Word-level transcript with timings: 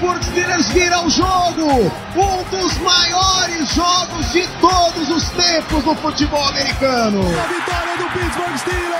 Steelers 0.00 0.72
vira 0.72 1.04
o 1.04 1.10
jogo! 1.10 1.66
Um 2.16 2.42
dos 2.50 2.78
maiores 2.78 3.68
jogos 3.74 4.32
de 4.32 4.40
todos 4.58 5.10
os 5.10 5.28
tempos 5.32 5.84
no 5.84 5.94
futebol 5.94 6.42
americano! 6.42 7.20
A 7.20 7.46
vitória 7.46 7.98
do 7.98 8.04
Pittsburgh 8.18 8.56
Steelers! 8.56 8.90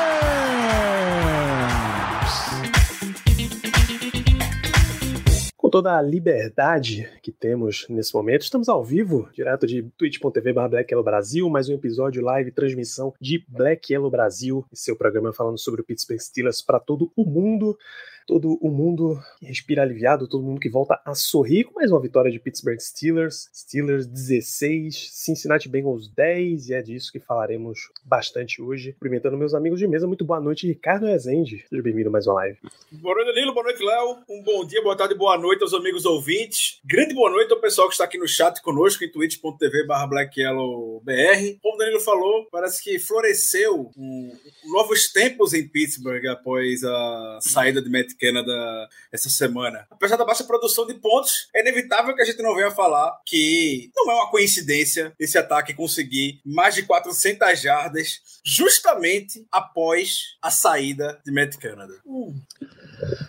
Com 5.57 5.71
toda 5.71 5.97
a 5.97 6.03
liberdade 6.03 7.11
que 7.23 7.33
temos 7.33 7.87
nesse 7.89 8.13
momento, 8.13 8.43
estamos 8.43 8.69
ao 8.69 8.85
vivo, 8.85 9.27
direto 9.33 9.67
de 9.67 9.83
twitch.tv 9.97 10.53
Black 10.53 10.93
Yellow 10.93 11.05
Brasil, 11.05 11.49
mais 11.49 11.71
um 11.71 11.75
episódio 11.75 12.23
live 12.23 12.53
transmissão 12.53 13.15
de 13.19 13.43
Black 13.49 13.91
Yellow 13.91 14.11
Brasil, 14.11 14.67
seu 14.71 14.95
programa 14.95 15.33
falando 15.33 15.59
sobre 15.59 15.81
o 15.81 15.85
Pittsburgh 15.85 16.21
Steelers 16.21 16.61
para 16.61 16.79
todo 16.79 17.11
o 17.17 17.25
mundo. 17.25 17.79
Todo 18.27 18.59
o 18.61 18.71
mundo 18.71 19.19
respira 19.43 19.83
aliviado, 19.83 20.29
todo 20.29 20.45
mundo 20.45 20.61
que 20.61 20.69
volta 20.69 21.01
a 21.05 21.15
sorrir 21.15 21.65
com 21.65 21.75
mais 21.75 21.91
uma 21.91 22.01
vitória 22.01 22.31
de 22.31 22.39
Pittsburgh 22.39 22.79
Steelers. 22.79 23.49
Steelers 23.55 24.07
16, 24.07 25.11
Cincinnati 25.13 25.69
Bengals 25.69 26.09
10, 26.09 26.69
e 26.69 26.75
é 26.75 26.83
disso 26.83 27.11
que 27.13 27.21
falaremos 27.21 27.81
bastante 28.05 28.63
hoje. 28.63 28.93
Cumprimentando 28.93 29.37
meus 29.37 29.55
amigos 29.55 29.79
de 29.79 29.87
mesa, 29.87 30.07
muito 30.07 30.25
boa 30.25 30.41
noite, 30.41 30.67
Ricardo 30.67 31.07
Rezende. 31.07 31.65
Seja 31.69 31.83
bem-vindo 31.83 32.09
a 32.09 32.13
mais 32.13 32.27
uma 32.27 32.35
live. 32.35 32.59
Boa 32.93 33.15
noite, 33.15 33.35
Danilo. 33.35 33.55
Boa 33.55 33.65
noite, 33.65 33.83
Léo. 33.83 34.19
Um 34.29 34.43
bom 34.43 34.65
dia, 34.65 34.83
boa 34.83 34.97
tarde, 34.97 35.15
boa 35.15 35.39
noite 35.39 35.63
aos 35.63 35.75
amigos 35.75 36.05
ouvintes. 36.05 36.81
Grande 36.85 37.15
boa 37.15 37.31
noite 37.31 37.53
ao 37.53 37.61
pessoal 37.61 37.89
que 37.89 37.95
está 37.95 38.05
aqui 38.05 38.19
no 38.19 38.29
chat 38.29 38.61
conosco 38.63 39.05
em 39.05 39.11
twitch.tv 39.11 39.87
barra 39.87 40.07
BlackYellowBR. 40.07 41.59
Como 41.63 41.75
o 41.75 41.79
Danilo 41.79 42.01
falou, 42.01 42.47
parece 42.51 42.83
que 42.83 42.99
floresceu 42.99 43.91
um, 43.97 44.33
novos 44.73 45.13
tempos 45.13 45.53
em 45.53 45.67
Pittsburgh 45.67 46.27
após 46.27 46.85
a 46.85 47.39
saída 47.43 47.83
de 47.83 47.91
Matt 47.91 48.13
Canada 48.21 48.89
essa 49.11 49.31
semana. 49.31 49.87
Apesar 49.91 50.17
da 50.17 50.25
baixa 50.25 50.45
produção 50.45 50.87
de 50.87 50.95
pontos, 50.95 51.49
é 51.55 51.61
inevitável 51.61 52.15
que 52.15 52.23
a 52.23 52.25
gente 52.25 52.43
não 52.43 52.55
venha 52.55 52.71
falar 52.71 53.19
que 53.25 53.91
não 53.95 54.11
é 54.11 54.15
uma 54.15 54.31
coincidência 54.31 55.13
esse 55.19 55.39
ataque 55.39 55.75
conseguir 55.75 56.41
mais 56.45 56.75
de 56.75 56.83
400 56.83 57.61
jardas 57.61 58.21
justamente 58.45 59.47
após 59.51 60.37
a 60.43 60.51
saída 60.51 61.21
de 61.25 61.33
Matt 61.33 61.57
Canada. 61.57 61.95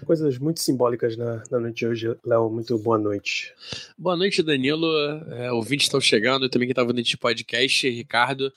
Coisas 0.06 0.38
muito 0.38 0.60
simbólicas 0.60 1.16
na, 1.16 1.44
na 1.50 1.60
noite 1.60 1.78
de 1.78 1.88
hoje. 1.88 2.16
Léo, 2.26 2.50
muito 2.50 2.78
boa 2.78 2.98
noite. 2.98 3.54
Boa 3.98 4.18
noite, 4.18 4.44
Danilo. 4.44 4.88
É, 5.32 5.52
ouvintes 5.52 5.86
estão 5.86 6.02
chegando, 6.02 6.46
eu 6.46 6.50
também 6.50 6.68
que 6.68 6.74
estava 6.74 6.90
vendo 6.90 7.00
este 7.00 7.18
podcast, 7.18 7.90
Ricardo. 7.90 8.52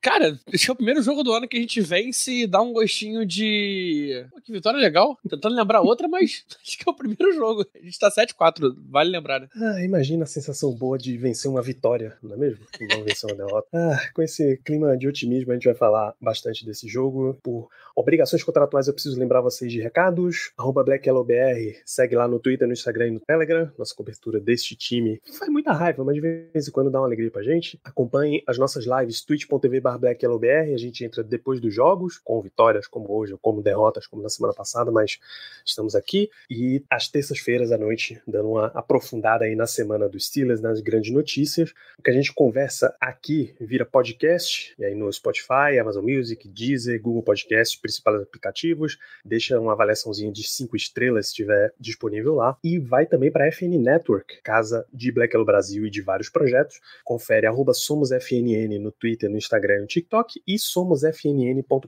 Cara, 0.00 0.38
esse 0.52 0.70
é 0.70 0.72
o 0.72 0.76
primeiro 0.76 1.02
jogo 1.02 1.22
do 1.22 1.32
ano 1.32 1.46
que 1.46 1.56
a 1.56 1.60
gente 1.60 1.80
vence 1.80 2.32
e 2.32 2.46
dá 2.46 2.62
um 2.62 2.72
gostinho 2.72 3.26
de. 3.26 4.26
Pô, 4.30 4.40
que 4.40 4.52
vitória 4.52 4.78
legal. 4.78 5.18
Tentando 5.28 5.47
lembrar 5.54 5.80
outra, 5.80 6.08
mas 6.08 6.44
acho 6.62 6.78
que 6.78 6.88
é 6.88 6.90
o 6.90 6.94
primeiro 6.94 7.32
jogo. 7.32 7.66
A 7.74 7.78
gente 7.78 7.98
tá 7.98 8.10
7-4, 8.10 8.74
vale 8.88 9.10
lembrar, 9.10 9.40
né? 9.40 9.48
Ah, 9.54 9.82
imagina 9.82 10.24
a 10.24 10.26
sensação 10.26 10.72
boa 10.72 10.98
de 10.98 11.16
vencer 11.16 11.50
uma 11.50 11.62
vitória, 11.62 12.16
não 12.22 12.34
é 12.34 12.36
mesmo? 12.36 12.64
Não 12.80 13.04
vencer 13.04 13.30
uma 13.30 13.36
derrota. 13.36 13.68
Ah, 13.88 13.98
com 14.12 14.22
esse 14.22 14.56
clima 14.64 14.96
de 14.96 15.06
otimismo, 15.06 15.52
a 15.52 15.54
gente 15.54 15.64
vai 15.64 15.74
falar 15.74 16.14
bastante 16.20 16.64
desse 16.66 16.88
jogo. 16.88 17.38
Por 17.42 17.68
obrigações 17.94 18.42
contratuais, 18.42 18.86
eu 18.86 18.92
preciso 18.92 19.18
lembrar 19.18 19.40
vocês 19.40 19.70
de 19.70 19.80
recados. 19.80 20.52
Arroba 20.58 20.82
BlackYellowBR, 20.82 21.80
segue 21.86 22.16
lá 22.16 22.26
no 22.26 22.38
Twitter, 22.38 22.66
no 22.66 22.72
Instagram 22.72 23.08
e 23.08 23.10
no 23.12 23.20
Telegram. 23.20 23.70
Nossa 23.78 23.94
cobertura 23.94 24.40
deste 24.40 24.74
time 24.74 25.20
faz 25.38 25.50
muita 25.50 25.72
raiva, 25.72 26.04
mas 26.04 26.16
de 26.16 26.20
vez 26.20 26.68
em 26.68 26.70
quando 26.70 26.90
dá 26.90 27.00
uma 27.00 27.06
alegria 27.06 27.30
pra 27.30 27.42
gente. 27.42 27.78
Acompanhe 27.84 28.42
as 28.46 28.58
nossas 28.58 28.84
lives, 28.84 29.22
twitch.tv 29.24 29.80
BlackYellowBR. 29.80 30.74
A 30.74 30.78
gente 30.78 31.04
entra 31.04 31.22
depois 31.22 31.60
dos 31.60 31.74
jogos, 31.74 32.18
com 32.18 32.40
vitórias 32.42 32.86
como 32.86 33.10
hoje, 33.12 33.32
ou 33.32 33.38
como 33.38 33.62
derrotas, 33.62 34.06
como 34.06 34.22
na 34.22 34.28
semana 34.28 34.54
passada, 34.54 34.90
mas 34.90 35.18
estamos 35.64 35.94
aqui. 35.94 36.30
E 36.50 36.82
às 36.90 37.08
terças-feiras 37.08 37.72
à 37.72 37.78
noite, 37.78 38.20
dando 38.26 38.50
uma 38.50 38.66
aprofundada 38.66 39.44
aí 39.44 39.54
na 39.54 39.66
semana 39.66 40.08
dos 40.08 40.26
Steelers, 40.26 40.60
nas 40.60 40.80
grandes 40.80 41.12
notícias. 41.12 41.72
O 41.98 42.02
que 42.02 42.10
a 42.10 42.14
gente 42.14 42.32
conversa 42.32 42.94
aqui 43.00 43.54
vira 43.60 43.84
podcast, 43.84 44.74
e 44.78 44.84
aí 44.84 44.94
no 44.94 45.12
Spotify, 45.12 45.78
Amazon 45.80 46.04
Music, 46.04 46.48
Deezer, 46.48 47.00
Google 47.00 47.22
Podcast, 47.22 47.80
principais 47.80 48.22
aplicativos. 48.22 48.98
Deixa 49.24 49.58
uma 49.60 49.72
avaliaçãozinha 49.72 50.32
de 50.32 50.42
cinco 50.42 50.76
estrelas 50.76 51.26
se 51.26 51.32
estiver 51.32 51.72
disponível 51.78 52.34
lá. 52.34 52.56
E 52.62 52.78
vai 52.78 53.06
também 53.06 53.30
para 53.30 53.44
a 53.44 53.52
FN 53.52 53.78
Network, 53.78 54.40
casa 54.42 54.86
de 54.92 55.12
Black 55.12 55.34
Yellow 55.34 55.46
Brasil 55.46 55.86
e 55.86 55.90
de 55.90 56.00
vários 56.00 56.28
projetos. 56.28 56.80
Confere 57.04 57.46
arroba 57.46 57.72
SomosFNN 57.72 58.78
no 58.78 58.90
Twitter, 58.92 59.30
no 59.30 59.36
Instagram 59.36 59.76
e 59.76 59.80
no 59.80 59.86
TikTok 59.86 60.42
e 60.46 60.58
somosfnn.com.br 60.58 61.86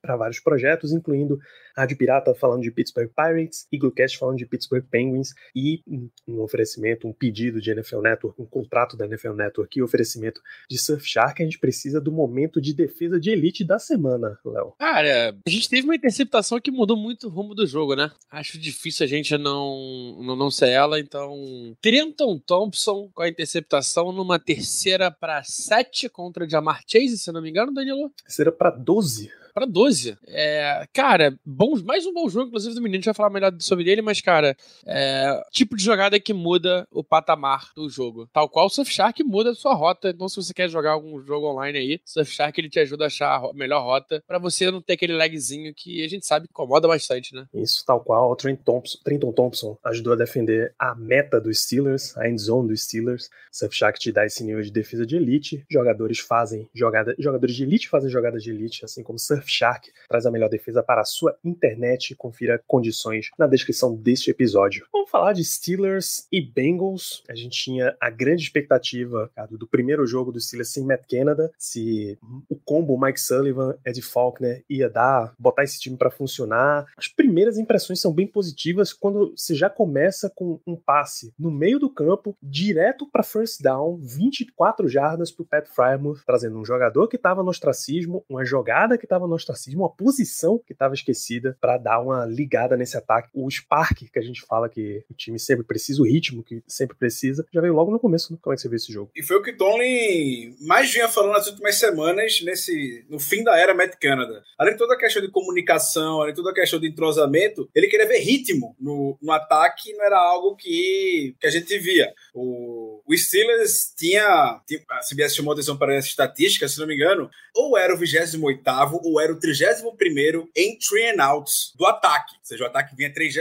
para 0.00 0.16
vários 0.16 0.40
projetos, 0.40 0.92
incluindo 0.92 1.38
Rádio 1.76 1.96
Pirata 1.96 2.34
falando 2.34 2.62
de 2.62 2.70
Pittsburgh 2.70 3.10
Pirates, 3.14 3.66
Eaglecast 3.72 4.18
falando 4.18 4.38
de 4.38 4.46
Pittsburgh 4.46 4.84
Penguins 4.90 5.34
e 5.54 5.82
um 6.26 6.40
oferecimento, 6.40 7.06
um 7.06 7.12
pedido 7.12 7.60
de 7.60 7.70
NFL 7.70 8.00
Network, 8.00 8.40
um 8.40 8.46
contrato 8.46 8.96
da 8.96 9.06
NFL 9.06 9.32
Network 9.32 9.78
e 9.78 9.82
oferecimento 9.82 10.40
de 10.68 10.78
Surfshark. 10.78 11.42
A 11.42 11.44
gente 11.44 11.58
precisa 11.58 12.00
do 12.00 12.12
momento 12.12 12.60
de 12.60 12.74
defesa 12.74 13.18
de 13.18 13.30
elite 13.30 13.64
da 13.64 13.78
semana, 13.78 14.38
Léo. 14.44 14.74
Cara, 14.78 15.36
a 15.46 15.50
gente 15.50 15.68
teve 15.68 15.84
uma 15.84 15.94
interceptação 15.94 16.60
que 16.60 16.70
mudou 16.70 16.96
muito 16.96 17.26
o 17.26 17.30
rumo 17.30 17.54
do 17.54 17.66
jogo, 17.66 17.94
né? 17.94 18.10
Acho 18.30 18.58
difícil 18.58 19.04
a 19.04 19.08
gente 19.08 19.36
não, 19.38 20.18
não, 20.22 20.36
não 20.36 20.50
ser 20.50 20.68
ela, 20.68 20.98
então. 21.00 21.76
Trenton 21.80 22.38
Thompson 22.38 23.10
com 23.14 23.22
a 23.22 23.28
interceptação 23.28 24.12
numa 24.12 24.38
terceira 24.38 25.10
para 25.10 25.42
sete 25.42 26.08
contra 26.08 26.48
Jamar 26.48 26.82
Chase, 26.86 27.18
se 27.18 27.32
não 27.32 27.42
me 27.42 27.50
engano, 27.50 27.72
Danilo? 27.72 28.10
Terceira 28.24 28.52
para 28.52 28.70
12 28.70 29.41
para 29.52 29.66
12. 29.66 30.16
É, 30.26 30.86
cara, 30.92 31.38
bom, 31.44 31.76
mais 31.84 32.06
um 32.06 32.12
bom 32.12 32.28
jogo, 32.28 32.48
inclusive, 32.48 32.74
do 32.74 32.80
menino. 32.80 32.96
A 32.96 32.98
gente 32.98 33.04
vai 33.06 33.14
falar 33.14 33.30
melhor 33.30 33.52
sobre 33.60 33.90
ele, 33.90 34.02
mas, 34.02 34.20
cara, 34.20 34.56
é, 34.86 35.42
tipo 35.50 35.76
de 35.76 35.84
jogada 35.84 36.18
que 36.18 36.32
muda 36.32 36.86
o 36.90 37.04
patamar 37.04 37.70
do 37.76 37.88
jogo. 37.88 38.28
Tal 38.32 38.48
qual 38.48 38.66
o 38.66 38.70
Surfshark 38.70 39.22
muda 39.22 39.50
a 39.50 39.54
sua 39.54 39.74
rota. 39.74 40.10
Então, 40.10 40.28
se 40.28 40.36
você 40.36 40.54
quer 40.54 40.68
jogar 40.68 40.92
algum 40.92 41.20
jogo 41.22 41.48
online 41.48 41.78
aí, 41.78 42.00
Surfshark 42.04 42.58
ele 42.58 42.70
te 42.70 42.80
ajuda 42.80 43.04
a 43.04 43.06
achar 43.06 43.36
a 43.36 43.52
melhor 43.52 43.82
rota 43.82 44.22
para 44.26 44.38
você 44.38 44.70
não 44.70 44.80
ter 44.80 44.94
aquele 44.94 45.14
lagzinho 45.14 45.72
que 45.74 46.02
a 46.04 46.08
gente 46.08 46.26
sabe 46.26 46.46
que 46.46 46.52
incomoda 46.52 46.88
bastante, 46.88 47.34
né? 47.34 47.46
Isso, 47.54 47.84
tal 47.84 48.00
qual. 48.00 48.30
O 48.30 48.36
Trenton 48.36 48.62
Thompson, 48.62 48.98
Trenton 49.04 49.32
Thompson 49.32 49.78
ajudou 49.84 50.14
a 50.14 50.16
defender 50.16 50.74
a 50.78 50.94
meta 50.94 51.40
dos 51.40 51.62
Steelers, 51.62 52.16
a 52.16 52.28
endzone 52.28 52.68
dos 52.68 52.84
Steelers. 52.84 53.28
Surfshark 53.50 53.98
te 53.98 54.12
dá 54.12 54.24
esse 54.24 54.42
nível 54.44 54.62
de 54.62 54.70
defesa 54.70 55.04
de 55.04 55.16
elite. 55.16 55.64
Jogadores 55.70 56.18
fazem 56.18 56.68
jogada, 56.74 57.14
jogadores 57.18 57.54
de 57.54 57.64
elite 57.64 57.88
fazem 57.88 58.10
jogadas 58.10 58.42
de 58.42 58.50
elite, 58.50 58.84
assim 58.84 59.02
como 59.02 59.18
Surf 59.18 59.41
Surfshark 59.42 59.90
traz 60.08 60.26
a 60.26 60.30
melhor 60.30 60.48
defesa 60.48 60.82
para 60.82 61.00
a 61.00 61.04
sua 61.04 61.36
internet. 61.44 62.14
Confira 62.14 62.62
condições 62.66 63.30
na 63.38 63.46
descrição 63.46 63.94
deste 63.94 64.30
episódio. 64.30 64.86
Vamos 64.92 65.10
falar 65.10 65.32
de 65.32 65.44
Steelers 65.44 66.26
e 66.30 66.40
Bengals. 66.40 67.22
A 67.28 67.34
gente 67.34 67.58
tinha 67.58 67.96
a 68.00 68.08
grande 68.10 68.42
expectativa 68.42 69.30
cara, 69.34 69.48
do 69.50 69.66
primeiro 69.66 70.06
jogo 70.06 70.32
do 70.32 70.40
Steelers 70.40 70.72
sem 70.72 70.84
Matt 70.84 71.02
Canada, 71.10 71.50
se 71.58 72.18
o 72.48 72.56
combo 72.56 72.98
Mike 72.98 73.20
Sullivan, 73.20 73.76
Ed 73.84 74.00
Faulkner 74.02 74.64
ia 74.68 74.88
dar, 74.88 75.34
botar 75.38 75.64
esse 75.64 75.80
time 75.80 75.96
para 75.96 76.10
funcionar. 76.10 76.86
As 76.96 77.08
primeiras 77.08 77.58
impressões 77.58 78.00
são 78.00 78.12
bem 78.12 78.26
positivas 78.26 78.92
quando 78.92 79.34
você 79.36 79.54
já 79.54 79.68
começa 79.68 80.30
com 80.34 80.60
um 80.66 80.76
passe 80.76 81.32
no 81.38 81.50
meio 81.50 81.78
do 81.78 81.90
campo, 81.90 82.36
direto 82.42 83.06
para 83.10 83.22
first 83.22 83.62
down, 83.62 83.98
24 83.98 84.88
jardas 84.88 85.30
para 85.30 85.42
o 85.42 85.46
Pat 85.46 85.66
Frymouth, 85.66 86.22
trazendo 86.26 86.58
um 86.58 86.64
jogador 86.64 87.08
que 87.08 87.16
estava 87.16 87.42
no 87.42 87.50
ostracismo, 87.50 88.24
uma 88.28 88.44
jogada 88.44 88.98
que 88.98 89.04
estava 89.04 89.26
no 89.26 89.31
ostracismo, 89.34 89.82
uma 89.82 89.94
posição 89.94 90.58
que 90.58 90.72
estava 90.72 90.94
esquecida 90.94 91.56
para 91.60 91.78
dar 91.78 92.00
uma 92.00 92.24
ligada 92.24 92.76
nesse 92.76 92.96
ataque. 92.96 93.28
O 93.32 93.50
spark 93.50 94.10
que 94.12 94.18
a 94.18 94.22
gente 94.22 94.42
fala 94.42 94.68
que 94.68 95.04
o 95.10 95.14
time 95.14 95.38
sempre 95.38 95.64
precisa, 95.64 96.02
o 96.02 96.06
ritmo 96.06 96.42
que 96.42 96.62
sempre 96.66 96.96
precisa, 96.96 97.46
já 97.52 97.60
veio 97.60 97.74
logo 97.74 97.90
no 97.90 98.00
começo. 98.00 98.32
Né? 98.32 98.38
Como 98.40 98.52
é 98.52 98.56
que 98.56 98.62
você 98.62 98.68
vê 98.68 98.76
esse 98.76 98.92
jogo? 98.92 99.10
E 99.14 99.22
foi 99.22 99.36
o 99.36 99.42
que 99.42 99.52
Tony 99.52 100.54
mais 100.60 100.92
vinha 100.92 101.08
falando 101.08 101.32
nas 101.32 101.46
últimas 101.46 101.76
semanas, 101.76 102.40
nesse 102.42 103.04
no 103.08 103.18
fim 103.18 103.42
da 103.42 103.58
era 103.58 103.74
Matt 103.74 103.96
Canada. 104.00 104.42
Além 104.58 104.74
de 104.74 104.78
toda 104.78 104.94
a 104.94 104.98
questão 104.98 105.22
de 105.22 105.30
comunicação, 105.30 106.20
além 106.20 106.32
de 106.32 106.36
toda 106.36 106.50
a 106.50 106.54
questão 106.54 106.80
de 106.80 106.88
entrosamento, 106.88 107.68
ele 107.74 107.88
queria 107.88 108.06
ver 108.06 108.18
ritmo 108.18 108.76
no, 108.78 109.18
no 109.20 109.32
ataque, 109.32 109.92
não 109.94 110.04
era 110.04 110.18
algo 110.18 110.56
que, 110.56 111.34
que 111.40 111.46
a 111.46 111.50
gente 111.50 111.78
via. 111.78 112.12
O 112.34 112.81
o 113.06 113.16
Steelers 113.16 113.92
tinha, 113.96 114.24
a 114.24 115.00
CBS 115.08 115.34
chamou 115.34 115.52
atenção 115.52 115.76
para 115.76 115.94
essa 115.94 116.08
estatística, 116.08 116.68
se 116.68 116.78
não 116.78 116.86
me 116.86 116.94
engano, 116.94 117.30
ou 117.54 117.76
era 117.76 117.94
o 117.94 117.98
28 117.98 118.62
ou 119.04 119.20
era 119.20 119.32
o 119.32 119.38
31 119.38 120.48
em 120.56 120.78
three 120.78 121.10
and 121.10 121.22
outs 121.22 121.72
do 121.76 121.86
ataque. 121.86 122.34
Ou 122.38 122.44
seja, 122.44 122.64
o 122.64 122.66
ataque 122.66 122.96
vinha 122.96 123.12
três 123.12 123.34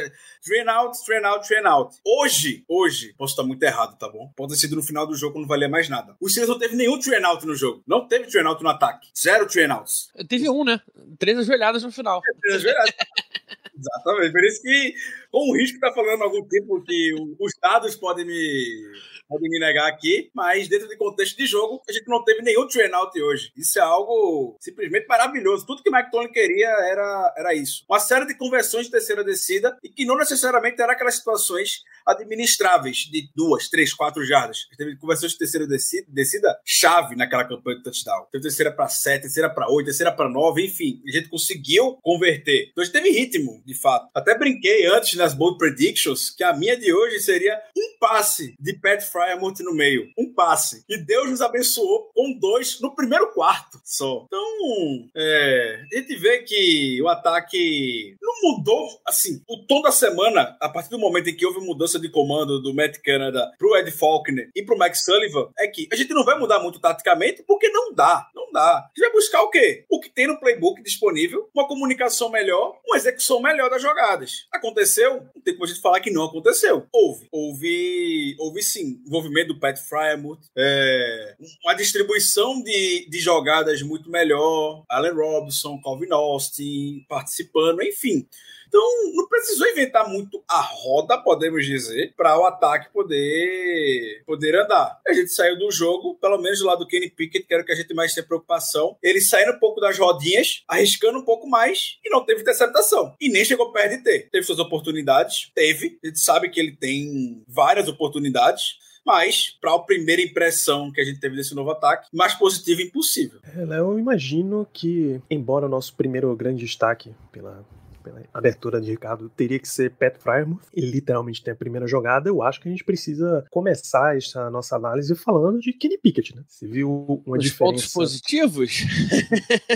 three 0.44 0.60
and 0.62 0.72
out, 0.72 0.98
three 1.06 1.18
and 1.18 1.28
out, 1.28 1.48
three 1.48 1.60
and 1.60 1.70
out. 1.70 1.96
Hoje, 2.06 2.64
hoje, 2.68 3.14
posso 3.18 3.34
estar 3.34 3.44
muito 3.44 3.62
errado, 3.64 3.98
tá 3.98 4.10
bom? 4.10 4.32
Pode 4.36 4.54
ter 4.54 4.60
sido 4.60 4.76
no 4.76 4.84
final 4.84 5.06
do 5.06 5.16
jogo 5.16 5.40
não 5.40 5.48
valia 5.48 5.70
mais 5.70 5.88
nada. 5.90 6.16
O 6.20 6.30
Steelers 6.30 6.50
não 6.50 6.60
teve 6.60 6.76
nenhum 6.76 7.00
three 7.00 7.16
and 7.16 7.28
out 7.28 7.46
no 7.46 7.56
jogo. 7.56 7.84
Não 7.88 8.08
teve 8.08 8.28
three 8.28 8.42
and 8.42 8.50
out 8.50 8.64
no 8.64 8.70
ataque. 8.70 9.10
Zero 9.18 9.48
three 9.48 9.66
and 9.66 9.74
outs. 9.74 10.10
Teve 10.28 10.50
um, 10.50 10.64
né? 10.64 10.82
Três 11.18 11.38
ajoelhadas 11.38 11.84
no 11.84 11.92
final. 11.92 12.22
Três 12.42 12.58
ajoelhadas. 12.58 12.94
Exatamente. 13.78 14.32
Por 14.32 14.44
isso 14.44 14.62
que, 14.62 14.96
com 15.32 15.50
o 15.50 15.56
risco 15.56 15.80
de 15.80 15.86
estar 15.86 15.90
tá 15.90 15.96
falando 15.96 16.24
algum 16.24 16.46
tempo 16.48 16.84
que 16.84 17.14
os 17.40 17.54
dados 17.62 17.96
podem 17.96 18.26
me 18.26 18.92
podem 19.32 19.50
me 19.50 19.60
negar 19.60 19.88
aqui, 19.88 20.30
mas 20.36 20.68
dentro 20.68 20.90
de 20.90 20.98
contexto 20.98 21.38
de 21.38 21.46
jogo, 21.46 21.82
a 21.88 21.94
gente 21.94 22.06
não 22.08 22.22
teve 22.22 22.42
nenhum 22.42 22.68
train 22.68 22.92
out 22.94 23.22
hoje. 23.22 23.50
Isso 23.56 23.80
é 23.80 23.82
algo 23.82 24.58
simplesmente 24.60 25.08
maravilhoso. 25.08 25.66
Tudo 25.66 25.82
que 25.82 25.90
o 25.90 25.94
Mike 25.94 26.34
queria 26.34 26.68
era, 26.68 27.34
era 27.38 27.54
isso. 27.56 27.86
Uma 27.90 28.00
série 28.00 28.28
de 28.28 28.36
conversões 28.36 28.88
de 28.88 28.92
terceira 28.92 29.24
descida 29.24 29.78
e 29.82 29.88
que 29.88 30.04
não 30.04 30.18
necessariamente 30.18 30.82
era 30.82 30.92
aquelas 30.92 31.16
situações 31.16 31.82
administráveis 32.06 32.98
de 33.10 33.30
duas, 33.34 33.70
três, 33.70 33.94
quatro 33.94 34.26
jardas. 34.26 34.68
Teve 34.78 34.98
conversões 34.98 35.32
de 35.32 35.38
terceira 35.38 35.66
descida, 35.66 36.06
descida 36.10 36.60
chave 36.66 37.16
naquela 37.16 37.46
campanha 37.46 37.78
de 37.78 37.84
touchdown. 37.84 38.26
Teve 38.32 38.44
terceira 38.44 38.72
para 38.72 38.90
sete, 38.90 39.24
terceira 39.24 39.50
para 39.50 39.70
oito, 39.70 39.86
terceira 39.86 40.12
para 40.12 40.30
nove, 40.30 40.66
enfim. 40.66 41.02
A 41.08 41.12
gente 41.12 41.30
conseguiu 41.30 41.98
converter. 42.02 42.70
Então 42.72 42.82
a 42.82 42.86
gente 42.86 42.94
teve 42.94 43.12
ritmo, 43.12 43.64
de 43.66 43.74
fato. 43.80 44.10
Até 44.14 44.38
brinquei 44.38 44.88
antes 44.88 45.18
nas 45.22 45.36
bold 45.36 45.60
predictions 45.60 46.32
que 46.32 46.44
a 46.44 46.52
minha 46.52 46.76
de 46.76 46.92
hoje 46.92 47.20
seria 47.20 47.62
um 47.78 48.00
passe 48.00 48.56
de 48.60 48.74
Pat 48.74 49.04
Fryermuth 49.04 49.60
no 49.60 49.72
meio. 49.72 50.10
Um 50.18 50.34
passe. 50.34 50.84
E 50.90 50.98
Deus 50.98 51.30
nos 51.30 51.42
abençoou 51.42 52.10
com 52.16 52.34
dois 52.40 52.82
no 52.82 52.96
primeiro 52.96 53.32
quarto 53.32 53.80
só. 53.86 54.26
Então, 54.26 55.10
é, 55.16 55.84
a 55.94 55.96
gente 55.96 56.16
vê 56.16 56.40
que 56.40 57.00
o 57.04 57.08
ataque 57.08 58.18
não 58.20 58.34
mudou, 58.42 58.88
assim, 59.08 59.44
o 59.48 59.64
tom 59.68 59.84
da 59.84 59.92
semana, 59.92 60.58
a 60.60 60.68
partir 60.68 60.90
do 60.90 60.98
momento 60.98 61.30
em 61.30 61.36
que 61.36 61.46
houve 61.46 61.60
mudança 61.60 62.00
de 62.00 62.10
comando 62.10 62.60
do 62.60 62.74
Matt 62.74 62.98
Canada 63.04 63.52
pro 63.60 63.78
Ed 63.78 63.92
Faulkner 63.92 64.50
e 64.56 64.64
pro 64.64 64.80
Mike 64.80 64.98
Sullivan, 64.98 65.50
é 65.60 65.68
que 65.68 65.88
a 65.92 65.96
gente 65.96 66.16
não 66.16 66.26
vai 66.26 66.40
mudar 66.40 66.60
muito 66.60 66.80
taticamente 66.80 67.44
porque 67.44 67.70
não 67.70 67.94
dá, 67.94 68.28
não 68.34 68.52
dá. 68.52 68.78
A 68.78 68.90
gente 68.96 69.06
vai 69.06 69.12
buscar 69.12 69.44
o 69.44 69.52
quê? 69.52 69.86
O 69.88 70.00
que 70.00 70.10
tem 70.10 70.26
no 70.26 70.40
playbook 70.40 70.82
disponível, 70.82 71.48
uma 71.54 71.68
comunicação 71.68 72.30
melhor, 72.32 72.80
uma 72.88 72.98
execução 72.98 73.40
melhor 73.40 73.70
das 73.70 73.82
jogadas. 73.84 74.48
Aconteceu? 74.52 75.11
Não 75.14 75.42
tem 75.42 75.54
como 75.54 75.66
a 75.66 75.68
gente 75.68 75.82
falar 75.82 76.00
que 76.00 76.12
não 76.12 76.26
aconteceu. 76.26 76.88
Houve. 76.92 77.28
Houve, 77.32 78.36
houve 78.40 78.62
sim, 78.62 79.02
envolvimento 79.06 79.54
do 79.54 79.60
Pat 79.60 79.78
Fryermuth, 79.78 80.42
é, 80.56 81.36
uma 81.64 81.74
distribuição 81.74 82.62
de, 82.62 83.08
de 83.10 83.20
jogadas 83.20 83.82
muito 83.82 84.10
melhor, 84.10 84.84
Allen 84.90 85.14
Robinson, 85.14 85.80
Calvin 85.82 86.12
Austin 86.12 87.06
participando, 87.08 87.82
enfim. 87.82 88.28
Então, 88.72 89.14
não 89.14 89.28
precisou 89.28 89.68
inventar 89.68 90.08
muito 90.08 90.42
a 90.48 90.62
roda, 90.62 91.18
podemos 91.18 91.66
dizer, 91.66 92.14
para 92.16 92.40
o 92.40 92.46
ataque 92.46 92.90
poder, 92.94 94.24
poder 94.26 94.56
andar. 94.56 94.98
A 95.06 95.12
gente 95.12 95.30
saiu 95.30 95.60
do 95.60 95.70
jogo, 95.70 96.16
pelo 96.16 96.38
menos 96.38 96.62
lado 96.62 96.80
do 96.80 96.88
Kenny 96.88 97.10
Pickett, 97.10 97.46
que 97.46 97.54
era 97.54 97.64
o 97.64 97.66
que 97.66 97.74
a 97.74 97.76
gente 97.76 97.94
mais 97.94 98.14
tem 98.14 98.24
preocupação. 98.24 98.96
Ele 99.04 99.20
saindo 99.20 99.52
um 99.52 99.60
pouco 99.60 99.82
das 99.82 100.00
rodinhas, 100.00 100.64
arriscando 100.70 101.20
um 101.20 101.26
pouco 101.26 101.50
mais 101.50 101.98
e 102.02 102.10
não 102.10 102.24
teve 102.24 102.44
interceptação. 102.44 103.14
E 103.20 103.28
nem 103.28 103.44
chegou 103.44 103.74
perto 103.74 103.98
de 103.98 104.04
ter. 104.06 104.30
Teve 104.30 104.46
suas 104.46 104.60
oportunidades, 104.60 105.52
teve. 105.54 106.00
A 106.02 106.08
gente 106.08 106.20
sabe 106.22 106.50
que 106.50 106.58
ele 106.58 106.72
tem 106.72 107.44
várias 107.46 107.90
oportunidades. 107.90 108.80
Mas, 109.06 109.50
para 109.60 109.74
a 109.74 109.80
primeira 109.80 110.22
impressão 110.22 110.92
que 110.92 111.02
a 111.02 111.04
gente 111.04 111.20
teve 111.20 111.36
desse 111.36 111.56
novo 111.56 111.72
ataque, 111.72 112.08
mais 112.14 112.36
positivo 112.36 112.82
impossível. 112.82 113.40
É, 113.44 113.80
eu 113.80 113.98
imagino 113.98 114.68
que, 114.72 115.20
embora 115.28 115.66
o 115.66 115.70
nosso 115.70 115.96
primeiro 115.96 116.34
grande 116.36 116.64
destaque 116.64 117.12
pela 117.32 117.66
pela 118.02 118.24
abertura 118.34 118.82
de 118.82 118.92
Ricardo, 118.92 119.30
teria 119.30 119.60
que 119.60 119.68
ser 119.68 119.92
Pat 119.92 120.18
Frymouth. 120.18 120.62
Ele 120.74 120.92
literalmente 120.92 121.44
tem 121.44 121.54
a 121.54 121.56
primeira 121.56 121.88
jogada. 121.88 122.30
Eu 122.30 122.42
acho 122.42 122.60
que 122.60 122.68
a 122.68 122.72
gente 122.72 122.84
precisa 122.84 123.46
começar 123.50 124.18
essa 124.18 124.50
nossa 124.50 124.76
análise 124.76 125.16
falando 125.16 125.60
de 125.60 125.74
Kenny 125.74 125.98
Pickett, 125.98 126.36
né? 126.36 126.44
Você 126.48 126.68
viu 126.68 127.22
uma 127.26 127.38
Os 127.38 127.44
diferença... 127.44 127.58
pontos 127.58 127.94
positivos? 127.94 128.82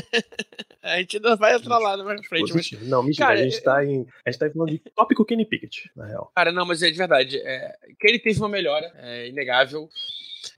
a 0.81 0.98
gente 0.98 1.18
ainda 1.18 1.36
vai 1.36 1.56
entrar 1.56 1.77
lá 1.77 1.98
mais 2.04 2.25
frente. 2.27 2.54
Mas... 2.54 2.72
Não, 2.83 3.04
mentira, 3.04 3.27
cara, 3.27 3.39
a, 3.39 3.44
gente 3.44 3.62
tá 3.62 3.86
em, 3.86 4.06
a 4.25 4.31
gente 4.31 4.39
tá 4.39 4.50
falando 4.50 4.69
de 4.69 4.80
tópico 4.95 5.25
Kenny 5.25 5.45
Pickett, 5.45 5.89
na 5.95 6.06
real. 6.06 6.31
Cara, 6.36 6.51
não, 6.51 6.66
mas 6.66 6.81
é 6.81 6.92
de 6.92 6.98
verdade. 6.98 7.38
É, 7.38 7.75
que 8.00 8.07
ele 8.07 8.19
teve 8.19 8.39
uma 8.39 8.50
melhora, 8.50 8.92
é 8.98 9.27
inegável. 9.27 9.89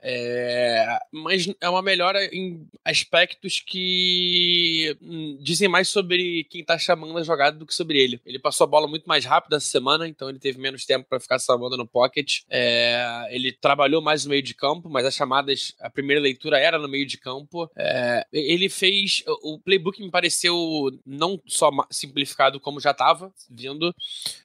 É, 0.02 0.98
mas 1.12 1.48
é 1.60 1.68
uma 1.68 1.82
melhora 1.82 2.24
em 2.34 2.66
aspectos 2.84 3.60
que 3.60 4.96
hum, 5.00 5.38
dizem 5.40 5.68
mais 5.68 5.88
sobre 5.88 6.44
quem 6.44 6.64
tá 6.64 6.78
chamando 6.78 7.16
a 7.18 7.22
jogada 7.22 7.56
do 7.56 7.66
que 7.66 7.74
sobre 7.74 7.98
ele. 7.98 8.20
Ele 8.24 8.38
passou 8.38 8.64
a 8.64 8.68
bola 8.68 8.86
muito 8.86 9.06
mais 9.06 9.24
rápido 9.24 9.56
essa 9.56 9.66
semana, 9.66 10.08
então 10.08 10.28
ele 10.28 10.38
teve 10.38 10.58
menos 10.60 10.84
tempo 10.84 11.06
para 11.08 11.20
ficar 11.20 11.38
salvando 11.38 11.76
no 11.76 11.86
pocket. 11.86 12.40
É, 12.50 13.26
ele 13.30 13.52
trabalhou 13.52 14.00
mais 14.00 14.24
no 14.24 14.30
meio 14.30 14.42
de 14.42 14.54
campo, 14.54 14.88
mas 14.88 15.04
as 15.04 15.14
chamadas, 15.14 15.74
a 15.80 15.90
primeira 15.90 16.20
leitura 16.20 16.58
era 16.58 16.78
no 16.78 16.88
meio 16.88 17.06
de 17.06 17.18
campo. 17.18 17.70
É, 17.76 18.26
ele 18.32 18.68
fez. 18.68 19.22
O 19.42 19.58
playbook 19.58 20.00
me 20.02 20.10
pareceu 20.10 20.90
não 21.04 21.40
só 21.46 21.70
simplificado 21.90 22.60
como 22.60 22.80
já 22.80 22.90
estava 22.90 23.32
vindo, 23.50 23.94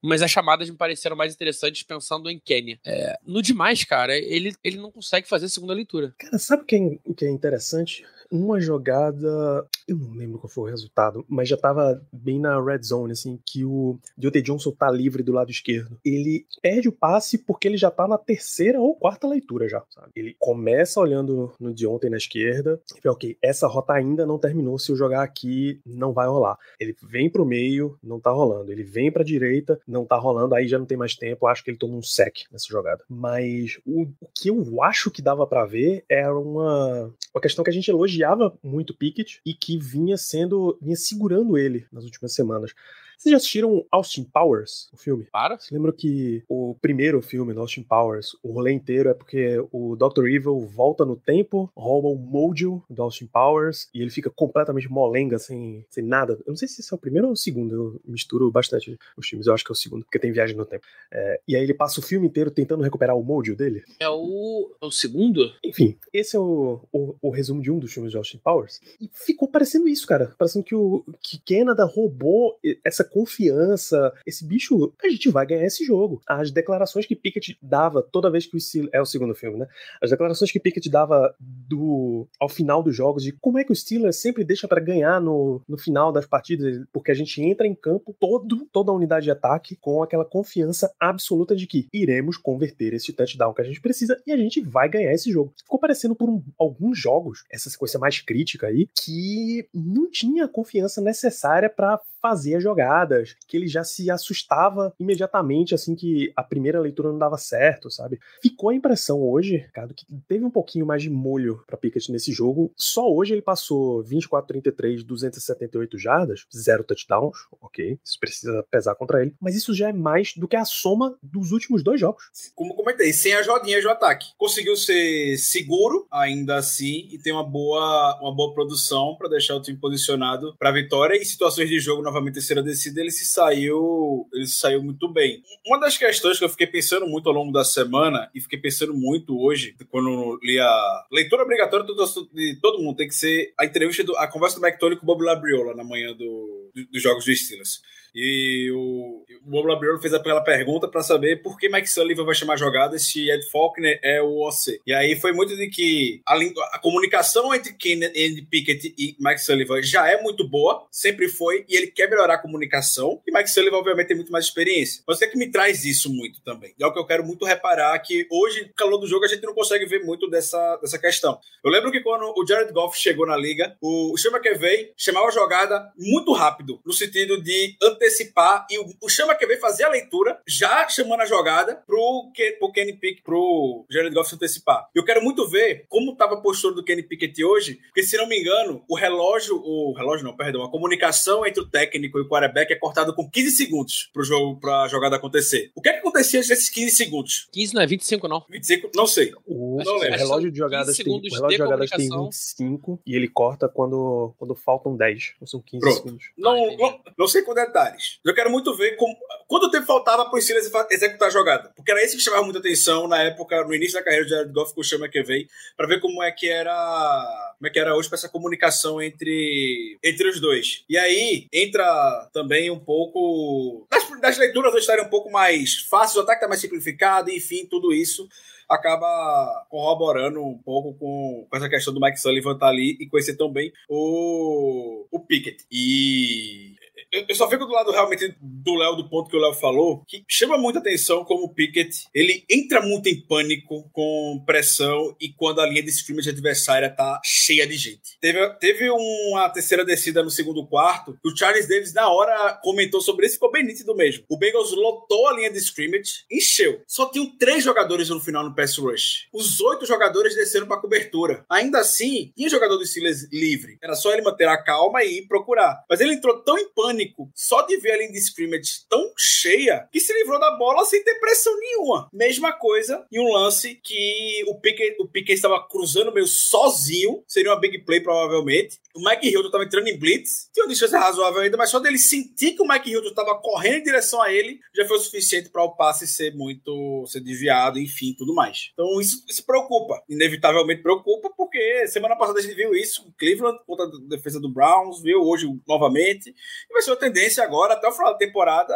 mas 0.02 0.22
as 0.22 0.32
chamadas 0.32 0.70
me 0.70 0.76
pareceram 0.76 1.16
mais 1.16 1.34
interessantes 1.34 1.84
pensando 1.84 2.30
em 2.30 2.40
Kenya. 2.40 2.80
É, 2.86 3.18
no 3.26 3.42
demais, 3.42 3.84
cara, 3.84 4.18
ele, 4.18 4.54
ele 4.64 4.78
não 4.78 4.92
consegue 4.92 5.28
fazer 5.34 5.48
a 5.48 5.50
segunda 5.50 5.74
leitura. 5.74 6.14
Cara, 6.18 6.38
sabe 6.38 6.64
o 6.64 6.66
que 6.66 6.76
é, 6.76 7.14
que 7.14 7.26
é 7.26 7.30
interessante? 7.30 8.06
Uma 8.32 8.60
jogada, 8.60 9.68
eu 9.88 9.98
não 9.98 10.14
lembro 10.14 10.40
qual 10.40 10.50
foi 10.50 10.64
o 10.64 10.68
resultado, 10.68 11.26
mas 11.28 11.50
já 11.50 11.58
tava 11.58 12.02
bem 12.12 12.40
na 12.40 12.60
red 12.64 12.82
zone, 12.84 13.12
assim, 13.12 13.40
que 13.46 13.64
o 13.64 14.00
Deontay 14.18 14.42
Johnson 14.42 14.72
tá 14.72 14.90
livre 14.90 15.22
do 15.22 15.32
lado 15.32 15.52
esquerdo. 15.52 16.00
Ele 16.04 16.46
perde 16.62 16.88
o 16.88 16.92
passe 16.92 17.38
porque 17.38 17.68
ele 17.68 17.78
já 17.78 17.92
tá 17.92 18.08
na 18.08 18.18
terceira 18.18 18.80
ou 18.80 18.96
quarta 18.96 19.28
leitura 19.28 19.68
já, 19.68 19.84
sabe? 19.90 20.12
Ele 20.16 20.36
começa 20.40 21.00
olhando 21.00 21.54
no 21.60 21.74
Deontay 21.74 22.10
na 22.10 22.18
esquerda 22.18 22.80
e 22.96 23.02
vê, 23.02 23.10
ok, 23.10 23.38
essa 23.42 23.68
rota 23.68 23.94
ainda 23.94 24.26
não 24.26 24.40
terminou, 24.40 24.80
se 24.80 24.92
eu 24.92 24.96
jogar 24.96 25.24
aqui 25.24 25.80
não 25.86 26.14
vai 26.14 26.28
rolar. 26.28 26.58
Ele 26.80 26.96
vem 27.04 27.30
pro 27.30 27.46
meio, 27.46 27.98
não 28.04 28.20
tá 28.20 28.32
rolando. 28.32 28.72
Ele 28.72 28.84
vem 28.84 29.12
pra 29.12 29.24
direita, 29.24 29.80
não 29.88 30.06
tá 30.06 30.16
rolando, 30.16 30.56
aí 30.56 30.68
já 30.68 30.80
não 30.80 30.86
tem 30.86 30.98
mais 30.98 31.16
tempo, 31.16 31.48
acho 31.48 31.64
que 31.64 31.72
ele 31.72 31.78
toma 31.78 31.96
um 31.96 32.04
sec 32.04 32.44
nessa 32.52 32.68
jogada. 32.68 33.04
Mas 33.10 33.80
o, 33.86 34.04
o 34.04 34.28
que 34.36 34.50
eu 34.50 34.82
acho 34.84 35.12
que 35.12 35.22
dava 35.24 35.48
para 35.48 35.66
ver 35.66 36.04
era 36.10 36.38
uma, 36.38 37.12
uma 37.34 37.42
questão 37.42 37.64
que 37.64 37.70
a 37.70 37.74
gente 37.74 37.90
elogiava 37.90 38.54
muito 38.62 38.94
Pickett 38.94 39.42
e 39.46 39.54
que 39.54 39.78
vinha 39.78 40.18
sendo, 40.18 40.78
vinha 40.82 40.96
segurando 40.96 41.58
ele 41.58 41.88
nas 41.92 42.04
últimas 42.04 42.34
semanas. 42.34 42.74
Vocês 43.18 43.32
já 43.32 43.38
assistiram 43.38 43.86
Austin 43.92 44.24
Powers, 44.24 44.90
o 44.94 44.98
filme? 44.98 45.28
Para. 45.32 45.58
Você 45.58 45.74
lembra 45.74 45.94
que 45.94 46.44
o 46.48 46.76
primeiro 46.82 47.22
filme 47.22 47.54
do 47.54 47.62
Austin 47.62 47.84
Powers, 47.84 48.36
o 48.44 48.52
rolê 48.52 48.72
inteiro 48.72 49.10
é 49.10 49.14
porque 49.14 49.64
o 49.72 49.96
Dr. 49.96 50.28
Evil 50.28 50.60
volta 50.60 51.06
no 51.06 51.16
tempo, 51.16 51.72
rouba 51.76 52.08
o 52.08 52.16
Mojo 52.16 52.84
do 52.90 53.02
Austin 53.02 53.28
Powers 53.28 53.88
e 53.94 54.02
ele 54.02 54.10
fica 54.10 54.30
completamente 54.30 54.90
molenga, 54.90 55.40
sem, 55.40 55.86
sem 55.90 56.04
nada. 56.04 56.34
Eu 56.46 56.50
não 56.50 56.56
sei 56.56 56.68
se 56.68 56.82
esse 56.82 56.94
é 56.94 56.96
o 56.96 57.00
primeiro 57.00 57.28
ou 57.28 57.34
o 57.34 57.38
segundo, 57.38 57.74
eu 57.74 58.02
misturo 58.06 58.52
bastante 58.52 58.98
os 59.18 59.28
filmes, 59.28 59.48
eu 59.48 59.54
acho 59.54 59.64
que 59.64 59.72
é 59.72 59.74
o 59.74 59.76
segundo, 59.76 60.04
porque 60.04 60.20
tem 60.20 60.32
viagem 60.32 60.56
no 60.56 60.66
tempo. 60.66 60.86
É, 61.12 61.40
e 61.48 61.56
aí 61.56 61.64
ele 61.64 61.74
passa 61.74 62.00
o 62.00 62.04
filme 62.04 62.28
inteiro 62.28 62.52
tentando 62.52 62.84
recuperar 62.84 63.16
o 63.16 63.24
Mojo 63.24 63.56
dele. 63.56 63.84
É 64.00 64.10
o, 64.10 64.72
é 64.82 64.86
o 64.86 64.92
segundo? 64.92 65.54
Enfim, 65.64 65.98
esse 66.12 66.36
é 66.36 66.40
o, 66.40 66.82
o, 66.92 67.16
o, 67.22 67.30
resumo 67.30 67.62
de 67.62 67.72
um 67.72 67.80
dos 67.80 67.94
filmes 67.94 68.12
de 68.12 68.18
Austin 68.18 68.38
Powers. 68.38 68.82
E 69.00 69.10
ficou 69.12 69.48
parecendo 69.48 69.88
isso, 69.88 70.08
cara. 70.08 70.34
Parecendo 70.38 70.66
que 70.66 70.76
o 70.76 71.04
que 71.22 71.40
Canada 71.40 71.86
roubou 71.86 72.58
essa 72.84 73.03
confiança. 73.04 74.14
Esse 74.26 74.46
bicho, 74.46 74.94
a 75.04 75.10
gente 75.10 75.30
vai 75.30 75.46
ganhar 75.46 75.66
esse 75.66 75.86
jogo. 75.86 76.22
As 76.28 76.52
declarações 76.52 77.06
que 77.06 77.16
Pickett 77.16 77.58
dava 77.62 78.02
toda 78.02 78.32
vez 78.32 78.46
que 78.46 78.56
o 78.56 78.60
Steelers. 78.60 78.94
É 78.94 79.02
o 79.02 79.06
segundo 79.06 79.36
filme, 79.36 79.58
né? 79.58 79.68
As 80.02 80.10
declarações 80.10 80.52
que 80.52 80.60
Pickett 80.60 80.90
dava 80.90 81.36
do 81.40 82.28
ao 82.40 82.50
final 82.50 82.84
dos 82.84 82.96
jogos 82.96 83.24
de 83.24 83.32
como 83.34 83.58
é 83.58 83.64
que 83.64 83.72
o 83.72 83.76
Steelers 83.76 84.18
sempre 84.18 84.44
deixa 84.44 84.68
para 84.68 84.82
ganhar 84.82 85.20
no, 85.20 85.62
no 85.68 85.78
final 85.78 86.12
das 86.12 86.26
partidas, 86.26 86.84
porque 86.92 87.12
a 87.12 87.16
gente 87.16 87.42
entra 87.42 87.68
em 87.68 87.76
campo 87.76 88.16
todo, 88.20 88.68
toda 88.72 88.92
a 88.92 88.96
unidade 88.96 89.26
de 89.26 89.32
ataque 89.32 89.76
com 89.76 90.04
aquela 90.04 90.26
confiança 90.26 90.94
absoluta 91.00 91.56
de 91.56 91.68
que 91.68 91.88
iremos 91.94 92.38
converter 92.38 92.94
esse 92.94 93.14
touchdown 93.14 93.54
que 93.54 93.62
a 93.62 93.66
gente 93.66 93.82
precisa 93.82 94.22
e 94.26 94.32
a 94.32 94.38
gente 94.38 94.62
vai 94.62 94.90
ganhar 94.90 95.14
esse 95.14 95.32
jogo. 95.32 95.54
Ficou 95.58 95.80
parecendo 95.80 96.16
por 96.16 96.30
um, 96.30 96.44
alguns 96.58 96.98
jogos, 96.98 97.44
essa 97.52 97.70
sequência 97.70 98.00
mais 98.00 98.20
crítica 98.20 98.68
aí, 98.68 98.88
que 98.96 99.68
não 99.74 100.10
tinha 100.10 100.46
a 100.46 100.50
confiança 100.50 101.02
necessária 101.02 101.70
para 101.70 102.00
fazia 102.24 102.58
jogadas, 102.58 103.36
que 103.46 103.58
ele 103.58 103.68
já 103.68 103.84
se 103.84 104.10
assustava 104.10 104.94
imediatamente 104.98 105.76
assim 105.76 105.94
que 105.94 106.32
a 106.38 106.42
primeira 106.42 106.80
leitura 106.80 107.10
não 107.10 107.20
dava 107.20 107.38
certo, 107.38 107.92
sabe? 107.92 108.18
Ficou 108.42 108.70
a 108.70 108.74
impressão 108.76 109.22
hoje, 109.22 109.58
Ricardo, 109.58 109.94
que 109.94 110.06
teve 110.26 110.46
um 110.46 110.50
pouquinho 110.50 110.86
mais 110.86 111.04
de 111.04 111.10
molho 111.10 111.62
para 111.68 111.76
Pickett 111.76 112.10
nesse 112.14 112.32
jogo. 112.32 112.72
Só 112.78 113.12
hoje 113.14 113.34
ele 113.34 113.42
passou 113.42 114.02
24-33, 114.06 115.04
278 115.04 115.98
jardas, 115.98 116.46
zero 116.56 116.86
touchdowns, 116.86 117.38
ok, 117.62 118.00
isso 118.02 118.18
precisa 118.20 118.66
pesar 118.72 118.96
contra 118.96 119.22
ele, 119.22 119.36
mas 119.42 119.54
isso 119.54 119.74
já 119.74 119.90
é 119.90 119.94
mais 119.94 120.34
do 120.38 120.48
que 120.48 120.56
a 120.56 120.64
soma 120.64 121.18
dos 121.22 121.52
últimos 121.52 121.84
dois 121.84 122.00
jogos. 122.00 122.24
Como 122.56 122.74
comentei, 122.74 123.12
sem 123.12 123.34
as 123.34 123.48
rodinhas 123.48 123.84
do 123.84 123.90
ataque. 123.90 124.28
Conseguiu 124.38 124.78
ser 124.78 125.38
seguro, 125.38 126.08
ainda 126.10 126.56
assim, 126.56 127.10
e 127.12 127.18
tem 127.18 127.34
uma 127.34 127.44
boa, 127.44 128.18
uma 128.22 128.34
boa 128.34 128.54
produção 128.54 129.16
para 129.18 129.30
deixar 129.30 129.56
o 129.56 129.62
time 129.62 129.78
posicionado 129.78 130.56
para 130.58 130.72
vitória. 130.72 131.18
Em 131.18 131.26
situações 131.26 131.68
de 131.68 131.80
jogo, 131.80 132.02
novamente 132.14 132.36
terceira 132.36 132.62
descida, 132.62 133.02
ele 133.02 133.12
se 133.12 133.26
saiu, 133.26 134.28
ele 134.32 134.46
se 134.46 134.58
saiu 134.58 134.84
muito 134.84 135.12
bem. 135.12 135.42
Uma 135.66 135.80
das 135.80 135.98
questões 135.98 136.38
que 136.38 136.46
eu 136.46 136.50
fiquei 136.50 136.68
pensando 136.68 137.08
muito 137.08 137.28
ao 137.28 137.36
longo 137.36 137.52
da 137.52 137.64
semana 137.64 138.30
e 138.34 138.40
fiquei 138.40 138.60
pensando 138.60 138.94
muito 138.94 139.40
hoje, 139.40 139.76
quando 139.90 140.40
li 140.44 140.60
a 140.60 141.06
leitura 141.12 141.44
obrigatória 141.44 141.86
de 141.86 142.60
todo 142.62 142.82
mundo, 142.82 142.96
tem 142.96 143.08
que 143.08 143.16
ser 143.16 143.54
a 143.60 143.66
entrevista, 143.66 144.04
do, 144.04 144.16
a 144.18 144.28
conversa 144.28 144.60
do 144.60 144.66
McTominay 144.66 145.00
com 145.00 145.06
o 145.06 145.08
Bob 145.08 145.24
Labriola 145.24 145.76
na 145.76 145.84
manhã 145.84 146.14
do, 146.14 146.72
do, 146.74 146.86
dos 146.92 147.02
jogos 147.02 147.26
do 147.26 147.36
Steelers. 147.36 147.82
E 148.16 148.72
o, 148.72 149.24
o 149.46 149.50
Bob 149.50 149.68
Labriolo 149.68 150.00
fez 150.00 150.14
aquela 150.14 150.42
pergunta 150.42 150.88
para 150.88 151.02
saber 151.02 151.42
por 151.42 151.58
que 151.58 151.70
Mike 151.70 151.90
Sullivan 151.90 152.26
vai 152.26 152.36
chamar 152.36 152.58
jogada 152.58 152.98
se 153.00 153.30
Ed 153.30 153.50
Faulkner 153.50 154.00
é 154.04 154.22
o 154.22 154.48
OC. 154.48 154.82
E 154.86 154.94
aí 154.94 155.16
foi 155.20 155.32
muito 155.32 155.56
de 155.56 155.68
que 155.70 156.22
a, 156.28 156.36
a 156.74 156.80
comunicação 156.80 157.54
entre 157.54 157.74
Kenny 157.74 158.42
Pickett 158.50 158.94
e 158.98 159.16
Mike 159.20 159.42
Sullivan 159.42 159.82
já 159.82 160.08
é 160.08 160.22
muito 160.22 160.48
boa, 160.48 160.88
sempre 160.92 161.28
foi, 161.28 161.66
e 161.68 161.76
ele 161.76 161.88
quer 161.88 162.10
melhorar 162.10 162.36
a 162.36 162.42
comunicação. 162.42 163.22
E 163.28 163.32
Mike 163.32 163.50
Sullivan, 163.50 163.78
obviamente, 163.78 164.08
tem 164.08 164.18
muito 164.18 164.32
mais 164.32 164.46
experiência. 164.46 165.04
Mas 165.08 165.18
o 165.18 165.20
que 165.20 165.26
é 165.26 165.28
que 165.30 165.38
me 165.38 165.52
traz 165.52 165.84
isso 165.86 166.12
muito 166.14 166.42
também? 166.42 166.74
É 166.80 166.86
o 166.86 166.94
que 166.94 167.00
eu 167.00 167.06
quero 167.06 167.26
muito 167.26 167.46
reparar, 167.46 167.98
que 168.00 168.28
hoje, 168.30 168.64
no 168.64 168.74
calor 168.74 168.98
do 168.98 169.08
jogo, 169.08 169.26
a 169.26 169.28
gente 169.28 169.44
não 169.44 169.54
consegue 169.54 169.86
ver 169.86 170.04
muito 170.04 170.30
dessa, 170.30 170.78
dessa 170.78 171.00
questão. 171.00 171.40
Eu 171.64 171.72
lembro 171.72 171.92
que 171.92 172.02
quando 172.02 172.34
o 172.36 172.46
Jared 172.46 172.72
Goff 172.74 172.98
chegou 172.98 173.26
na 173.26 173.38
liga, 173.38 173.76
o 173.82 174.16
Chama 174.18 174.38
McVay 174.38 174.92
chamava 174.98 175.28
a 175.28 175.32
jogada 175.32 175.92
muito 175.98 176.32
rápido, 176.34 176.80
no 176.86 176.94
sentido 176.94 177.42
de 177.42 177.76
antecipar 178.04 178.68
e 178.70 178.78
o, 178.78 178.86
o 179.02 179.10
Chama 179.10 179.36
que 179.36 179.46
veio 179.46 179.60
fazer 179.60 179.84
a 179.84 179.90
leitura, 179.90 180.40
já 180.48 180.88
chamando 180.88 181.22
a 181.22 181.26
jogada 181.26 181.76
pro, 181.88 182.32
que, 182.34 182.52
pro 182.54 182.72
Kenny 182.72 182.94
Pickett, 182.94 183.24
pro 183.24 183.86
Jared 183.90 184.14
Goff 184.14 184.30
se 184.30 184.36
antecipar. 184.36 184.88
Eu 184.94 185.06
quero 185.06 185.24
muito 185.24 185.48
ver 185.48 185.86
como 185.88 186.12
estava 186.12 186.36
a 186.36 186.42
postura 186.42 186.76
do 186.76 186.84
Kenny 186.84 187.04
Pickett 187.04 187.44
hoje, 187.44 187.80
porque 187.86 188.04
se 188.04 188.18
não 188.18 188.28
me 188.28 188.40
engano, 188.40 188.84
o 188.90 188.96
relógio, 188.96 189.56
o 189.56 189.94
relógio 189.94 190.26
não, 190.26 190.36
perdão, 190.36 190.64
a 190.64 190.70
comunicação 190.70 191.46
entre 191.46 191.62
o 191.62 191.70
técnico 191.70 192.18
e 192.18 192.22
o 192.22 192.28
quarterback 192.28 192.72
é 192.74 192.76
cortado 192.76 193.16
com 193.16 193.30
15 193.30 193.52
segundos 193.52 194.10
pro 194.14 194.24
jogo, 194.24 194.60
pra 194.60 194.88
jogada 194.88 195.16
acontecer. 195.16 195.72
O 195.76 195.82
que 195.82 195.90
é 195.90 195.94
que 195.94 196.00
acontecia 196.00 196.40
nesses 196.40 196.70
15 196.70 196.96
segundos? 196.96 197.48
15 197.52 197.74
não 197.74 197.82
é 197.82 197.88
25 197.88 198.28
não. 198.28 198.46
25, 198.50 198.92
não 198.96 199.08
sei. 199.08 199.34
O, 199.46 199.82
não 199.84 199.98
o 199.98 200.00
relógio 200.00 200.52
de 200.52 200.58
jogadas 200.58 200.98
tem, 200.98 201.06
o 201.08 201.22
relógio 201.22 201.50
de 201.50 201.58
jogadas 201.58 201.90
tem 201.90 202.10
25 202.10 203.02
e 203.06 203.16
ele 203.16 203.28
corta 203.28 203.70
quando, 203.70 204.34
quando 204.38 204.56
faltam 204.56 204.96
10, 204.96 205.36
ou 205.40 205.48
são 205.48 205.62
15 205.62 205.80
Pronto. 205.80 205.96
segundos. 205.98 206.26
Não, 206.38 206.52
ah, 206.52 206.78
não, 206.78 207.00
não 207.18 207.28
sei 207.28 207.42
com 207.42 207.54
detalhes. 207.94 208.20
Eu 208.24 208.34
quero 208.34 208.50
muito 208.50 208.76
ver 208.76 208.96
como, 208.96 209.16
quanto 209.48 209.72
tempo 209.72 209.86
faltava 209.86 210.26
para 210.26 210.38
o 210.38 210.42
Steelers 210.42 210.72
executar 210.92 211.28
a 211.28 211.32
jogada. 211.32 211.72
Porque 211.76 211.92
era 211.92 212.04
isso 212.04 212.18
que 212.18 212.24
chamava 212.24 212.44
muita 212.44 212.60
atenção 212.60 213.08
na 213.08 213.22
época, 213.22 213.64
no 213.64 213.74
início 213.74 213.94
da 213.94 214.04
carreira 214.04 214.26
de 214.26 214.32
Jared 214.32 214.52
Goff 214.52 214.74
com 214.74 214.82
o 214.82 214.84
Sean 214.84 215.00
McVay, 215.00 215.48
para 215.78 215.88
ver 215.88 216.00
como 216.00 216.22
é 216.24 216.32
que 216.32 216.50
era 216.50 217.54
como 217.58 217.68
é 217.68 217.70
que 217.70 217.80
era 217.80 217.96
hoje 217.96 218.10
para 218.10 218.18
essa 218.18 218.30
comunicação 218.30 219.02
entre, 219.02 219.98
entre 220.04 220.28
os 220.28 220.40
dois. 220.40 220.84
E 220.90 220.98
aí 220.98 221.48
entra 221.54 222.30
também 222.34 222.70
um 222.70 222.80
pouco 222.80 223.88
das, 223.90 224.20
das 224.20 224.38
leituras 224.38 224.74
estarem 224.76 225.06
um 225.06 225.10
pouco 225.10 225.32
mais 225.32 225.76
fáceis, 225.90 226.18
o 226.18 226.22
ataque 226.22 226.40
está 226.40 226.48
mais 226.48 226.60
simplificado, 226.60 227.30
enfim, 227.30 227.66
tudo 227.66 227.94
isso 227.94 228.28
acaba 228.70 229.66
corroborando 229.70 230.44
um 230.44 230.58
pouco 230.58 230.94
com, 230.98 231.46
com 231.50 231.58
essa 231.58 231.70
questão 231.70 231.94
do 231.94 232.02
Mike 232.02 232.20
Sullivan 232.20 232.54
estar 232.54 232.66
tá 232.66 232.72
ali 232.72 232.98
e 233.00 233.08
conhecer 233.08 233.36
tão 233.36 233.52
bem 233.52 233.72
o, 233.88 235.06
o 235.12 235.20
Pickett. 235.20 235.64
E 235.72 236.76
eu 237.14 237.36
só 237.36 237.48
fico 237.48 237.66
do 237.66 237.72
lado 237.72 237.92
realmente 237.92 238.36
do 238.42 238.76
Léo, 238.76 238.96
do 238.96 239.08
ponto 239.08 239.30
que 239.30 239.38
o 239.38 239.40
Léo 239.40 239.54
falou, 239.54 240.04
que 240.08 240.24
chama 240.28 240.58
muita 240.58 240.80
atenção 240.80 241.24
como 241.24 241.46
o 241.46 241.54
Pickett, 241.54 242.08
ele 242.14 242.44
entra 242.50 242.82
muito 242.82 243.08
em 243.08 243.22
pânico 243.22 243.88
com 243.94 244.44
pressão 244.46 245.16
e 245.22 245.30
quando 245.30 245.62
a 245.62 245.68
linha 245.68 245.84
de 245.84 245.90
scrimmage 245.90 246.30
adversária 246.30 246.90
tá 246.90 247.22
cheia 247.24 247.68
de 247.68 247.78
gente. 247.78 248.18
Teve, 248.20 248.50
teve 248.56 248.90
uma 248.90 249.48
terceira 249.50 249.86
descida 249.86 250.24
no 250.24 250.32
segundo 250.32 250.66
quarto, 250.66 251.16
o 251.24 251.38
Charles 251.38 251.68
Davis 251.68 251.94
na 251.94 252.10
hora 252.10 252.60
comentou 252.64 253.00
sobre 253.00 253.26
isso 253.28 253.36
e 253.36 253.38
ficou 253.38 253.52
bem 253.52 253.64
nítido 253.64 253.96
mesmo. 253.96 254.24
O 254.28 254.38
Bengals 254.38 254.72
lotou 254.72 255.28
a 255.28 255.34
linha 255.34 255.52
de 255.52 255.60
scrimmage, 255.60 256.26
encheu. 256.32 256.82
Só 256.88 257.10
tinham 257.10 257.38
três 257.38 257.64
jogadores 257.64 258.10
no 258.10 258.20
final 258.20 258.44
no 258.44 258.56
pass 258.56 258.78
rush. 258.78 259.28
Os 259.32 259.60
oito 259.60 259.86
jogadores 259.86 260.36
desceram 260.36 260.68
para 260.68 260.82
cobertura. 260.82 261.46
Ainda 261.50 261.80
assim, 261.80 262.32
tinha 262.36 262.50
jogador 262.50 262.78
do 262.78 262.86
Steelers 262.86 263.28
livre. 263.32 263.78
Era 263.84 263.96
só 263.96 264.12
ele 264.12 264.22
manter 264.22 264.48
a 264.48 264.62
calma 264.62 265.04
e 265.04 265.26
procurar. 265.28 265.84
Mas 265.90 266.00
ele 266.00 266.14
entrou 266.14 266.42
tão 266.44 266.58
em 266.58 266.70
pânico 266.74 267.03
pânico 267.04 267.30
só 267.36 267.62
de 267.64 267.78
ver 267.78 267.92
a 267.92 267.98
linha 267.98 268.12
de 268.12 268.20
scrimmage 268.20 268.88
tão 268.90 269.12
cheia 269.18 269.88
que 269.92 270.00
se 270.00 270.14
livrou 270.14 270.40
da 270.40 270.52
bola 270.58 270.86
sem 270.86 271.04
ter 271.04 271.20
pressão 271.20 271.58
nenhuma. 271.60 272.10
Mesma 272.14 272.54
coisa 272.54 273.06
em 273.12 273.20
um 273.20 273.32
lance 273.32 273.76
que 273.84 274.44
o 274.48 274.60
Piquet, 274.60 274.96
o 275.00 275.08
Piquet 275.08 275.34
estava 275.34 275.66
cruzando 275.68 276.14
meio 276.14 276.28
sozinho, 276.28 277.24
seria 277.28 277.52
uma 277.52 277.60
big 277.60 277.80
play 277.80 278.02
provavelmente. 278.02 278.80
O 278.96 279.04
Mike 279.04 279.28
Hilton 279.28 279.48
estava 279.48 279.64
entrando 279.64 279.88
em 279.88 279.98
blitz, 279.98 280.50
tinha 280.54 280.66
uma 280.66 280.70
distância 280.70 281.00
razoável 281.00 281.42
ainda, 281.42 281.58
mas 281.58 281.70
só 281.70 281.80
dele 281.80 281.98
sentir 281.98 282.52
que 282.52 282.62
o 282.62 282.68
Mike 282.68 282.90
Hilton 282.90 283.10
estava 283.10 283.36
correndo 283.36 283.78
em 283.78 283.84
direção 283.84 284.22
a 284.22 284.32
ele 284.32 284.60
já 284.76 284.86
foi 284.86 284.98
o 284.98 285.00
suficiente 285.00 285.50
para 285.50 285.64
o 285.64 285.76
passe 285.76 286.08
ser 286.08 286.36
muito 286.36 287.06
ser 287.08 287.22
desviado, 287.22 287.80
enfim, 287.80 288.16
tudo 288.18 288.34
mais. 288.34 288.70
Então 288.74 289.00
isso, 289.02 289.24
isso 289.28 289.46
preocupa, 289.46 290.02
inevitavelmente 290.08 290.82
preocupa, 290.82 291.32
porque 291.36 291.88
semana 291.88 292.16
passada 292.16 292.40
a 292.40 292.42
gente 292.42 292.56
viu 292.56 292.74
isso, 292.74 293.12
Cleveland 293.18 293.60
contra 293.66 293.86
a 293.86 293.90
defesa 294.08 294.40
do 294.40 294.52
Browns, 294.52 295.02
viu 295.02 295.22
hoje 295.22 295.48
novamente, 295.68 296.30
e 296.30 296.74
vai 296.74 296.82
ser 296.82 296.92
uma 296.94 297.00
tendência 297.00 297.44
agora, 297.44 297.74
até 297.74 297.88
o 297.88 297.92
final 297.92 298.14
da 298.14 298.18
temporada, 298.18 298.76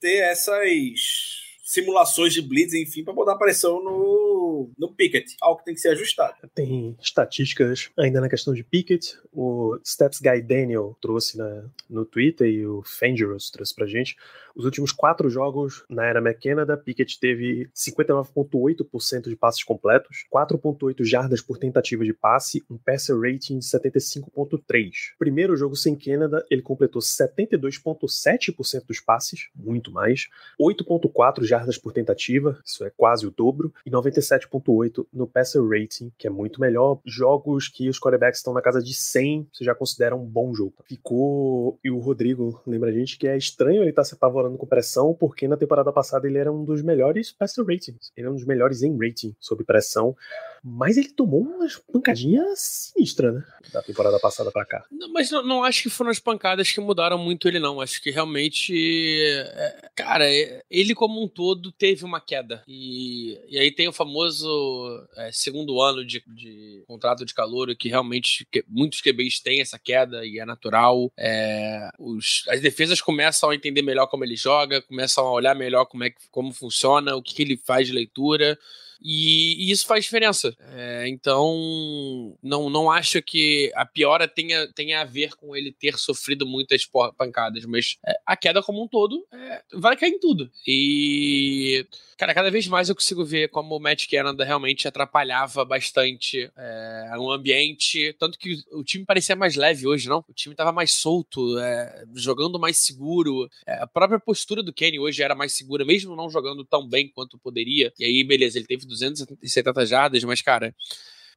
ter 0.00 0.18
essas 0.18 1.41
simulações 1.72 2.34
de 2.34 2.42
blitz, 2.42 2.74
enfim, 2.74 3.02
para 3.02 3.14
botar 3.14 3.34
pressão 3.36 3.82
no, 3.82 4.70
no 4.78 4.92
Pickett, 4.92 5.36
algo 5.40 5.58
que 5.58 5.64
tem 5.64 5.74
que 5.74 5.80
ser 5.80 5.88
ajustado. 5.88 6.34
Tem 6.54 6.94
estatísticas 7.00 7.88
ainda 7.98 8.20
na 8.20 8.28
questão 8.28 8.52
de 8.52 8.62
Pickett. 8.62 9.16
O 9.32 9.78
Stats 9.82 10.20
Guy 10.20 10.42
Daniel 10.42 10.94
trouxe 11.00 11.38
na, 11.38 11.64
no 11.88 12.04
Twitter 12.04 12.46
e 12.46 12.66
o 12.66 12.82
Fangirls 12.84 13.50
trouxe 13.50 13.74
pra 13.74 13.86
gente. 13.86 14.16
Os 14.54 14.66
últimos 14.66 14.92
quatro 14.92 15.30
jogos 15.30 15.82
na 15.88 16.04
era 16.04 16.20
McKenna, 16.20 16.66
Pickett 16.76 17.18
teve 17.18 17.70
59,8% 17.74 19.28
de 19.30 19.36
passes 19.36 19.64
completos, 19.64 20.26
4,8 20.30 21.04
jardas 21.04 21.40
por 21.40 21.56
tentativa 21.56 22.04
de 22.04 22.12
passe, 22.12 22.62
um 22.70 22.76
passer 22.76 23.16
rating 23.18 23.58
de 23.58 23.64
75,3. 23.64 24.90
Primeiro 25.18 25.56
jogo 25.56 25.74
sem 25.74 25.96
Canada, 25.96 26.44
ele 26.50 26.60
completou 26.60 27.00
72,7% 27.00 28.86
dos 28.86 29.00
passes, 29.00 29.48
muito 29.54 29.90
mais, 29.90 30.28
8,4 30.60 31.44
jardas 31.44 31.61
por 31.78 31.92
tentativa, 31.92 32.58
isso 32.64 32.84
é 32.84 32.90
quase 32.90 33.26
o 33.26 33.30
dobro, 33.30 33.72
e 33.84 33.90
97,8 33.90 35.06
no 35.12 35.26
passer 35.26 35.62
rating, 35.62 36.12
que 36.18 36.26
é 36.26 36.30
muito 36.30 36.60
melhor. 36.60 37.00
Jogos 37.04 37.68
que 37.68 37.88
os 37.88 37.98
quarterbacks 37.98 38.38
estão 38.38 38.52
na 38.52 38.62
casa 38.62 38.82
de 38.82 38.94
100, 38.94 39.48
você 39.52 39.64
já 39.64 39.74
considera 39.74 40.14
um 40.16 40.24
bom 40.24 40.54
jogo. 40.54 40.74
Ficou, 40.86 41.78
e 41.84 41.90
o 41.90 41.98
Rodrigo 41.98 42.60
lembra 42.66 42.90
a 42.90 42.92
gente 42.92 43.18
que 43.18 43.26
é 43.26 43.36
estranho 43.36 43.82
ele 43.82 43.90
estar 43.90 44.02
tá 44.02 44.06
se 44.06 44.14
apavorando 44.14 44.56
com 44.56 44.66
pressão, 44.66 45.14
porque 45.14 45.48
na 45.48 45.56
temporada 45.56 45.92
passada 45.92 46.26
ele 46.26 46.38
era 46.38 46.52
um 46.52 46.64
dos 46.64 46.82
melhores 46.82 47.32
passer 47.32 47.64
ratings. 47.64 48.12
Ele 48.16 48.26
era 48.26 48.30
um 48.30 48.36
dos 48.36 48.46
melhores 48.46 48.82
em 48.82 48.96
rating 48.96 49.34
sob 49.40 49.64
pressão. 49.64 50.16
Mas 50.64 50.96
ele 50.96 51.08
tomou 51.08 51.40
umas 51.40 51.76
pancadinhas 51.76 52.92
sinistras, 52.94 53.34
né? 53.34 53.44
Da 53.72 53.82
temporada 53.82 54.18
passada 54.20 54.52
pra 54.52 54.64
cá. 54.64 54.84
Não, 54.92 55.12
mas 55.12 55.28
não, 55.28 55.42
não, 55.44 55.64
acho 55.64 55.82
que 55.82 55.90
foram 55.90 56.10
as 56.10 56.20
pancadas 56.20 56.70
que 56.70 56.80
mudaram 56.80 57.18
muito 57.18 57.48
ele, 57.48 57.58
não. 57.58 57.80
Acho 57.80 58.00
que 58.00 58.10
realmente. 58.12 58.72
É, 58.74 59.90
cara, 59.96 60.24
é, 60.32 60.62
ele 60.70 60.94
como 60.94 61.20
um 61.20 61.26
todo 61.26 61.72
teve 61.72 62.04
uma 62.04 62.20
queda. 62.20 62.62
E, 62.68 63.40
e 63.48 63.58
aí 63.58 63.72
tem 63.72 63.88
o 63.88 63.92
famoso 63.92 65.04
é, 65.16 65.32
segundo 65.32 65.80
ano 65.80 66.04
de, 66.04 66.22
de, 66.28 66.84
contrato 66.86 67.24
de 67.24 67.34
calor, 67.34 67.74
que 67.74 67.88
realmente 67.88 68.46
que, 68.50 68.64
muitos 68.68 69.00
QBs 69.00 69.40
têm 69.40 69.60
essa 69.60 69.80
queda 69.80 70.24
e 70.24 70.38
é 70.38 70.44
natural. 70.44 71.10
É, 71.18 71.90
os, 71.98 72.44
as 72.48 72.60
defesas 72.60 73.00
começam 73.00 73.50
a 73.50 73.54
entender 73.54 73.82
melhor 73.82 74.06
como 74.06 74.24
ele 74.24 74.36
joga, 74.36 74.80
começam 74.82 75.26
a 75.26 75.32
olhar 75.32 75.56
melhor 75.56 75.86
como, 75.86 76.04
é, 76.04 76.14
como 76.30 76.52
funciona, 76.52 77.16
o 77.16 77.22
que, 77.22 77.34
que 77.34 77.42
ele 77.42 77.56
faz 77.56 77.88
de 77.88 77.92
leitura. 77.92 78.56
E, 79.02 79.66
e 79.66 79.70
isso 79.70 79.86
faz 79.86 80.04
diferença. 80.04 80.54
É, 80.70 81.08
então, 81.08 82.36
não, 82.42 82.70
não 82.70 82.90
acho 82.90 83.20
que 83.20 83.72
a 83.74 83.84
piora 83.84 84.28
tenha, 84.28 84.66
tenha 84.72 85.00
a 85.00 85.04
ver 85.04 85.34
com 85.34 85.56
ele 85.56 85.72
ter 85.72 85.98
sofrido 85.98 86.46
muitas 86.46 86.88
pancadas, 87.16 87.64
mas 87.64 87.96
é, 88.06 88.14
a 88.24 88.36
queda 88.36 88.62
como 88.62 88.82
um 88.82 88.88
todo 88.88 89.26
é, 89.32 89.62
vai 89.74 89.96
cair 89.96 90.12
em 90.12 90.20
tudo. 90.20 90.50
E, 90.66 91.86
cara, 92.16 92.34
cada 92.34 92.50
vez 92.50 92.68
mais 92.68 92.88
eu 92.88 92.94
consigo 92.94 93.24
ver 93.24 93.48
como 93.48 93.76
o 93.76 93.80
Matt 93.80 94.06
Canada 94.08 94.44
realmente 94.44 94.86
atrapalhava 94.86 95.64
bastante 95.64 96.50
é, 96.56 97.12
o 97.18 97.30
ambiente. 97.30 98.14
Tanto 98.18 98.38
que 98.38 98.62
o 98.72 98.84
time 98.84 99.04
parecia 99.04 99.34
mais 99.34 99.56
leve 99.56 99.86
hoje, 99.86 100.08
não? 100.08 100.24
O 100.28 100.32
time 100.32 100.54
tava 100.54 100.70
mais 100.70 100.92
solto, 100.92 101.58
é, 101.58 102.04
jogando 102.14 102.58
mais 102.58 102.78
seguro. 102.78 103.48
É, 103.66 103.82
a 103.82 103.86
própria 103.86 104.20
postura 104.20 104.62
do 104.62 104.72
Kenny 104.72 104.98
hoje 104.98 105.22
era 105.22 105.34
mais 105.34 105.52
segura, 105.52 105.84
mesmo 105.84 106.14
não 106.14 106.30
jogando 106.30 106.64
tão 106.64 106.88
bem 106.88 107.08
quanto 107.08 107.38
poderia. 107.38 107.92
E 107.98 108.04
aí, 108.04 108.22
beleza, 108.22 108.58
ele 108.58 108.66
teve 108.66 108.86
270 108.92 109.86
jardas, 109.86 110.24
mas, 110.24 110.42
cara, 110.42 110.74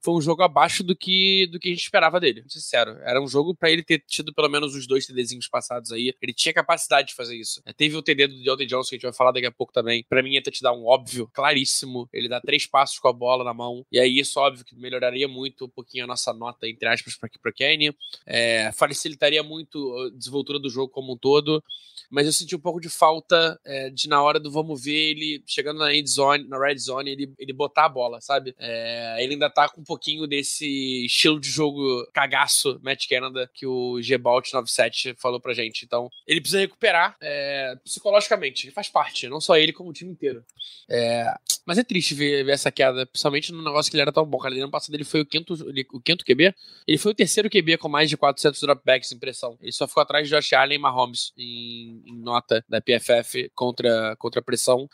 foi 0.02 0.14
um 0.14 0.22
jogo 0.22 0.44
abaixo 0.44 0.84
do 0.84 0.96
que 0.96 1.48
do 1.48 1.60
que 1.60 1.70
a 1.70 1.72
gente 1.72 1.84
esperava 1.84 2.20
dele. 2.20 2.44
Sincero. 2.48 2.98
Era 3.04 3.22
um 3.22 3.28
jogo 3.28 3.56
para 3.56 3.70
ele 3.70 3.84
ter 3.84 4.04
tido 4.08 4.34
pelo 4.34 4.50
menos 4.50 4.76
os 4.76 4.88
dois 4.88 5.06
TDzinhos 5.06 5.48
passados 5.48 5.92
aí. 5.92 6.14
Ele 6.22 6.34
tinha 6.34 6.54
capacidade 6.54 7.10
de 7.10 7.16
fazer 7.16 7.36
isso. 7.36 7.62
É, 7.66 7.74
teve 7.74 7.96
o 7.96 8.02
TD 8.02 8.28
do 8.28 8.44
Deontay 8.44 8.66
Johnson, 8.66 8.90
que 8.90 8.96
a 8.96 8.98
gente 8.98 9.04
vai 9.04 9.14
falar 9.14 9.32
daqui 9.32 9.46
a 9.46 9.52
pouco 9.52 9.74
também. 9.74 10.06
Para 10.08 10.22
mim, 10.22 10.32
ia 10.32 10.42
te 10.42 10.62
dar 10.62 10.74
um 10.74 10.86
óbvio, 10.86 11.30
claríssimo. 11.34 12.10
Ele 12.14 12.28
dá 12.28 12.40
três 12.40 12.66
passos 12.66 13.00
com 13.00 13.08
a 13.08 13.14
bola 13.14 13.44
na 13.44 13.54
mão. 13.54 13.86
E 13.92 14.00
aí, 14.00 14.20
isso, 14.20 14.40
óbvio, 14.40 14.66
que 14.66 14.76
melhoraria 14.76 15.28
muito 15.28 15.66
um 15.66 15.70
pouquinho 15.70 16.04
a 16.04 16.08
nossa 16.08 16.34
nota, 16.34 16.68
entre 16.68 16.88
aspas, 16.88 17.16
para 17.16 17.30
pro 17.42 17.54
Kenny. 17.54 17.96
É, 18.26 18.72
facilitaria 18.74 19.44
muito 19.44 19.98
a 19.98 20.10
desenvoltura 20.18 20.60
do 20.60 20.70
jogo 20.70 20.90
como 20.90 21.14
um 21.14 21.18
todo 21.18 21.64
mas 22.10 22.26
eu 22.26 22.34
senti 22.34 22.56
um 22.56 22.60
pouco 22.60 22.80
de 22.80 22.90
falta 22.90 23.60
é, 23.64 23.90
de 23.90 24.08
na 24.08 24.22
hora 24.22 24.40
do 24.40 24.52
vamos 24.52 24.84
ver 24.84 25.12
ele 25.12 25.44
chegando 25.46 25.80
na 25.80 25.94
end 25.94 26.10
zone, 26.10 26.48
na 26.48 26.58
red 26.58 26.78
zone, 26.78 27.12
ele, 27.12 27.34
ele 27.38 27.54
botar 27.54 27.86
a 27.86 27.90
bola, 27.90 28.22
sabe? 28.22 28.56
É, 28.58 29.24
ele 29.24 29.34
ainda 29.34 29.50
tá 29.50 29.70
com 29.70 29.84
pouquinho 29.86 30.28
desse 30.28 31.06
estilo 31.06 31.40
de 31.40 31.50
jogo 31.50 32.06
cagaço, 32.14 32.80
Matt 32.84 33.08
Canada, 33.08 33.50
que 33.54 33.66
o 33.66 34.00
Gbalt 34.02 34.52
97 34.52 35.16
falou 35.18 35.40
pra 35.40 35.54
gente. 35.54 35.86
Então, 35.86 36.10
ele 36.28 36.42
precisa 36.42 36.60
recuperar 36.60 37.16
é, 37.22 37.76
psicologicamente, 37.84 38.72
faz 38.72 38.90
parte, 38.90 39.30
não 39.30 39.40
só 39.40 39.58
ele, 39.58 39.72
como 39.72 39.90
o 39.90 39.94
time 39.94 40.12
inteiro. 40.12 40.44
É, 40.90 41.34
mas 41.66 41.78
é 41.78 41.84
triste 41.84 42.14
ver, 42.14 42.44
ver, 42.44 42.52
essa 42.52 42.72
queda, 42.72 43.06
principalmente 43.06 43.52
no 43.52 43.64
negócio 43.64 43.90
que 43.90 43.96
ele 43.96 44.02
era 44.02 44.12
tão 44.12 44.26
bom, 44.26 44.38
cara. 44.38 44.54
Ele 44.54 44.62
ano 44.62 44.72
passado 44.72 44.94
ele 44.94 45.04
foi 45.04 45.22
o 45.22 45.26
quinto, 45.26 45.54
ele, 45.70 45.86
o 45.94 46.00
quinto 46.00 46.26
QB, 46.26 46.54
ele 46.88 46.98
foi 46.98 47.12
o 47.12 47.16
terceiro 47.16 47.50
QB 47.50 47.78
com 47.78 47.88
mais 47.88 48.10
de 48.10 48.18
400 48.18 48.60
dropbacks 48.60 49.12
em 49.12 49.20
pressão. 49.20 49.58
Ele 49.62 49.72
só 49.72 49.88
ficou 49.88 50.02
atrás 50.02 50.28
de 50.28 50.36
Josh 50.36 50.54
Allen 50.54 50.78
e 50.78 50.82
Mahomes 50.82 51.32
em 51.38 51.86
em, 52.06 52.16
nota 52.16 52.64
da 52.68 52.82
PFF 52.82 53.50
contra, 53.54 54.16
contra 54.18 54.40
a 54.40 54.44
pressão. 54.44 54.90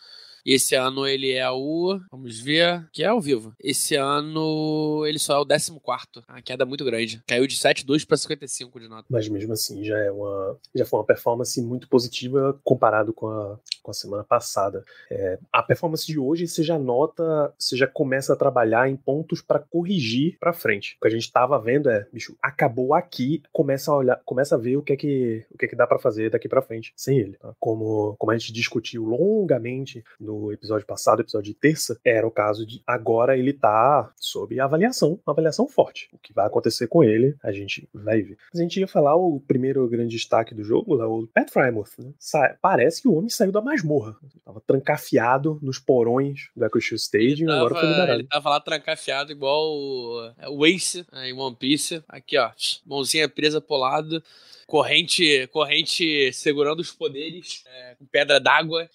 E 0.46 0.54
esse 0.54 0.76
ano 0.76 1.08
ele 1.08 1.32
é 1.32 1.50
o. 1.50 2.00
Vamos 2.12 2.40
ver. 2.40 2.88
Que 2.92 3.04
é 3.04 3.08
ao 3.08 3.22
vivo. 3.22 3.54
Esse 3.60 3.96
ano 3.96 5.04
ele 5.06 5.20
só 5.20 5.36
é 5.36 5.40
o 5.40 5.46
14. 5.46 6.26
A 6.28 6.42
queda 6.42 6.66
muito 6.66 6.86
grande. 6.86 7.22
Caiu 7.28 7.48
de 7.48 7.56
7,2 7.56 8.06
para 8.06 8.18
55 8.18 8.80
de 8.80 8.88
nota. 8.88 9.06
Mas 9.10 9.28
mesmo 9.28 9.54
assim, 9.54 9.84
já 9.84 9.98
é 9.98 10.12
uma. 10.12 10.58
Já 10.76 10.86
foi 10.86 11.00
uma 11.00 11.06
performance 11.06 11.62
muito 11.62 11.88
positiva 11.88 12.60
comparado 12.64 13.14
com 13.14 13.28
a, 13.28 13.60
com 13.82 13.92
a 13.92 13.94
semana 13.94 14.24
passada. 14.24 14.84
É, 15.10 15.40
a 15.52 15.64
performance 15.64 16.06
de 16.06 16.18
hoje 16.20 16.48
você 16.48 16.64
já 16.64 16.78
nota, 16.78 17.54
você 17.58 17.76
já 17.76 17.88
começa 17.88 18.34
a 18.34 18.36
trabalhar 18.36 18.90
em 18.90 18.96
pontos 18.96 19.42
para 19.42 19.60
corrigir 19.60 20.38
para 20.40 20.54
frente. 20.54 20.96
O 20.98 21.02
que 21.02 21.08
a 21.08 21.12
gente 21.12 21.24
estava 21.24 21.60
vendo 21.60 21.90
é, 21.90 22.08
bicho, 22.12 22.36
acabou 22.42 22.94
aqui, 22.94 23.42
começa 23.52 23.92
a 23.92 23.96
olhar, 23.96 24.22
começa 24.26 24.56
a 24.56 24.58
ver 24.58 24.78
o 24.78 24.82
que 24.82 24.94
é 24.94 24.96
que, 24.96 25.46
o 25.52 25.58
que, 25.58 25.66
é 25.66 25.68
que 25.68 25.76
dá 25.76 25.86
para 25.86 26.00
fazer 26.00 26.30
daqui 26.30 26.48
para 26.48 26.62
frente 26.62 26.94
sem 26.96 27.18
ele. 27.20 27.34
Tá? 27.34 27.54
Como, 27.60 28.16
como 28.18 28.32
a 28.32 28.38
gente 28.38 28.54
discutiu 28.54 29.04
longamente 29.04 30.04
no 30.20 30.31
no 30.32 30.52
episódio 30.52 30.86
passado, 30.86 31.22
episódio 31.22 31.54
de 31.54 31.60
terça, 31.60 32.00
era 32.06 32.26
o 32.26 32.32
caso 32.32 32.66
de 32.66 32.82
agora 32.88 33.38
ele 33.38 33.54
tá 33.54 34.12
sob 34.18 34.60
avaliação, 34.60 35.20
uma 35.26 35.34
avaliação 35.34 35.68
forte. 35.68 36.10
O 36.14 36.18
que 36.18 36.34
vai 36.34 36.46
acontecer 36.46 36.88
com 36.88 37.04
ele, 37.04 37.36
a 37.44 37.52
gente 37.52 37.88
vai 37.94 38.22
ver. 38.22 38.38
A 38.54 38.58
gente 38.58 38.80
ia 38.80 38.88
falar 38.88 39.16
o 39.16 39.40
primeiro 39.42 39.88
grande 39.88 40.16
destaque 40.16 40.56
do 40.56 40.64
jogo, 40.64 40.96
lá, 40.96 41.08
o 41.08 41.28
Pat 41.28 41.50
Frymouth, 41.50 41.92
né? 42.00 42.14
Parece 42.62 43.02
que 43.02 43.08
o 43.08 43.14
homem 43.14 43.30
saiu 43.30 43.52
da 43.52 43.62
masmorra. 43.62 44.16
Ele 44.24 44.42
tava 44.44 44.62
trancafiado 44.62 45.60
nos 45.62 45.80
porões 45.80 46.50
do 46.56 46.66
Echo 46.66 46.96
Stadium, 46.96 47.48
tava, 47.48 47.60
agora 47.60 47.76
foi 47.76 47.90
liberado. 47.90 48.20
Ele 48.20 48.28
tava 48.28 48.50
lá 48.50 48.60
trancafiado 48.60 49.32
igual 49.32 49.72
o, 49.72 50.32
é, 50.38 50.50
o 50.50 50.66
Ace 50.66 51.06
né, 51.12 51.30
em 51.30 51.34
One 51.34 51.56
Piece. 51.56 52.04
Aqui, 52.08 52.38
ó, 52.38 52.52
mãozinha 52.86 53.28
presa 53.28 53.60
pro 53.60 53.78
lado 53.78 54.24
corrente, 54.72 55.48
corrente 55.48 56.32
segurando 56.32 56.80
os 56.80 56.94
poderes, 56.94 57.62
é, 57.68 57.96
com 57.96 58.06
pedra 58.06 58.40
d'água. 58.40 58.90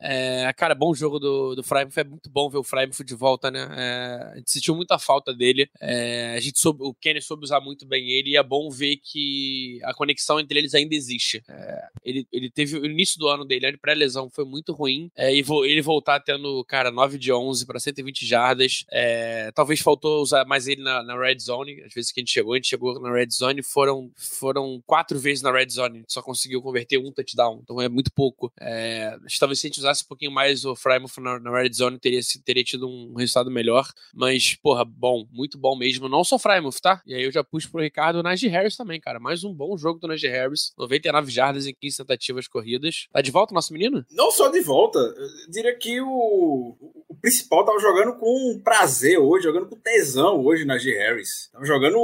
É, 0.00 0.52
cara, 0.54 0.74
bom 0.74 0.94
jogo 0.94 1.18
do, 1.18 1.54
do 1.54 1.62
Freiburg. 1.62 1.98
É 2.00 2.04
muito 2.04 2.30
bom 2.30 2.48
ver 2.48 2.58
o 2.58 2.64
Freiburg 2.64 3.04
de 3.04 3.14
volta, 3.14 3.50
né? 3.50 3.68
É, 3.76 4.32
a 4.32 4.36
gente 4.36 4.50
sentiu 4.50 4.74
muita 4.74 4.98
falta 4.98 5.34
dele. 5.34 5.68
É, 5.80 6.34
a 6.36 6.40
gente 6.40 6.58
soube, 6.58 6.82
o 6.82 6.94
Kenny 6.94 7.20
soube 7.20 7.44
usar 7.44 7.60
muito 7.60 7.86
bem 7.86 8.10
ele 8.10 8.30
e 8.30 8.36
é 8.36 8.42
bom 8.42 8.70
ver 8.70 8.96
que 8.96 9.78
a 9.84 9.92
conexão 9.92 10.40
entre 10.40 10.58
eles 10.58 10.74
ainda 10.74 10.94
existe. 10.94 11.42
É, 11.48 11.88
ele, 12.02 12.26
ele 12.32 12.50
teve 12.50 12.78
o 12.78 12.86
início 12.86 13.18
do 13.18 13.28
ano 13.28 13.44
dele, 13.44 13.76
pré-lesão, 13.76 14.30
foi 14.30 14.44
muito 14.44 14.72
ruim. 14.72 15.10
É, 15.16 15.34
e 15.34 15.42
vo, 15.42 15.64
ele 15.64 15.82
voltar 15.82 16.20
tendo, 16.20 16.64
cara, 16.64 16.90
9 16.90 17.18
de 17.18 17.32
11 17.32 17.66
para 17.66 17.78
120 17.78 18.26
jardas. 18.26 18.84
É, 18.90 19.50
talvez 19.52 19.80
faltou 19.80 20.22
usar 20.22 20.44
mais 20.46 20.66
ele 20.66 20.82
na, 20.82 21.02
na, 21.02 21.18
red 21.18 21.38
zone. 21.38 21.82
Às 21.82 21.92
vezes 21.92 22.12
que 22.12 22.20
a 22.20 22.22
gente 22.22 22.32
chegou, 22.32 22.54
a 22.54 22.56
gente 22.56 22.68
chegou 22.68 23.00
na 23.00 23.12
red 23.12 23.28
zone, 23.30 23.62
foram, 23.62 24.10
foram 24.16 24.82
quatro 24.86 25.18
vezes 25.18 25.42
na 25.42 25.52
red 25.52 25.68
zone. 25.68 25.98
A 25.98 26.00
gente 26.00 26.12
só 26.12 26.22
conseguiu 26.22 26.62
converter 26.62 26.98
um 26.98 27.12
touchdown. 27.12 27.60
Então 27.62 27.80
é 27.80 27.88
muito 27.88 28.12
pouco. 28.12 28.52
É, 28.58 29.16
talvez 29.38 29.60
se 29.60 29.66
a 29.66 29.68
gente 29.68 29.78
usar 29.78 29.89
usasse 29.90 30.04
um 30.04 30.08
pouquinho 30.08 30.30
mais 30.30 30.64
o 30.64 30.74
Frymouth 30.74 31.18
na, 31.18 31.38
na 31.38 31.50
Red 31.50 31.72
Zone, 31.72 31.98
teria, 31.98 32.20
teria 32.44 32.64
tido 32.64 32.88
um 32.88 33.14
resultado 33.14 33.50
melhor. 33.50 33.86
Mas, 34.14 34.54
porra, 34.54 34.84
bom, 34.84 35.26
muito 35.30 35.58
bom 35.58 35.76
mesmo. 35.76 36.08
Não 36.08 36.24
só 36.24 36.38
Frymouth, 36.38 36.80
tá? 36.80 37.02
E 37.04 37.14
aí 37.14 37.24
eu 37.24 37.32
já 37.32 37.44
pus 37.44 37.66
pro 37.66 37.82
Ricardo 37.82 38.20
o 38.20 38.22
Najee 38.22 38.48
Harris 38.48 38.76
também, 38.76 39.00
cara. 39.00 39.18
Mais 39.18 39.44
um 39.44 39.52
bom 39.52 39.76
jogo 39.76 39.98
do 39.98 40.08
Najee 40.08 40.30
Harris. 40.30 40.72
99 40.78 41.30
jardas 41.30 41.66
em 41.66 41.74
15 41.74 41.98
tentativas 41.98 42.48
corridas. 42.48 43.06
Tá 43.12 43.20
de 43.20 43.30
volta 43.30 43.54
nosso 43.54 43.72
menino? 43.72 44.04
Não 44.10 44.30
só 44.30 44.48
de 44.48 44.60
volta. 44.60 44.98
Eu 44.98 45.50
diria 45.50 45.76
que 45.76 46.00
o, 46.00 46.76
o 47.08 47.14
principal 47.20 47.64
tava 47.64 47.78
jogando 47.80 48.16
com 48.16 48.60
prazer 48.62 49.18
hoje, 49.18 49.44
jogando 49.44 49.66
com 49.66 49.76
tesão 49.76 50.40
hoje, 50.44 50.64
Najee 50.64 50.96
Harris. 50.96 51.50
Tava 51.52 51.64
jogando 51.64 51.98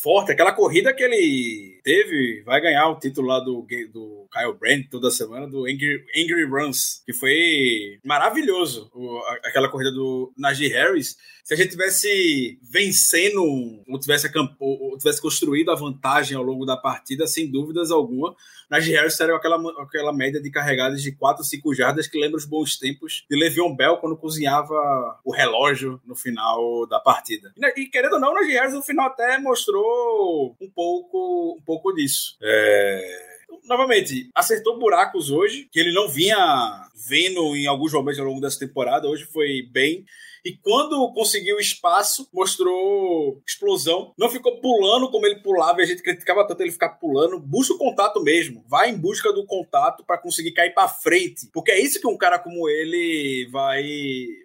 forte. 0.00 0.32
Aquela 0.32 0.52
corrida 0.52 0.94
que 0.94 1.02
ele 1.02 1.80
teve, 1.82 2.42
vai 2.44 2.60
ganhar 2.60 2.88
o 2.88 2.98
título 2.98 3.28
lá 3.28 3.40
do, 3.40 3.66
do 3.92 4.28
Kyle 4.32 4.58
Brand 4.58 4.84
toda 4.90 5.10
semana, 5.10 5.48
do 5.48 5.64
Angry, 5.64 6.04
Angry 6.16 6.44
Runs 6.44 7.02
que 7.08 7.14
foi 7.14 7.98
maravilhoso. 8.04 8.90
O, 8.94 9.18
aquela 9.42 9.70
corrida 9.70 9.90
do 9.90 10.30
Najee 10.36 10.68
Harris. 10.68 11.16
Se 11.42 11.54
a 11.54 11.56
gente 11.56 11.70
tivesse 11.70 12.58
vencendo, 12.62 13.42
ou 13.88 13.98
tivesse, 13.98 14.30
ou 14.60 14.98
tivesse 14.98 15.22
construído 15.22 15.70
a 15.70 15.74
vantagem 15.74 16.36
ao 16.36 16.42
longo 16.42 16.66
da 16.66 16.76
partida, 16.76 17.26
sem 17.26 17.50
dúvidas 17.50 17.90
alguma, 17.90 18.36
Najee 18.68 18.92
Harris 18.92 19.16
seria 19.16 19.34
aquela, 19.34 19.56
aquela 19.82 20.12
média 20.12 20.38
de 20.38 20.50
carregadas 20.50 21.00
de 21.00 21.12
4, 21.12 21.42
5 21.42 21.74
jardas 21.74 22.06
que 22.06 22.20
lembra 22.20 22.36
os 22.36 22.44
bons 22.44 22.76
tempos 22.76 23.24
de 23.30 23.38
Le'Veon 23.38 23.74
Bell 23.74 23.96
quando 23.96 24.14
cozinhava 24.14 25.18
o 25.24 25.32
relógio 25.32 25.98
no 26.04 26.14
final 26.14 26.86
da 26.86 27.00
partida. 27.00 27.54
E, 27.74 27.86
querendo 27.86 28.16
ou 28.16 28.20
não, 28.20 28.34
Najee 28.34 28.52
Harris 28.52 28.74
no 28.74 28.82
final 28.82 29.06
até 29.06 29.38
mostrou 29.38 30.54
um 30.60 30.68
pouco, 30.68 31.56
um 31.58 31.62
pouco 31.62 31.90
disso. 31.94 32.36
É 32.42 33.37
novamente, 33.64 34.30
acertou 34.34 34.78
buracos 34.78 35.30
hoje, 35.30 35.68
que 35.70 35.78
ele 35.78 35.92
não 35.92 36.08
vinha 36.08 36.36
vendo 37.08 37.54
em 37.54 37.66
alguns 37.66 37.92
momentos 37.92 38.18
ao 38.18 38.26
longo 38.26 38.40
dessa 38.40 38.58
temporada. 38.58 39.08
Hoje 39.08 39.24
foi 39.24 39.62
bem. 39.70 40.04
E 40.48 40.56
quando 40.62 41.12
conseguiu 41.12 41.58
espaço, 41.58 42.26
mostrou 42.32 43.42
explosão. 43.46 44.14
Não 44.18 44.30
ficou 44.30 44.58
pulando 44.62 45.10
como 45.10 45.26
ele 45.26 45.42
pulava, 45.42 45.82
a 45.82 45.84
gente 45.84 46.02
criticava 46.02 46.46
tanto 46.46 46.62
ele 46.62 46.72
ficar 46.72 46.88
pulando. 46.88 47.38
Busca 47.38 47.74
o 47.74 47.78
contato 47.78 48.22
mesmo. 48.22 48.64
Vai 48.66 48.88
em 48.88 48.96
busca 48.96 49.30
do 49.30 49.44
contato 49.44 50.02
para 50.06 50.16
conseguir 50.16 50.52
cair 50.52 50.72
para 50.72 50.88
frente. 50.88 51.50
Porque 51.52 51.70
é 51.70 51.78
isso 51.78 52.00
que 52.00 52.06
um 52.06 52.16
cara 52.16 52.38
como 52.38 52.66
ele 52.66 53.46
vai, 53.52 53.84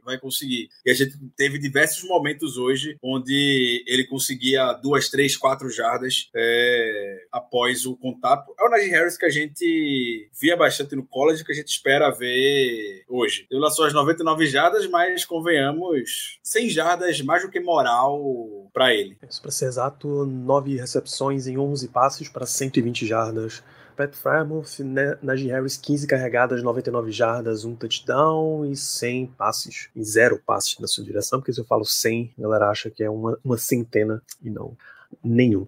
vai 0.04 0.20
conseguir. 0.20 0.68
E 0.86 0.92
a 0.92 0.94
gente 0.94 1.14
teve 1.38 1.58
diversos 1.58 2.04
momentos 2.04 2.58
hoje 2.58 2.98
onde 3.02 3.82
ele 3.88 4.06
conseguia 4.06 4.74
duas, 4.74 5.08
três, 5.08 5.38
quatro 5.38 5.70
jardas 5.70 6.30
é, 6.36 7.28
após 7.32 7.86
o 7.86 7.96
contato. 7.96 8.54
É 8.60 8.66
o 8.66 8.70
Najee 8.70 8.90
Harris 8.90 9.18
que 9.18 9.26
a 9.26 9.30
gente 9.30 10.30
via 10.38 10.58
bastante 10.58 10.98
no 10.98 11.06
college, 11.06 11.46
que 11.46 11.52
a 11.54 11.56
gente 11.56 11.70
espera 11.70 12.12
ver 12.12 13.06
hoje. 13.08 13.48
Ele 13.50 13.62
lançou 13.62 13.86
as 13.86 13.94
99 13.94 14.46
jardas, 14.48 14.86
mas 14.88 15.24
convenhamos 15.24 15.93
temos 15.94 16.40
100 16.44 16.70
jardas 16.70 17.22
mais 17.22 17.44
do 17.44 17.50
que 17.50 17.60
moral 17.60 18.70
para 18.74 18.94
ele. 18.94 19.18
Isso, 19.30 19.42
para 19.42 19.52
ser 19.52 19.66
exato, 19.66 20.26
9 20.26 20.78
recepções 20.78 21.48
em 21.48 21.58
11 21.58 21.88
passes 21.90 22.30
para 22.30 22.46
120 22.46 23.06
jardas. 23.06 23.64
Pat 23.96 24.12
Frymouth, 24.16 24.80
Najee 25.22 25.50
Harris, 25.50 25.78
15 25.78 26.08
carregadas, 26.08 26.64
99 26.64 27.12
jardas, 27.12 27.64
um 27.64 27.76
touchdown 27.76 28.66
e 28.66 28.76
100 28.76 29.28
passes. 29.38 29.90
E 29.96 30.04
zero 30.04 30.42
passes 30.44 30.80
na 30.80 30.88
sua 30.88 31.04
direção, 31.04 31.40
porque 31.40 31.54
se 31.54 31.62
eu 31.62 31.66
falo 31.66 31.86
100, 31.86 32.34
a 32.38 32.42
galera 32.42 32.70
acha 32.70 32.90
que 32.90 33.04
é 33.04 33.10
uma, 33.10 33.38
uma 33.44 33.58
centena 33.58 34.22
e 34.42 34.50
não 34.50 34.76
nenhum. 35.24 35.68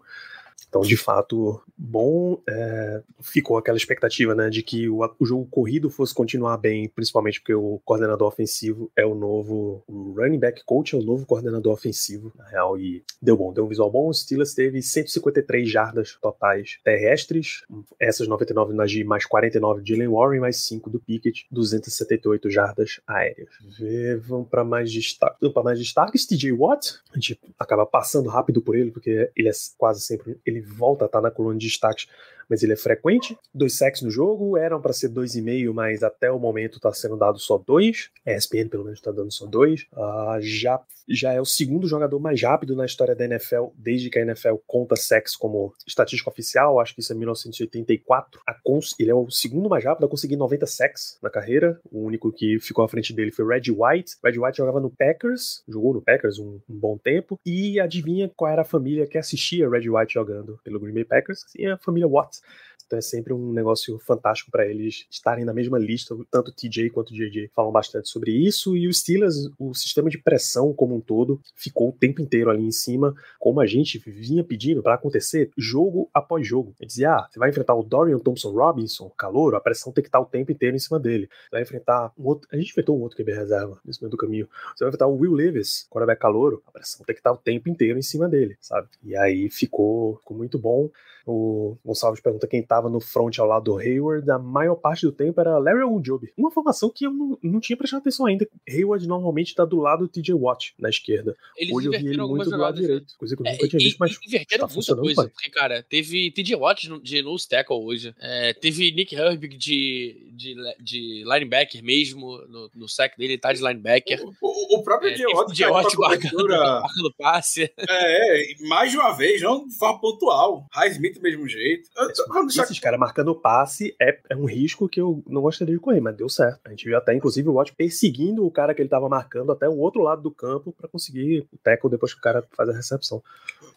Então, 0.76 0.82
de 0.82 0.98
fato, 0.98 1.62
bom. 1.78 2.42
É, 2.50 3.02
ficou 3.22 3.58
aquela 3.58 3.78
expectativa, 3.78 4.36
né, 4.36 4.50
de 4.50 4.62
que 4.62 4.90
o, 4.90 5.00
o, 5.18 5.26
jogo 5.26 5.46
corrido 5.46 5.90
fosse 5.90 6.14
continuar 6.14 6.58
bem, 6.58 6.90
principalmente 6.90 7.40
porque 7.40 7.54
o 7.54 7.80
coordenador 7.86 8.28
ofensivo 8.28 8.92
é 8.94 9.06
o 9.06 9.16
novo 9.16 9.82
o 9.88 10.12
running 10.12 10.38
back 10.38 10.64
coach, 10.66 10.94
é 10.94 10.98
o 10.98 11.02
novo 11.02 11.26
coordenador 11.26 11.72
ofensivo, 11.72 12.30
na 12.36 12.46
real, 12.50 12.78
e 12.78 13.02
deu 13.22 13.38
bom, 13.38 13.54
deu 13.54 13.64
um 13.64 13.70
visual 13.70 13.90
bom. 13.90 14.10
O 14.10 14.14
Steelers 14.14 14.54
teve 14.54 14.82
153 14.82 15.70
jardas 15.70 16.18
totais 16.22 16.78
terrestres, 16.84 17.64
essas 17.98 18.28
99 18.28 18.74
do 18.74 18.78
Najee, 18.78 19.06
mais 19.06 19.26
49 19.26 19.82
de 19.82 19.94
Jalen 19.94 20.10
Warren, 20.10 20.42
mais 20.42 20.58
5 20.66 20.90
do 20.90 21.00
Pickett, 21.00 21.48
278 21.52 22.50
jardas 22.50 23.00
aéreas. 23.08 23.50
Vê, 23.80 24.18
vamos 24.18 24.50
para 24.50 24.66
mais 24.66 24.92
destaque. 24.92 25.38
Vamos 25.40 25.54
para 25.54 25.64
mais 25.64 25.80
destaques. 25.80 26.26
TJ 26.26 26.52
Watt, 26.52 27.00
a 27.12 27.16
gente 27.16 27.40
acaba 27.58 27.86
passando 27.86 28.28
rápido 28.28 28.62
por 28.62 28.76
ele, 28.76 28.92
porque 28.92 29.32
ele 29.38 29.48
é 29.48 29.54
quase 29.78 30.02
sempre. 30.02 30.38
Ele 30.46 30.65
volta 30.66 31.06
a 31.06 31.08
estar 31.08 31.22
na 31.22 31.32
coluna 31.32 31.58
de 31.58 31.68
destaques 31.68 32.08
mas 32.50 32.64
ele 32.64 32.74
é 32.74 32.78
frequente. 32.78 33.38
Dois 33.54 33.78
sacks 33.78 34.02
no 34.02 34.12
jogo, 34.12 34.58
eram 34.58 34.82
para 34.82 34.94
ser 34.94 35.10
dois 35.10 35.36
e 35.36 35.42
meio, 35.42 35.74
mas 35.74 36.04
até 36.04 36.32
o 36.32 36.40
momento 36.40 36.78
está 36.78 36.92
sendo 36.94 37.18
dado 37.18 37.40
só 37.40 37.58
dois. 37.58 38.10
A 38.26 38.34
ESPN 38.34 38.70
pelo 38.70 38.84
menos 38.84 39.00
está 39.00 39.12
dando 39.12 39.32
só 39.32 39.46
dois. 39.46 39.86
Uh, 39.94 40.40
já, 40.42 40.82
já 41.08 41.34
é 41.34 41.42
o 41.42 41.46
segundo 41.46 41.88
jogador 41.88 42.20
mais 42.20 42.42
rápido 42.42 42.76
na 42.76 42.86
história 42.86 43.16
da 43.16 43.26
NFL, 43.26 43.68
desde 43.76 44.10
que 44.10 44.20
a 44.20 44.22
NFL 44.22 44.56
conta 44.66 44.96
sacks 44.96 45.36
como 45.36 45.74
estatística 45.88 46.30
oficial, 46.30 46.80
acho 46.80 46.94
que 46.94 47.02
isso 47.02 47.12
é 47.12 47.16
1984. 47.16 48.42
Cons, 48.64 48.96
ele 49.00 49.12
é 49.12 49.16
o 49.16 49.30
segundo 49.30 49.70
mais 49.70 49.84
rápido 49.84 50.06
a 50.06 50.10
conseguir 50.10 50.36
90 50.38 50.66
sacks 50.66 51.20
na 51.22 51.30
carreira. 51.30 51.80
O 51.92 52.04
único 52.04 52.32
que 52.32 52.60
ficou 52.60 52.84
à 52.84 52.88
frente 52.88 53.14
dele 53.14 53.32
foi 53.32 53.46
Red 53.46 53.70
White. 53.70 54.16
Red 54.24 54.40
White 54.40 54.58
jogava 54.58 54.80
no 54.80 54.90
Packers, 54.90 55.64
jogou 55.68 55.94
no 55.94 56.02
Packers 56.02 56.40
um, 56.40 56.60
um 56.68 56.80
bom 56.80 56.98
tempo. 56.98 57.40
E 57.46 57.80
adivinha 57.80 58.32
qual 58.36 58.52
era 58.52 58.64
a 58.64 58.66
família 58.66 59.06
que 59.06 59.18
assistia 59.18 59.70
Red 59.70 59.88
White 59.88 60.14
jogando 60.14 60.55
pelo 60.64 60.80
Green 60.80 60.94
Bay 60.94 61.06
Packers? 61.06 61.46
Sim, 61.48 61.68
a 61.68 61.78
família 61.78 62.08
Watt. 62.08 62.40
Então 62.86 63.00
é 63.00 63.02
sempre 63.02 63.34
um 63.34 63.52
negócio 63.52 63.98
fantástico 64.00 64.52
para 64.52 64.66
eles 64.66 65.06
estarem 65.10 65.44
na 65.44 65.54
mesma 65.54 65.78
lista. 65.78 66.16
Tanto 66.30 66.52
TJ 66.52 66.90
quanto 66.92 67.14
JJ 67.14 67.50
falam 67.56 67.72
bastante 67.72 68.10
sobre 68.10 68.32
isso. 68.32 68.76
E 68.78 68.88
os 68.88 69.00
Steelers, 69.00 69.50
o 69.58 69.74
sistema 69.74 70.10
de 70.10 70.18
pressão 70.18 70.74
como 70.74 70.96
um 70.96 71.02
todo, 71.02 71.40
ficou 71.56 71.90
o 71.90 71.92
tempo 71.92 72.22
inteiro 72.22 72.50
ali 72.50 72.64
em 72.64 72.72
cima, 72.72 73.14
como 73.40 73.60
a 73.60 73.66
gente 73.66 73.98
vinha 74.00 74.44
pedindo 74.44 74.84
para 74.84 74.96
acontecer 74.96 75.52
jogo 75.58 76.10
após 76.14 76.48
jogo. 76.48 76.76
Ele 76.80 76.88
dizia: 76.88 77.12
ah, 77.12 77.28
você 77.30 77.40
vai 77.40 77.50
enfrentar 77.50 77.76
o 77.76 77.84
Dorian 77.84 78.20
Thompson 78.20 78.52
Robinson, 78.52 79.10
calor, 79.18 79.56
a 79.56 79.60
pressão 79.60 79.92
tem 79.92 80.04
que 80.04 80.10
estar 80.10 80.20
o 80.20 80.26
tempo 80.26 80.52
inteiro 80.52 80.76
em 80.76 80.80
cima 80.80 81.00
dele. 81.00 81.28
Você 81.28 81.50
vai 81.52 81.62
enfrentar 81.62 82.12
um 82.18 82.26
outro. 82.26 82.48
A 82.52 82.58
gente 82.58 82.70
enfrentou 82.70 82.98
um 82.98 83.02
outro 83.02 83.18
QB 83.18 83.34
reserva 83.34 83.80
nesse 83.86 84.02
meio 84.02 84.12
do 84.12 84.18
caminho. 84.18 84.48
Você 84.76 84.84
vai 84.84 84.90
enfrentar 84.90 85.08
o 85.08 85.16
Will 85.16 85.34
Levis, 85.34 85.88
quarterback 85.90 86.22
calouro, 86.22 86.62
a 86.68 86.72
pressão 86.72 87.06
tem 87.06 87.16
que 87.16 87.20
estar 87.20 87.32
o 87.32 87.38
tempo 87.38 87.70
inteiro 87.70 87.98
em 87.98 88.02
cima 88.02 88.28
dele, 88.28 88.58
sabe? 88.60 88.88
E 89.04 89.16
aí 89.16 89.50
ficou, 89.50 90.18
ficou 90.18 90.38
muito 90.38 90.58
bom. 90.58 90.90
O 91.26 91.78
Gonçalves 91.84 92.22
pergunta 92.22 92.48
quem 92.48 92.60
estava 92.60 92.90
no 92.90 93.00
front 93.00 93.40
ao 93.40 93.48
lado 93.48 93.64
do 93.64 93.78
Hayward. 93.78 94.30
A 94.30 94.38
maior 94.38 94.76
parte 94.76 95.06
do 95.06 95.12
tempo 95.12 95.40
era 95.42 95.58
Larry 95.58 95.84
Ogunjobi. 95.84 96.32
Uma 96.38 96.52
formação 96.52 96.90
que 96.90 97.06
eu 97.06 97.12
não, 97.12 97.38
não 97.42 97.60
tinha 97.60 97.76
prestado 97.76 98.02
atenção 98.02 98.26
ainda. 98.26 98.48
Hayward 98.70 99.08
normalmente 99.08 99.48
está 99.48 99.66
do 99.66 99.80
lado 99.80 100.06
do 100.06 100.08
TJ 100.08 100.34
Watt, 100.36 100.76
na 100.78 100.90
esquerda. 100.90 101.36
Eles 101.58 101.74
Hoje 101.74 101.88
eu 101.88 101.92
vi 101.92 102.08
ele 102.08 102.18
muito 102.18 102.50
do 102.50 102.58
lado 102.58 102.76
né? 102.76 102.82
direito. 102.82 103.18
Coisa 103.18 103.36
que 103.36 103.42
eu 103.42 103.48
é, 103.48 103.52
nunca 103.54 103.68
tinha 103.68 103.80
visto, 103.80 103.98
mas. 103.98 104.18
Inverteram 104.26 104.68
tá 104.68 104.74
muita 104.74 104.96
coisa. 104.96 105.16
Pai. 105.16 105.32
Porque, 105.32 105.50
cara, 105.50 105.84
teve 105.84 106.32
TJ 106.32 106.56
Watt 106.56 106.88
de 107.02 107.22
nose 107.22 107.48
tackle 107.48 107.78
hoje. 107.78 108.14
É, 108.20 108.54
teve 108.54 108.92
Nick 108.92 109.16
Herbig 109.16 109.58
de, 109.58 110.32
de, 110.34 110.56
de 110.80 111.24
linebacker 111.24 111.84
mesmo. 111.84 112.38
No, 112.48 112.70
no 112.76 112.88
sack 112.88 113.18
dele, 113.18 113.34
ele 113.34 113.42
tá 113.42 113.52
de 113.52 113.62
linebacker. 113.62 114.24
O, 114.24 114.34
o, 114.42 114.80
o 114.80 114.84
próprio 114.84 115.10
é, 115.10 115.14
TJ 115.14 115.26
Watt, 115.34 115.52
TJ 115.52 115.66
Watt 115.68 115.98
marcando, 115.98 116.48
marcando 116.48 117.14
passe. 117.18 117.72
É, 117.78 118.68
mais 118.68 118.92
de 118.92 118.98
uma 118.98 119.12
vez, 119.14 119.42
não 119.42 119.68
de 119.68 119.76
forma 119.76 120.00
pontual. 120.00 120.68
Highsmith 120.72 121.15
do 121.16 121.22
mesmo 121.22 121.48
jeito. 121.48 121.90
Esses, 122.10 122.58
esses 122.58 122.80
caras 122.80 123.00
marcando 123.00 123.34
passe 123.36 123.96
é, 124.00 124.20
é 124.30 124.36
um 124.36 124.46
risco 124.46 124.88
que 124.88 125.02
eu 125.02 125.24
não 125.28 125.42
gostaria 125.42 125.74
de 125.74 125.80
correr, 125.80 126.02
mas 126.02 126.16
deu 126.16 126.30
certo. 126.30 126.60
A 126.66 126.70
gente 126.70 126.86
viu 126.86 126.98
até, 126.98 127.14
inclusive, 127.14 127.50
o 127.50 127.54
Watt 127.54 127.74
perseguindo 127.74 128.46
o 128.46 128.52
cara 128.52 128.74
que 128.74 128.82
ele 128.82 128.90
tava 128.90 129.10
marcando 129.10 129.52
até 129.52 129.68
o 129.68 129.78
outro 129.78 130.02
lado 130.02 130.22
do 130.22 130.32
campo 130.32 130.74
para 130.74 130.88
conseguir 130.90 131.48
o 131.52 131.58
tackle 131.58 131.90
depois 131.90 132.14
que 132.14 132.20
o 132.20 132.24
cara 132.24 132.46
faz 132.56 132.70
a 132.70 132.74
recepção. 132.74 133.24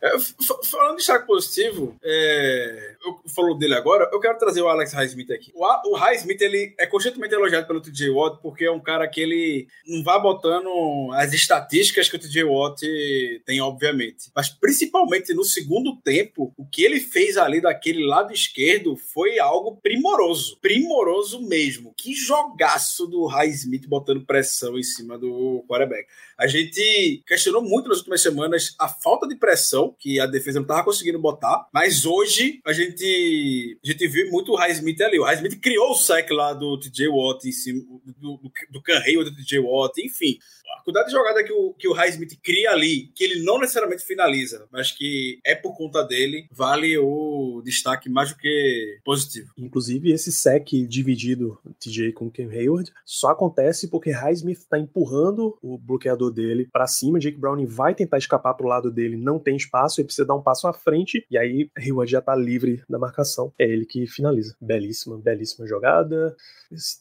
É, 0.02 0.10
falando 0.64 0.92
de 0.92 0.96
destaque 0.98 1.26
positivo, 1.26 1.96
é, 2.02 2.87
eu 3.08 3.30
falo 3.34 3.54
dele 3.54 3.74
agora, 3.74 4.08
eu 4.12 4.20
quero 4.20 4.38
trazer 4.38 4.62
o 4.62 4.68
Alex 4.68 4.92
Highsmith 4.92 5.30
aqui. 5.30 5.52
O, 5.54 5.64
o 5.90 5.96
Highsmith, 5.96 6.40
ele 6.40 6.74
é 6.78 6.86
constantemente 6.86 7.34
elogiado 7.34 7.66
pelo 7.66 7.80
TJ 7.80 8.10
Watt 8.10 8.40
porque 8.42 8.64
é 8.64 8.70
um 8.70 8.80
cara 8.80 9.08
que 9.08 9.20
ele 9.20 9.68
não 9.86 10.02
vai 10.02 10.20
botando 10.20 10.68
as 11.14 11.32
estatísticas 11.32 12.08
que 12.08 12.16
o 12.16 12.18
TJ 12.18 12.44
Watt 12.44 12.82
tem, 13.44 13.60
obviamente. 13.60 14.30
Mas 14.34 14.48
principalmente 14.48 15.34
no 15.34 15.44
segundo 15.44 15.96
tempo, 15.96 16.52
o 16.56 16.66
que 16.66 16.84
ele 16.84 17.00
fez 17.00 17.36
ali 17.36 17.60
daquele 17.60 18.04
lado 18.04 18.32
esquerdo 18.32 18.96
foi 18.96 19.38
algo 19.38 19.76
primoroso. 19.76 20.58
Primoroso 20.60 21.40
mesmo. 21.42 21.94
Que 21.96 22.14
jogaço 22.14 23.06
do 23.06 23.26
Highsmith 23.26 23.86
botando 23.86 24.24
pressão 24.24 24.78
em 24.78 24.82
cima 24.82 25.18
do 25.18 25.64
quarterback. 25.68 26.06
A 26.38 26.46
gente 26.46 27.22
questionou 27.26 27.60
muito 27.60 27.88
nas 27.88 27.98
últimas 27.98 28.22
semanas 28.22 28.74
a 28.78 28.88
falta 28.88 29.26
de 29.26 29.34
pressão 29.34 29.94
que 29.98 30.20
a 30.20 30.26
defesa 30.26 30.60
não 30.60 30.64
estava 30.64 30.84
conseguindo 30.84 31.18
botar, 31.18 31.66
mas 31.72 32.06
hoje 32.06 32.60
a 32.64 32.72
gente, 32.72 32.97
a 33.02 33.86
gente 33.86 34.08
viu 34.08 34.30
muito 34.30 34.52
o 34.52 34.56
Highsmith 34.56 35.00
ali. 35.00 35.18
O 35.18 35.24
Highsmith 35.24 35.60
criou 35.60 35.90
o 35.90 35.94
sec 35.94 36.30
lá 36.30 36.52
do 36.52 36.78
TJ 36.78 37.08
Watt 37.08 37.48
em 37.48 37.52
cima, 37.52 37.82
do, 38.18 38.36
do, 38.36 38.52
do 38.70 38.82
Canreio 38.82 39.24
do 39.24 39.34
TJ 39.34 39.60
Watt, 39.60 40.00
enfim 40.00 40.38
a 40.76 40.82
quantidade 40.82 41.08
de 41.08 41.12
jogada 41.12 41.44
que 41.44 41.52
o, 41.52 41.74
que 41.74 41.88
o 41.88 41.92
Highsmith 41.92 42.38
cria 42.42 42.70
ali, 42.70 43.10
que 43.14 43.24
ele 43.24 43.42
não 43.42 43.58
necessariamente 43.58 44.04
finaliza, 44.04 44.66
mas 44.70 44.92
que 44.92 45.40
é 45.44 45.54
por 45.54 45.76
conta 45.76 46.02
dele, 46.02 46.46
vale 46.50 46.96
o 46.98 47.62
destaque 47.64 48.08
mais 48.08 48.30
do 48.30 48.38
que 48.38 48.98
positivo. 49.04 49.52
Inclusive, 49.56 50.12
esse 50.12 50.32
sec 50.32 50.68
dividido 50.88 51.58
TJ 51.78 52.12
com 52.12 52.30
Ken 52.30 52.48
Hayward 52.50 52.92
só 53.04 53.30
acontece 53.30 53.88
porque 53.88 54.10
Highsmith 54.10 54.58
está 54.58 54.78
empurrando 54.78 55.58
o 55.62 55.78
bloqueador 55.78 56.30
dele 56.30 56.68
para 56.72 56.86
cima. 56.86 57.18
Jake 57.18 57.38
Browning 57.38 57.66
vai 57.66 57.94
tentar 57.94 58.18
escapar 58.18 58.54
pro 58.54 58.68
lado 58.68 58.90
dele, 58.90 59.16
não 59.16 59.38
tem 59.38 59.56
espaço, 59.56 60.00
ele 60.00 60.06
precisa 60.06 60.26
dar 60.26 60.34
um 60.34 60.42
passo 60.42 60.66
à 60.66 60.72
frente, 60.72 61.24
e 61.30 61.38
aí 61.38 61.70
Hayward 61.76 62.10
já 62.10 62.20
tá 62.20 62.34
livre 62.34 62.82
da 62.88 62.98
marcação. 62.98 63.52
É 63.58 63.64
ele 63.64 63.84
que 63.84 64.06
finaliza. 64.06 64.56
Belíssima, 64.60 65.18
belíssima 65.18 65.66
jogada. 65.66 66.36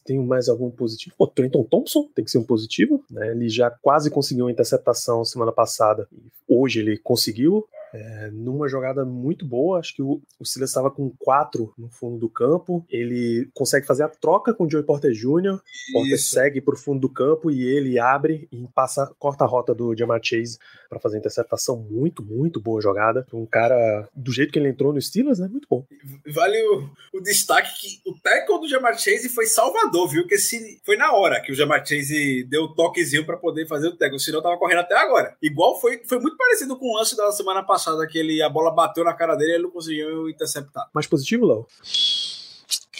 Tem 0.04 0.18
mais 0.18 0.48
algum 0.48 0.70
positivo? 0.70 1.14
Pô, 1.16 1.26
Trenton 1.26 1.64
Thompson 1.64 2.08
tem 2.14 2.24
que 2.24 2.30
ser 2.30 2.38
um 2.38 2.44
positivo, 2.44 3.04
né? 3.10 3.30
Ele 3.30 3.48
já 3.58 3.70
quase 3.70 4.10
conseguiu 4.10 4.46
uma 4.46 4.52
interceptação 4.52 5.24
semana 5.24 5.52
passada. 5.52 6.08
Hoje 6.48 6.80
ele 6.80 6.98
conseguiu. 6.98 7.66
É, 7.92 8.30
numa 8.32 8.68
jogada 8.68 9.04
muito 9.04 9.46
boa, 9.46 9.78
acho 9.78 9.94
que 9.94 10.02
o, 10.02 10.20
o 10.38 10.44
Silas 10.44 10.70
estava 10.70 10.90
com 10.90 11.10
quatro 11.18 11.72
no 11.78 11.88
fundo 11.88 12.18
do 12.18 12.28
campo. 12.28 12.84
Ele 12.88 13.48
consegue 13.54 13.86
fazer 13.86 14.02
a 14.02 14.08
troca 14.08 14.52
com 14.52 14.64
o 14.64 14.70
Joey 14.70 14.84
Porter 14.84 15.12
Jr. 15.12 15.60
Porter 15.92 16.20
segue 16.20 16.60
para 16.60 16.74
o 16.74 16.78
fundo 16.78 17.00
do 17.00 17.08
campo 17.08 17.50
e 17.50 17.64
ele 17.64 17.98
abre 17.98 18.48
e 18.52 18.66
passa, 18.74 19.12
corta 19.18 19.44
a 19.44 19.46
rota 19.46 19.74
do 19.74 19.96
Jamar 19.96 20.20
Chase 20.22 20.58
para 20.88 20.98
fazer 20.98 21.16
a 21.16 21.20
interceptação. 21.20 21.76
Muito, 21.76 22.22
muito 22.22 22.60
boa 22.60 22.80
jogada. 22.80 23.26
Um 23.32 23.46
cara, 23.46 24.08
do 24.14 24.32
jeito 24.32 24.52
que 24.52 24.58
ele 24.58 24.68
entrou 24.68 24.92
no 24.92 25.00
Steelers, 25.00 25.38
né? 25.38 25.48
Muito 25.48 25.66
bom. 25.68 25.84
Vale 26.26 26.60
o, 26.68 26.90
o 27.14 27.20
destaque 27.20 27.70
que 27.80 28.10
o 28.10 28.14
tackle 28.20 28.60
do 28.60 28.68
Jamar 28.68 28.98
Chase 28.98 29.28
foi 29.28 29.46
salvador, 29.46 30.08
viu? 30.08 30.26
Que 30.26 30.38
se, 30.38 30.80
foi 30.84 30.96
na 30.96 31.12
hora 31.12 31.40
que 31.40 31.52
o 31.52 31.54
Jamar 31.54 31.86
Chase 31.86 32.44
deu 32.44 32.64
o 32.64 32.74
toquezinho 32.74 33.24
para 33.24 33.36
poder 33.36 33.66
fazer 33.66 33.88
o 33.88 33.96
tackle. 33.96 34.20
Senão 34.20 34.42
tava 34.42 34.58
correndo 34.58 34.80
até 34.80 34.96
agora. 34.96 35.36
Igual 35.42 35.80
foi, 35.80 36.02
foi 36.06 36.18
muito 36.18 36.36
parecido 36.36 36.78
com 36.78 36.86
o 36.86 36.96
lance 36.96 37.16
da 37.16 37.30
semana 37.32 37.62
passada, 37.62 37.77
que 38.06 38.18
ele, 38.18 38.42
a 38.42 38.48
bola 38.48 38.70
bateu 38.70 39.04
na 39.04 39.14
cara 39.14 39.34
dele 39.34 39.52
e 39.52 39.54
ele 39.54 39.62
não 39.64 39.70
conseguiu 39.70 40.28
interceptar. 40.28 40.88
Mais 40.92 41.06
positivo, 41.06 41.46
Léo? 41.46 41.66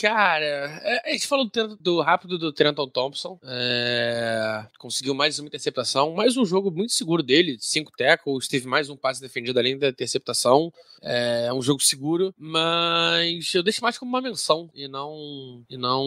Cara, 0.01 0.45
é, 0.45 1.11
a 1.11 1.13
gente 1.13 1.27
falou 1.27 1.51
do, 1.51 1.77
do 1.77 2.01
rápido 2.01 2.39
do 2.39 2.53
Trenton 2.53 2.89
Thompson. 2.89 3.39
É, 3.43 4.65
conseguiu 4.79 5.13
mais 5.13 5.41
uma 5.41 5.49
interceptação, 5.49 6.15
mais 6.15 6.37
um 6.37 6.47
jogo 6.47 6.71
muito 6.71 6.93
seguro 6.93 7.21
dele, 7.21 7.57
cinco 7.59 7.91
tackles, 7.97 8.47
teve 8.47 8.69
mais 8.69 8.89
um 8.89 8.97
passe 8.97 9.21
defendido 9.21 9.59
além 9.59 9.77
da 9.77 9.89
interceptação. 9.89 10.73
É 11.01 11.53
um 11.53 11.63
jogo 11.63 11.81
seguro, 11.81 12.35
mas 12.37 13.55
eu 13.55 13.63
deixo 13.63 13.83
mais 13.83 13.97
como 13.97 14.09
uma 14.09 14.21
menção 14.21 14.69
e 14.75 14.89
não, 14.89 15.65
e 15.71 15.77
não 15.77 16.05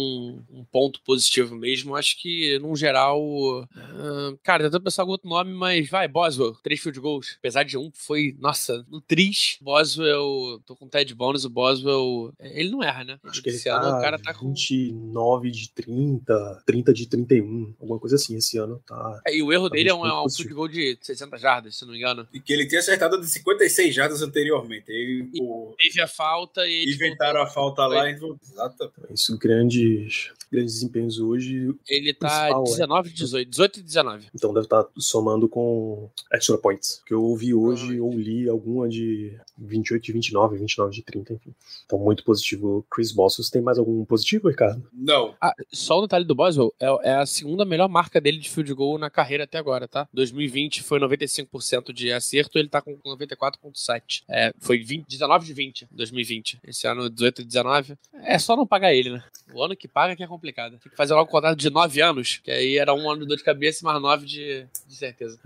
um 0.49 0.65
ponto 0.69 1.01
positivo 1.01 1.55
mesmo. 1.55 1.95
Acho 1.95 2.19
que, 2.19 2.59
num 2.59 2.75
geral, 2.75 3.21
uh, 3.21 4.37
cara, 4.43 4.65
tentando 4.65 4.83
pensar 4.83 5.03
algum 5.03 5.13
outro 5.13 5.29
nome, 5.29 5.53
mas 5.53 5.89
vai, 5.89 6.07
Boswell, 6.07 6.55
três 6.61 6.81
field 6.81 6.99
goals. 6.99 7.35
Apesar 7.39 7.63
de 7.63 7.77
um, 7.77 7.89
foi, 7.93 8.35
nossa, 8.39 8.85
no 8.89 8.99
tris. 8.99 9.57
Boswell, 9.61 10.61
tô 10.65 10.75
com 10.75 10.85
o 10.85 10.89
Ted 10.89 11.13
Bones, 11.15 11.45
o 11.45 11.49
Boswell, 11.49 12.33
ele 12.39 12.69
não 12.69 12.83
erra, 12.83 13.03
né? 13.05 13.19
Acho 13.23 13.41
que 13.41 13.49
ele 13.49 13.59
tá 13.59 13.80
o 13.89 14.01
cara 14.01 14.19
tá 14.19 14.33
com. 14.33 14.49
29 14.49 15.51
de 15.51 15.69
30, 15.71 16.63
30 16.65 16.93
de 16.93 17.07
31, 17.07 17.73
alguma 17.79 17.99
coisa 17.99 18.15
assim 18.15 18.35
esse 18.35 18.57
ano. 18.57 18.81
Tá, 18.87 19.21
É, 19.27 19.35
e 19.35 19.41
o 19.43 19.51
erro 19.51 19.69
tá 19.69 19.75
dele 19.75 19.89
é 19.89 19.93
um, 19.93 20.05
é 20.05 20.23
um 20.25 20.29
field 20.29 20.53
goal 20.53 20.67
de 20.67 20.97
60 21.01 21.37
jardas, 21.37 21.75
se 21.77 21.85
não 21.85 21.91
me 21.91 21.97
engano. 21.97 22.27
E 22.33 22.39
que 22.39 22.51
ele 22.53 22.67
tinha 22.67 22.79
acertado 22.79 23.19
de 23.19 23.27
56 23.27 23.93
jardas 23.93 24.21
anteriormente. 24.21 24.85
E, 24.91 25.29
o- 25.41 25.73
Teve 25.77 26.01
a 26.01 26.07
falta 26.07 26.65
e. 26.67 26.85
inventaram 26.93 27.41
a 27.41 27.47
falta 27.47 27.83
Foi. 27.85 27.95
lá 27.95 28.09
e 28.09 28.13
Exato. 28.13 28.91
Então, 28.97 29.13
isso, 29.13 29.37
grandes, 29.37 30.31
grandes 30.51 30.75
desempenhos 30.75 31.19
hoje. 31.19 31.73
Ele 31.87 32.13
tá 32.13 32.27
Principal, 32.27 32.63
é. 32.63 32.69
19 32.69 33.09
de 33.09 33.15
18, 33.15 33.49
18 33.49 33.79
e 33.79 33.83
19. 33.83 34.27
Então 34.35 34.53
deve 34.53 34.65
estar 34.65 34.85
somando 34.97 35.47
com 35.47 36.09
extra 36.31 36.57
points. 36.57 37.01
Que 37.05 37.13
eu 37.13 37.23
ouvi 37.23 37.53
hoje 37.53 37.99
ou 37.99 38.11
li 38.11 38.49
alguma 38.49 38.89
de 38.89 39.39
28 39.57 40.03
de 40.03 40.11
29, 40.11 40.57
29 40.57 40.93
de 40.93 41.01
30, 41.03 41.33
enfim. 41.33 41.53
Então 41.85 41.97
muito 41.97 42.23
positivo. 42.23 42.85
Chris 42.91 43.11
Bossos. 43.11 43.49
Tem 43.49 43.61
mais 43.61 43.77
algum 43.77 44.03
positivo, 44.03 44.49
Ricardo? 44.49 44.85
Não. 44.93 45.33
Ah, 45.39 45.53
só 45.71 45.99
o 45.99 46.01
detalhe 46.01 46.25
do 46.25 46.35
Boswell 46.35 46.73
é, 46.79 47.11
é 47.11 47.13
a 47.15 47.25
segunda 47.25 47.63
melhor 47.63 47.87
marca 47.87 48.19
dele 48.19 48.37
de 48.37 48.49
field 48.49 48.73
goal 48.73 48.97
na 48.97 49.09
carreira 49.09 49.45
até 49.45 49.57
agora, 49.57 49.87
tá? 49.87 50.07
2020 50.13 50.83
foi 50.83 50.99
95% 50.99 51.93
de 51.93 52.11
acerto, 52.11 52.57
ele 52.57 52.67
tá 52.67 52.81
com 52.81 52.97
94,7. 52.97 54.23
É, 54.29 54.53
foi 54.59 54.79
20, 54.79 55.07
19 55.07 55.45
de 55.45 55.53
20 55.53 55.81
em 55.91 55.95
2020. 55.95 56.59
Esse 56.63 56.87
ano 56.87 57.09
18 57.09 57.41
e 57.41 57.45
19. 57.45 57.97
É 58.23 58.37
só 58.37 58.55
não 58.55 58.67
pagar 58.67 58.93
ele, 58.93 59.11
né? 59.11 59.23
O 59.53 59.63
ano 59.63 59.75
que 59.75 59.87
paga 59.87 60.15
que 60.15 60.23
é 60.23 60.27
complicado. 60.27 60.40
Tem 60.79 60.91
que 60.91 60.97
fazer 60.97 61.13
logo 61.13 61.29
um 61.29 61.31
contrato 61.31 61.57
de 61.57 61.69
9 61.69 62.01
anos, 62.01 62.37
que 62.43 62.51
aí 62.51 62.77
era 62.77 62.93
um 62.93 63.09
ano 63.09 63.21
de 63.21 63.27
dor 63.27 63.37
de 63.37 63.43
cabeça 63.43 63.81
e 63.81 63.83
mais 63.85 64.01
9 64.01 64.25
de, 64.25 64.67
de 64.87 64.95
certeza. 64.95 65.39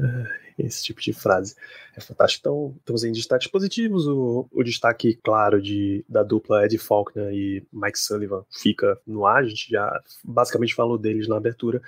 Esse 0.57 0.83
tipo 0.83 1.01
de 1.01 1.13
frase. 1.13 1.55
É 1.95 2.01
fantástico. 2.01 2.41
Então, 2.41 2.75
temos 2.85 3.03
em 3.03 3.11
destaques 3.11 3.47
positivos. 3.47 4.07
O, 4.07 4.47
o 4.51 4.63
destaque, 4.63 5.19
claro, 5.23 5.61
de, 5.61 6.03
da 6.07 6.23
dupla 6.23 6.65
Ed 6.65 6.77
Faulkner 6.77 7.33
e 7.33 7.65
Mike 7.71 7.99
Sullivan 7.99 8.45
fica 8.49 8.99
no 9.05 9.25
ar. 9.25 9.43
A 9.43 9.47
gente 9.47 9.69
já 9.69 10.01
basicamente 10.23 10.73
falou 10.73 10.97
deles 10.97 11.27
na 11.27 11.37
abertura. 11.37 11.81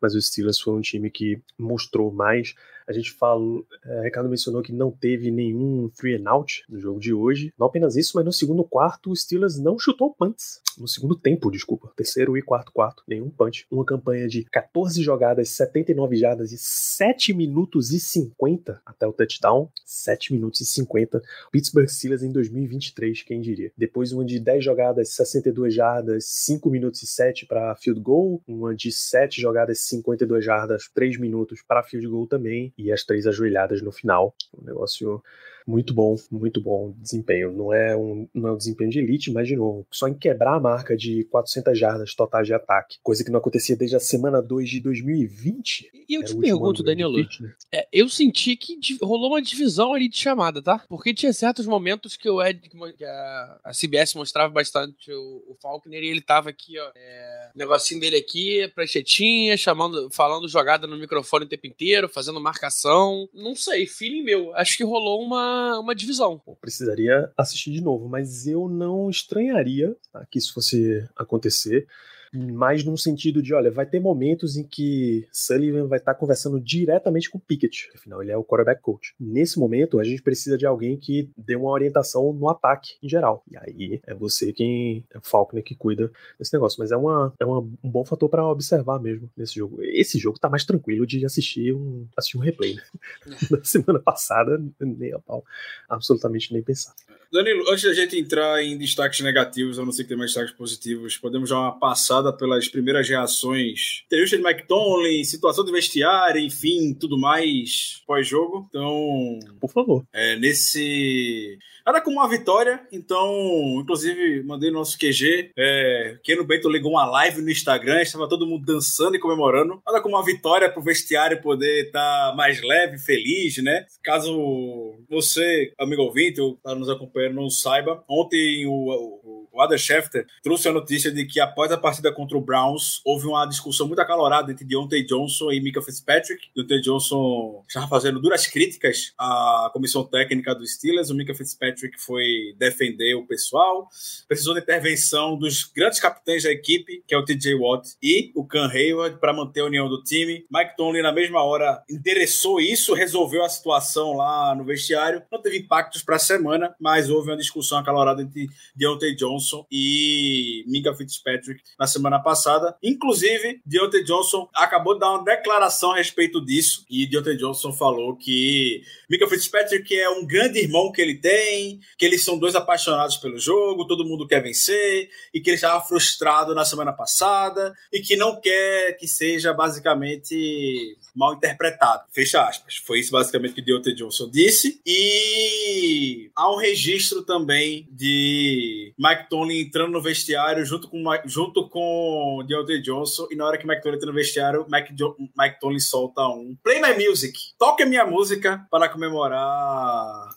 Mas 0.00 0.14
o 0.14 0.20
Steelers 0.20 0.60
foi 0.60 0.74
um 0.74 0.80
time 0.80 1.10
que 1.10 1.40
mostrou 1.58 2.12
mais. 2.12 2.54
A 2.86 2.92
gente 2.92 3.12
falou, 3.12 3.66
é, 3.84 4.02
Ricardo 4.02 4.28
mencionou 4.28 4.62
que 4.62 4.72
não 4.72 4.90
teve 4.90 5.30
nenhum 5.30 5.88
three 5.88 6.16
and 6.16 6.28
out 6.28 6.62
no 6.68 6.78
jogo 6.78 7.00
de 7.00 7.12
hoje. 7.12 7.52
Não 7.58 7.66
apenas 7.66 7.96
isso, 7.96 8.12
mas 8.14 8.24
no 8.24 8.32
segundo 8.32 8.64
quarto 8.64 9.10
o 9.10 9.16
Steelers 9.16 9.58
não 9.58 9.78
chutou 9.78 10.14
punts. 10.14 10.60
No 10.78 10.88
segundo 10.88 11.14
tempo, 11.14 11.50
desculpa. 11.50 11.92
Terceiro 11.96 12.36
e 12.36 12.42
quarto 12.42 12.72
quarto, 12.72 13.02
nenhum 13.06 13.30
punch. 13.30 13.66
Uma 13.70 13.84
campanha 13.84 14.26
de 14.26 14.44
14 14.44 15.02
jogadas, 15.02 15.50
79 15.50 16.16
jardas 16.16 16.52
e 16.52 16.58
7 16.58 17.32
minutos 17.32 17.92
e 17.92 18.00
50 18.00 18.82
até 18.84 19.06
o 19.06 19.12
touchdown. 19.12 19.70
7 19.84 20.32
minutos 20.32 20.60
e 20.60 20.64
50. 20.64 21.22
Pittsburgh 21.52 21.88
Steelers 21.88 22.22
em 22.22 22.32
2023, 22.32 23.22
quem 23.22 23.40
diria. 23.40 23.70
Depois 23.76 24.12
uma 24.12 24.24
de 24.24 24.40
10 24.40 24.64
jogadas, 24.64 25.14
62 25.14 25.72
jardas, 25.72 26.24
5 26.26 26.68
minutos 26.68 27.02
e 27.02 27.06
7 27.06 27.46
para 27.46 27.74
field 27.76 28.00
goal. 28.00 28.42
Uma 28.46 28.74
de 28.74 28.90
7 28.90 29.40
jogadas, 29.40 29.80
52 29.86 30.44
jardas, 30.44 30.90
3 30.92 31.18
minutos 31.18 31.62
para 31.66 31.82
field 31.82 32.06
goal 32.08 32.26
também. 32.26 32.73
E 32.76 32.92
as 32.92 33.04
três 33.04 33.26
ajoelhadas 33.26 33.82
no 33.82 33.92
final. 33.92 34.34
Um 34.56 34.64
negócio 34.64 35.22
muito 35.66 35.94
bom, 35.94 36.16
muito 36.30 36.60
bom 36.60 36.94
desempenho. 36.98 37.52
Não 37.52 37.72
é 37.72 37.96
um, 37.96 38.28
não 38.34 38.48
é 38.48 38.52
um 38.52 38.56
desempenho 38.56 38.90
de 38.90 38.98
elite, 38.98 39.32
mas 39.32 39.48
de 39.48 39.56
novo, 39.56 39.86
só 39.90 40.06
em 40.08 40.14
quebrar 40.14 40.56
a 40.56 40.60
marca 40.60 40.96
de 40.96 41.24
400 41.24 41.78
jardas 41.78 42.14
totais 42.14 42.46
de 42.46 42.54
ataque, 42.54 42.98
coisa 43.02 43.24
que 43.24 43.30
não 43.30 43.38
acontecia 43.38 43.76
desde 43.76 43.96
a 43.96 44.00
semana 44.00 44.42
2 44.42 44.68
de 44.68 44.80
2020. 44.80 45.90
E 46.08 46.14
eu 46.14 46.24
te 46.24 46.36
pergunto, 46.36 46.82
Danilo, 46.82 47.16
né? 47.16 47.54
É, 47.72 47.88
eu 47.92 48.08
senti 48.08 48.56
que 48.56 48.78
rolou 49.02 49.30
uma 49.30 49.42
divisão 49.42 49.94
ali 49.94 50.08
de 50.08 50.18
chamada, 50.18 50.62
tá? 50.62 50.84
Porque 50.88 51.14
tinha 51.14 51.32
certos 51.32 51.66
momentos 51.66 52.16
que 52.16 52.28
o 52.28 52.42
Ed, 52.42 52.60
que 52.68 53.04
a, 53.04 53.60
a 53.64 53.72
CBS 53.72 54.14
mostrava 54.14 54.52
bastante 54.52 55.10
o, 55.12 55.44
o 55.48 55.56
Faulkner 55.60 56.02
e 56.02 56.08
ele 56.08 56.20
tava 56.20 56.50
aqui, 56.50 56.78
ó, 56.78 56.90
é, 56.94 57.50
negocinho 57.54 58.00
dele 58.00 58.16
aqui, 58.16 58.68
pranchetinha, 58.74 59.56
chamando, 59.56 60.10
falando 60.10 60.48
jogada 60.48 60.86
no 60.86 60.98
microfone 60.98 61.44
o 61.44 61.48
tempo 61.48 61.66
inteiro, 61.66 62.08
fazendo 62.08 62.40
marcação. 62.40 63.28
Não 63.32 63.54
sei, 63.54 63.86
feeling 63.86 64.22
meu. 64.22 64.54
Acho 64.54 64.76
que 64.76 64.84
rolou 64.84 65.22
uma, 65.22 65.53
uma 65.80 65.94
divisão. 65.94 66.40
Bom, 66.46 66.54
precisaria 66.60 67.30
assistir 67.36 67.72
de 67.72 67.80
novo, 67.80 68.08
mas 68.08 68.46
eu 68.46 68.68
não 68.68 69.10
estranharia 69.10 69.96
tá, 70.12 70.26
que 70.30 70.38
isso 70.38 70.52
fosse 70.52 71.06
acontecer. 71.16 71.86
Mais 72.34 72.84
num 72.84 72.96
sentido 72.96 73.42
de, 73.42 73.54
olha, 73.54 73.70
vai 73.70 73.86
ter 73.86 74.00
momentos 74.00 74.56
em 74.56 74.64
que 74.64 75.26
Sullivan 75.32 75.86
vai 75.86 75.98
estar 75.98 76.14
conversando 76.14 76.60
diretamente 76.60 77.30
com 77.30 77.38
o 77.38 77.40
Pickett, 77.40 77.90
afinal 77.94 78.22
ele 78.22 78.32
é 78.32 78.36
o 78.36 78.44
quarterback 78.44 78.80
coach. 78.82 79.14
Nesse 79.18 79.58
momento, 79.58 79.98
a 80.00 80.04
gente 80.04 80.22
precisa 80.22 80.58
de 80.58 80.66
alguém 80.66 80.96
que 80.96 81.30
dê 81.36 81.56
uma 81.56 81.70
orientação 81.70 82.32
no 82.32 82.48
ataque 82.48 82.94
em 83.02 83.08
geral. 83.08 83.42
E 83.50 83.56
aí 83.56 84.00
é 84.06 84.14
você 84.14 84.52
quem 84.52 85.04
é 85.12 85.18
o 85.18 85.22
Falconer 85.22 85.64
que 85.64 85.74
cuida 85.74 86.10
desse 86.38 86.52
negócio, 86.52 86.78
mas 86.78 86.90
é, 86.90 86.96
uma, 86.96 87.32
é 87.38 87.44
uma, 87.44 87.60
um 87.60 87.90
bom 87.90 88.04
fator 88.04 88.28
para 88.28 88.46
observar 88.46 89.00
mesmo 89.00 89.30
nesse 89.36 89.54
jogo. 89.54 89.82
Esse 89.82 90.18
jogo 90.18 90.38
tá 90.38 90.48
mais 90.48 90.64
tranquilo 90.64 91.06
de 91.06 91.24
assistir 91.24 91.74
um, 91.74 92.06
assistir 92.16 92.38
um 92.38 92.40
replay, 92.40 92.74
né? 92.74 92.82
Na 93.50 93.62
semana 93.64 94.00
passada, 94.00 94.62
nem 94.80 95.12
a 95.12 95.18
pau, 95.18 95.44
absolutamente 95.88 96.52
nem 96.52 96.62
pensar. 96.62 96.94
Danilo, 97.34 97.68
antes 97.68 97.82
da 97.82 97.92
gente 97.92 98.16
entrar 98.16 98.62
em 98.62 98.78
destaques 98.78 99.20
negativos, 99.20 99.76
a 99.78 99.84
não 99.84 99.90
ser 99.90 100.04
que 100.04 100.08
tenha 100.08 100.18
mais 100.18 100.30
destaques 100.30 100.56
positivos, 100.56 101.16
podemos 101.16 101.50
dar 101.50 101.58
uma 101.58 101.78
passada 101.78 102.23
pelas 102.32 102.68
primeiras 102.68 103.08
reações. 103.08 104.02
Entrevista 104.06 104.36
de 104.36 104.42
Mike 104.42 104.66
Tomlin, 104.66 105.24
situação 105.24 105.64
do 105.64 105.72
vestiário, 105.72 106.40
enfim, 106.40 106.94
tudo 106.94 107.18
mais 107.18 108.02
pós-jogo. 108.06 108.66
Então, 108.68 109.38
Por 109.60 109.70
favor. 109.70 110.04
é, 110.12 110.36
nesse. 110.36 111.58
Nada 111.86 112.00
como 112.00 112.16
uma 112.16 112.28
vitória, 112.28 112.80
então, 112.90 113.78
inclusive, 113.78 114.42
mandei 114.42 114.70
no 114.70 114.78
nosso 114.78 114.98
QG. 114.98 115.50
É, 115.54 116.16
Keno 116.24 116.42
Bento 116.42 116.66
ligou 116.66 116.92
uma 116.92 117.04
live 117.04 117.42
no 117.42 117.50
Instagram, 117.50 118.00
estava 118.00 118.26
todo 118.26 118.46
mundo 118.46 118.64
dançando 118.64 119.16
e 119.16 119.20
comemorando. 119.20 119.82
Nada 119.86 120.00
como 120.00 120.16
uma 120.16 120.24
vitória 120.24 120.70
para 120.70 120.80
o 120.80 120.84
vestiário 120.84 121.42
poder 121.42 121.86
estar 121.86 122.34
mais 122.34 122.62
leve, 122.62 122.98
feliz, 122.98 123.58
né? 123.62 123.84
Caso 124.02 124.94
você, 125.10 125.74
amigo 125.78 126.00
ouvinte, 126.02 126.40
ou 126.40 126.54
está 126.54 126.74
nos 126.74 126.88
acompanhando, 126.88 127.34
não 127.34 127.50
saiba, 127.50 128.02
ontem 128.08 128.66
o, 128.66 128.72
o, 128.72 129.43
o 129.54 129.60
Adam 129.60 129.78
Schefter 129.78 130.26
trouxe 130.42 130.68
a 130.68 130.72
notícia 130.72 131.12
de 131.12 131.24
que 131.24 131.38
após 131.38 131.70
a 131.70 131.78
partida 131.78 132.12
contra 132.12 132.36
o 132.36 132.40
Browns, 132.40 133.00
houve 133.04 133.26
uma 133.26 133.46
discussão 133.46 133.86
muito 133.86 134.00
acalorada 134.00 134.50
entre 134.50 134.64
Deontay 134.64 135.04
Johnson 135.04 135.52
e 135.52 135.60
Mika 135.60 135.80
Fitzpatrick. 135.80 136.48
Deontay 136.54 136.80
Johnson 136.80 137.62
estava 137.68 137.86
fazendo 137.86 138.20
duras 138.20 138.48
críticas 138.48 139.12
à 139.16 139.70
comissão 139.72 140.04
técnica 140.04 140.54
dos 140.54 140.74
Steelers, 140.74 141.10
o 141.10 141.14
Mika 141.14 141.34
Fitzpatrick 141.34 142.00
foi 142.00 142.54
defender 142.58 143.14
o 143.14 143.26
pessoal, 143.26 143.88
precisou 144.26 144.54
da 144.54 144.60
intervenção 144.60 145.38
dos 145.38 145.64
grandes 145.64 146.00
capitães 146.00 146.42
da 146.42 146.50
equipe, 146.50 147.04
que 147.06 147.14
é 147.14 147.18
o 147.18 147.24
TJ 147.24 147.54
Watt 147.54 147.90
e 148.02 148.32
o 148.34 148.44
Cam 148.44 148.68
Hayward, 148.68 149.20
para 149.20 149.32
manter 149.32 149.60
a 149.60 149.66
união 149.66 149.88
do 149.88 150.02
time. 150.02 150.44
Mike 150.50 150.76
Tomlin, 150.76 151.02
na 151.02 151.12
mesma 151.12 151.42
hora, 151.44 151.80
endereçou 151.88 152.60
isso, 152.60 152.92
resolveu 152.92 153.44
a 153.44 153.48
situação 153.48 154.16
lá 154.16 154.52
no 154.54 154.64
vestiário. 154.64 155.22
Não 155.30 155.40
teve 155.40 155.58
impactos 155.58 156.02
para 156.02 156.16
a 156.16 156.18
semana, 156.18 156.74
mas 156.80 157.08
houve 157.08 157.30
uma 157.30 157.36
discussão 157.36 157.78
acalorada 157.78 158.22
entre 158.22 158.48
Deontay 158.74 159.14
Johnson 159.14 159.43
e 159.70 160.64
Mika 160.66 160.94
Fitzpatrick 160.94 161.62
na 161.78 161.86
semana 161.86 162.18
passada. 162.18 162.76
Inclusive, 162.82 163.60
Deontay 163.64 164.04
Johnson 164.04 164.48
acabou 164.54 164.94
de 164.94 165.00
dar 165.00 165.10
uma 165.10 165.24
declaração 165.24 165.92
a 165.92 165.96
respeito 165.96 166.44
disso 166.44 166.84
e 166.88 167.06
Deontay 167.06 167.36
Johnson 167.36 167.72
falou 167.72 168.16
que 168.16 168.82
Mika 169.08 169.28
Fitzpatrick 169.28 169.94
é 169.94 170.08
um 170.08 170.26
grande 170.26 170.60
irmão 170.60 170.90
que 170.92 171.00
ele 171.00 171.16
tem, 171.16 171.80
que 171.98 172.04
eles 172.04 172.24
são 172.24 172.38
dois 172.38 172.54
apaixonados 172.54 173.16
pelo 173.16 173.38
jogo, 173.38 173.86
todo 173.86 174.04
mundo 174.04 174.26
quer 174.26 174.42
vencer, 174.42 175.08
e 175.32 175.40
que 175.40 175.50
ele 175.50 175.56
estava 175.56 175.84
frustrado 175.84 176.54
na 176.54 176.64
semana 176.64 176.92
passada, 176.92 177.74
e 177.92 178.00
que 178.00 178.16
não 178.16 178.40
quer 178.40 178.96
que 178.96 179.06
seja 179.06 179.52
basicamente 179.52 180.96
mal 181.14 181.34
interpretado. 181.34 182.04
Fecha 182.12 182.42
aspas. 182.46 182.76
Foi 182.76 182.98
isso 183.00 183.12
basicamente 183.12 183.54
que 183.54 183.62
Deontay 183.62 183.94
Johnson 183.94 184.30
disse. 184.30 184.80
E 184.84 186.30
há 186.34 186.52
um 186.52 186.56
registro 186.56 187.22
também 187.22 187.88
de 187.90 188.92
Mike 188.98 189.28
Tomlin 189.28 189.60
entrando 189.60 189.92
no 189.92 190.02
vestiário 190.02 190.64
junto 190.64 190.88
com, 190.88 191.02
junto 191.24 191.68
com 191.68 192.44
Deontay 192.46 192.80
Johnson, 192.80 193.28
e 193.30 193.36
na 193.36 193.46
hora 193.46 193.58
que 193.58 193.66
Mike 193.66 193.82
Tomlin 193.82 193.96
entra 193.96 194.08
no 194.08 194.14
vestiário, 194.14 194.66
Mike, 194.70 194.94
Mike 195.38 195.60
Tomlin 195.60 195.80
solta 195.80 196.26
um 196.26 196.56
Play 196.62 196.80
My 196.80 197.06
Music. 197.06 197.38
Toque 197.58 197.82
a 197.82 197.86
minha 197.86 198.04
música 198.06 198.66
para 198.70 198.88
comemorar 198.88 199.40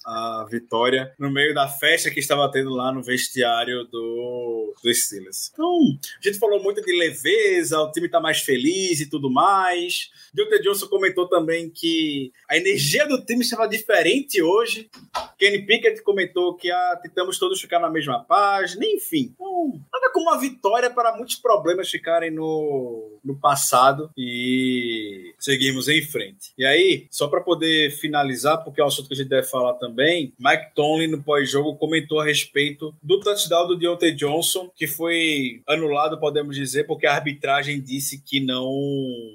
a 0.05 0.45
vitória 0.49 1.13
no 1.17 1.31
meio 1.31 1.53
da 1.53 1.67
festa 1.67 2.11
que 2.11 2.19
estava 2.19 2.49
tendo 2.51 2.71
lá 2.71 2.91
no 2.91 3.01
vestiário 3.01 3.85
do, 3.85 4.73
do 4.83 4.93
Steelers. 4.93 5.49
Então, 5.53 5.79
a 6.21 6.27
gente 6.27 6.39
falou 6.39 6.61
muito 6.61 6.81
de 6.81 6.97
leveza, 6.97 7.79
o 7.79 7.91
time 7.91 8.09
tá 8.09 8.19
mais 8.19 8.39
feliz 8.39 8.99
e 8.99 9.09
tudo 9.09 9.29
mais. 9.29 10.09
Deontay 10.33 10.61
Johnson 10.67 10.87
comentou 10.87 11.27
também 11.27 11.69
que 11.69 12.31
a 12.49 12.57
energia 12.57 13.07
do 13.07 13.23
time 13.23 13.41
estava 13.41 13.67
diferente 13.67 14.41
hoje. 14.41 14.89
Kenny 15.37 15.65
Pickett 15.65 16.01
comentou 16.01 16.55
que 16.55 16.69
ah, 16.69 16.99
tentamos 17.01 17.39
todos 17.39 17.61
ficar 17.61 17.79
na 17.79 17.89
mesma 17.89 18.23
página, 18.23 18.85
enfim. 18.85 19.31
Então, 19.33 19.79
nada 19.91 20.11
como 20.11 20.29
uma 20.29 20.39
vitória 20.39 20.89
para 20.89 21.15
muitos 21.15 21.35
problemas 21.35 21.89
ficarem 21.89 22.31
no, 22.31 23.19
no 23.23 23.35
passado 23.35 24.09
e 24.17 25.33
seguimos 25.39 25.87
em 25.87 26.01
frente. 26.01 26.51
E 26.57 26.65
aí, 26.65 27.07
só 27.09 27.27
para 27.27 27.41
poder 27.41 27.91
finalizar, 27.91 28.63
porque 28.63 28.81
é 28.81 28.83
um 28.83 28.87
assunto 28.87 29.07
que 29.07 29.13
a 29.13 29.17
gente 29.17 29.29
deve 29.29 29.47
falar 29.47 29.73
também, 29.75 30.33
Mike 30.39 30.73
Tomlin 30.75 31.07
no 31.07 31.23
pós-jogo 31.23 31.75
comentou 31.75 32.19
a 32.19 32.25
respeito 32.25 32.93
do 33.01 33.19
touchdown 33.19 33.67
do 33.67 33.77
Deontay 33.77 34.11
Johnson, 34.13 34.69
que 34.75 34.87
foi 34.87 35.61
anulado, 35.67 36.19
podemos 36.19 36.55
dizer, 36.55 36.85
porque 36.85 37.07
a 37.07 37.13
arbitragem 37.13 37.79
disse 37.79 38.21
que 38.21 38.39
não 38.39 38.67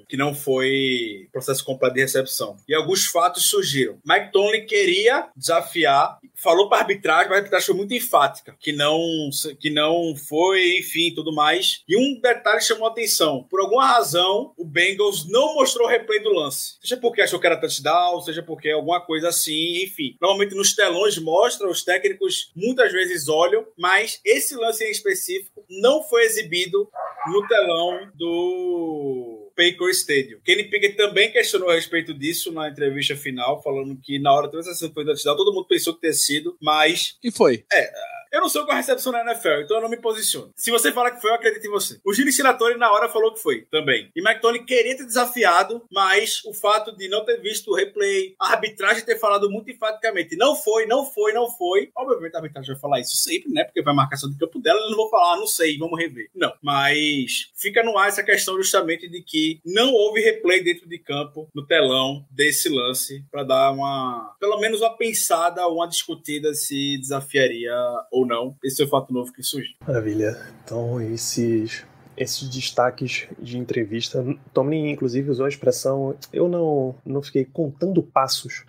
que 0.07 0.17
não 0.17 0.33
foi 0.33 1.22
processo 1.31 1.63
completo 1.63 1.95
de 1.95 2.01
recepção. 2.01 2.57
E 2.67 2.73
alguns 2.73 3.05
fatos 3.05 3.45
surgiram. 3.49 3.99
Mike 4.05 4.31
Tomlin 4.31 4.65
queria 4.65 5.29
desafiar, 5.35 6.19
falou 6.35 6.69
para 6.69 6.79
a 6.79 6.81
arbitragem, 6.81 7.29
mas 7.29 7.35
a 7.35 7.37
arbitragem 7.37 7.65
foi 7.67 7.75
muito 7.75 7.93
enfática, 7.93 8.55
que 8.59 8.71
não 8.71 9.29
que 9.59 9.69
não 9.69 10.15
foi, 10.15 10.77
enfim, 10.77 11.13
tudo 11.13 11.33
mais. 11.33 11.83
E 11.87 11.97
um 11.97 12.19
detalhe 12.19 12.61
chamou 12.61 12.87
a 12.87 12.91
atenção. 12.91 13.45
Por 13.49 13.59
alguma 13.59 13.85
razão, 13.85 14.53
o 14.57 14.65
Bengals 14.65 15.27
não 15.29 15.55
mostrou 15.55 15.87
o 15.87 15.89
replay 15.89 16.19
do 16.21 16.29
lance. 16.29 16.77
Seja 16.81 16.97
porque 16.97 17.21
achou 17.21 17.39
que 17.39 17.47
era 17.47 17.59
touchdown, 17.59 18.21
seja 18.21 18.41
porque 18.41 18.69
alguma 18.69 19.01
coisa 19.01 19.29
assim, 19.29 19.83
enfim. 19.83 20.15
Normalmente 20.21 20.55
nos 20.55 20.73
telões 20.75 21.17
mostra, 21.17 21.69
os 21.69 21.83
técnicos 21.83 22.51
muitas 22.55 22.91
vezes 22.91 23.27
olham, 23.27 23.65
mas 23.77 24.19
esse 24.25 24.55
lance 24.55 24.83
em 24.83 24.91
específico 24.91 25.63
não 25.69 26.03
foi 26.03 26.23
exibido 26.23 26.89
no 27.27 27.47
telão 27.47 28.11
do 28.15 29.32
Paycor 29.55 29.89
Stadium. 29.91 30.39
Kenny 30.43 30.63
Pickett 30.65 30.95
também 30.95 31.31
questionou 31.31 31.69
a 31.69 31.75
respeito 31.75 32.13
disso 32.13 32.51
na 32.51 32.69
entrevista 32.69 33.15
final, 33.15 33.61
falando 33.61 33.97
que 34.01 34.19
na 34.19 34.33
hora 34.33 34.47
da 34.47 34.53
transação 34.53 34.91
foi 34.93 35.05
touchdown, 35.05 35.35
todo 35.35 35.53
mundo 35.53 35.67
pensou 35.67 35.93
que 35.93 36.01
ter 36.01 36.13
sido, 36.13 36.57
mas... 36.61 37.17
E 37.23 37.31
foi. 37.31 37.63
É, 37.71 37.91
eu 38.33 38.41
não 38.41 38.49
sou 38.49 38.65
com 38.65 38.71
a 38.71 38.75
recepção 38.75 39.11
na 39.11 39.21
NFL, 39.21 39.61
então 39.61 39.77
eu 39.77 39.83
não 39.83 39.89
me 39.89 40.01
posiciono. 40.01 40.51
Se 40.55 40.71
você 40.71 40.91
falar 40.91 41.11
que 41.11 41.21
foi, 41.21 41.29
eu 41.29 41.35
acredito 41.35 41.67
em 41.67 41.69
você. 41.69 41.99
O 42.03 42.11
Gini 42.11 42.31
Sinatori 42.31 42.77
na 42.79 42.91
hora 42.91 43.07
falou 43.07 43.31
que 43.31 43.39
foi 43.39 43.61
também. 43.69 44.09
E 44.15 44.21
McTony 44.21 44.65
queria 44.65 44.97
ter 44.97 45.05
desafiado, 45.05 45.83
mas 45.91 46.43
o 46.43 46.51
fato 46.51 46.95
de 46.97 47.07
não 47.07 47.23
ter 47.23 47.39
visto 47.39 47.69
o 47.69 47.75
replay, 47.75 48.33
a 48.39 48.53
arbitragem 48.53 49.05
ter 49.05 49.19
falado 49.19 49.51
muito 49.51 49.69
enfaticamente, 49.69 50.35
não 50.35 50.55
foi, 50.55 50.87
não 50.87 51.05
foi, 51.05 51.31
não 51.31 51.47
foi. 51.51 51.91
Obviamente 51.95 52.33
a 52.33 52.39
arbitragem 52.39 52.73
vai 52.73 52.81
falar 52.81 52.99
isso 53.01 53.15
sempre, 53.17 53.51
né? 53.51 53.63
Porque 53.65 53.83
vai 53.83 53.93
marcação 53.93 54.27
do 54.27 54.37
campo 54.37 54.59
dela, 54.59 54.79
eles 54.79 54.89
não 54.89 54.97
vão 54.97 55.09
falar, 55.11 55.35
ah, 55.35 55.37
não 55.37 55.47
sei, 55.47 55.77
vamos 55.77 55.99
rever. 55.99 56.31
Não. 56.33 56.51
Mas 56.59 57.51
fica 57.55 57.83
no 57.83 57.95
ar 57.99 58.07
essa 58.07 58.23
questão 58.23 58.57
justamente 58.57 59.07
de 59.07 59.21
que 59.21 59.59
não 59.63 59.93
houve 59.93 60.21
replay 60.21 60.63
dentro 60.63 60.89
de 60.89 60.97
campo, 60.97 61.47
no 61.53 61.67
telão 61.67 62.25
desse 62.31 62.67
lance, 62.67 63.23
para 63.29 63.43
dar 63.43 63.71
uma, 63.71 64.35
pelo 64.39 64.59
menos 64.59 64.81
uma 64.81 64.97
pensada, 64.97 65.67
uma 65.67 65.87
discutida 65.87 66.51
se 66.55 66.97
desafiaria 66.97 67.73
ou 68.11 68.22
ou 68.23 68.27
não. 68.27 68.55
Esse 68.63 68.81
é 68.81 68.85
o 68.85 68.89
fato 68.89 69.13
novo 69.13 69.31
que 69.31 69.43
surgiu. 69.43 69.75
Maravilha. 69.85 70.37
Então, 70.63 71.01
esses 71.01 71.85
esses 72.15 72.47
destaques 72.47 73.27
de 73.39 73.57
entrevista. 73.57 74.23
Tomlin, 74.53 74.89
inclusive, 74.89 75.29
usou 75.29 75.45
a 75.45 75.49
expressão: 75.49 76.15
eu 76.31 76.47
não, 76.47 76.95
não 77.05 77.21
fiquei 77.21 77.45
contando 77.45 78.01
passos 78.01 78.65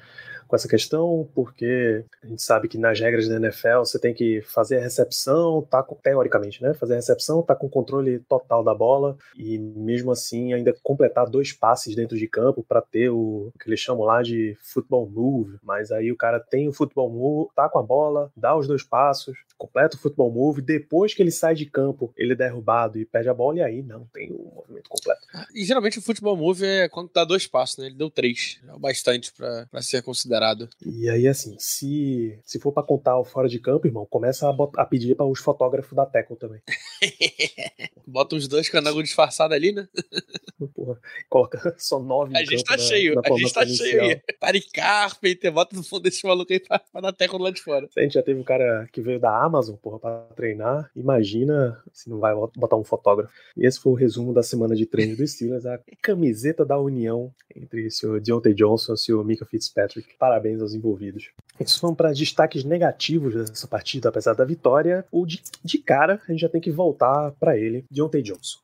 com 0.46 0.56
essa 0.56 0.68
questão, 0.68 1.28
porque 1.34 2.04
a 2.22 2.26
gente 2.26 2.42
sabe 2.42 2.68
que 2.68 2.78
nas 2.78 2.98
regras 2.98 3.28
da 3.28 3.36
NFL 3.36 3.80
você 3.80 3.98
tem 3.98 4.14
que 4.14 4.40
fazer 4.42 4.78
a 4.78 4.82
recepção, 4.82 5.62
tá 5.62 5.82
com, 5.82 5.94
teoricamente, 5.94 6.62
né? 6.62 6.74
Fazer 6.74 6.94
a 6.94 6.96
recepção, 6.96 7.42
tá 7.42 7.54
com 7.54 7.68
controle 7.68 8.20
total 8.20 8.62
da 8.62 8.74
bola 8.74 9.16
e 9.36 9.58
mesmo 9.58 10.10
assim 10.10 10.52
ainda 10.52 10.74
completar 10.82 11.28
dois 11.28 11.52
passes 11.52 11.94
dentro 11.94 12.16
de 12.16 12.28
campo 12.28 12.64
para 12.66 12.82
ter 12.82 13.10
o, 13.10 13.52
o 13.54 13.58
que 13.58 13.68
eles 13.68 13.80
chamam 13.80 14.04
lá 14.04 14.22
de 14.22 14.56
football 14.62 15.08
move, 15.08 15.56
mas 15.62 15.90
aí 15.90 16.10
o 16.10 16.16
cara 16.16 16.40
tem 16.40 16.68
o 16.68 16.72
football 16.72 17.10
move, 17.10 17.50
tá 17.54 17.68
com 17.68 17.78
a 17.78 17.82
bola, 17.82 18.30
dá 18.36 18.56
os 18.56 18.66
dois 18.66 18.82
passos, 18.82 19.36
completa 19.56 19.96
o 19.96 20.00
football 20.00 20.30
move, 20.30 20.60
depois 20.60 21.14
que 21.14 21.22
ele 21.22 21.30
sai 21.30 21.54
de 21.54 21.66
campo, 21.66 22.12
ele 22.16 22.32
é 22.32 22.36
derrubado 22.36 22.98
e 22.98 23.04
perde 23.04 23.28
a 23.28 23.34
bola 23.34 23.58
e 23.58 23.62
aí 23.62 23.82
não 23.82 24.06
tem 24.06 24.30
o 24.30 24.52
movimento 24.54 24.88
completo. 24.88 25.20
E 25.54 25.64
geralmente 25.64 25.98
o 25.98 26.02
football 26.02 26.36
move 26.36 26.64
é 26.64 26.88
quando 26.88 27.10
dá 27.12 27.24
dois 27.24 27.46
passos, 27.46 27.78
né? 27.78 27.86
Ele 27.86 27.94
deu 27.94 28.10
três, 28.10 28.60
é 28.66 28.72
o 28.72 28.78
bastante 28.78 29.32
para 29.32 29.82
ser 29.82 30.02
considerado. 30.02 30.68
E 30.84 31.08
aí, 31.08 31.26
assim, 31.26 31.56
se, 31.58 32.38
se 32.44 32.58
for 32.58 32.72
para 32.72 32.82
contar 32.82 33.18
o 33.18 33.24
fora 33.24 33.48
de 33.48 33.58
campo, 33.58 33.86
irmão, 33.86 34.06
começa 34.06 34.48
a, 34.48 34.52
botar, 34.52 34.82
a 34.82 34.84
pedir 34.84 35.14
para 35.14 35.26
os 35.26 35.40
fotógrafos 35.40 35.94
da 35.94 36.06
Teco 36.06 36.36
também. 36.36 36.60
Bota 38.06 38.36
uns 38.36 38.48
dois 38.48 38.68
canangos 38.68 39.02
disfarçados 39.02 39.56
ali, 39.56 39.72
né? 39.72 39.88
Porra, 40.74 40.98
coloca 41.28 41.74
só 41.78 41.98
nove. 41.98 42.36
A 42.36 42.44
gente 42.44 42.64
tá 42.64 42.76
cheio, 42.78 43.14
na, 43.14 43.22
na 43.22 43.34
a 43.34 43.38
gente 43.38 43.52
tá 43.52 43.62
inicial. 43.64 43.88
cheio 43.88 44.02
aí. 44.02 44.62
Carpenter, 44.72 45.52
bota 45.52 45.76
no 45.76 45.82
fundo 45.82 46.02
desse 46.02 46.26
maluco 46.26 46.52
aí 46.52 46.60
pra, 46.60 46.78
pra 46.78 47.00
dar 47.00 47.12
teco 47.12 47.38
lá 47.38 47.50
de 47.50 47.60
fora. 47.60 47.88
A 47.96 48.00
gente 48.00 48.14
já 48.14 48.22
teve 48.22 48.40
um 48.40 48.44
cara 48.44 48.88
que 48.92 49.00
veio 49.00 49.18
da 49.18 49.43
Amazon, 49.44 49.76
porra, 49.76 49.98
pra 49.98 50.26
treinar, 50.34 50.90
imagina 50.94 51.80
se 51.92 52.08
não 52.08 52.18
vai 52.18 52.34
botar 52.56 52.76
um 52.76 52.84
fotógrafo. 52.84 53.32
Esse 53.56 53.80
foi 53.80 53.92
o 53.92 53.96
resumo 53.96 54.32
da 54.32 54.42
semana 54.42 54.74
de 54.74 54.86
treino 54.86 55.16
do 55.16 55.26
Steelers, 55.26 55.66
a 55.66 55.78
camiseta 56.02 56.64
da 56.64 56.78
união 56.78 57.32
entre 57.54 57.88
o 58.04 58.20
Deontay 58.20 58.54
Johnson 58.54 58.94
e 59.08 59.12
o 59.12 59.24
Mika 59.24 59.44
Fitzpatrick. 59.44 60.16
Parabéns 60.18 60.60
aos 60.60 60.74
envolvidos. 60.74 61.30
Isso 61.60 61.80
vamos 61.80 61.96
para 61.96 62.12
destaques 62.12 62.64
negativos 62.64 63.34
dessa 63.34 63.68
partida, 63.68 64.08
apesar 64.08 64.34
da 64.34 64.44
vitória. 64.44 65.04
O 65.10 65.24
de, 65.24 65.42
de 65.62 65.78
cara, 65.78 66.20
a 66.28 66.32
gente 66.32 66.40
já 66.40 66.48
tem 66.48 66.60
que 66.60 66.70
voltar 66.70 67.30
para 67.38 67.56
ele, 67.56 67.84
Deontay 67.90 68.22
Johnson. 68.22 68.58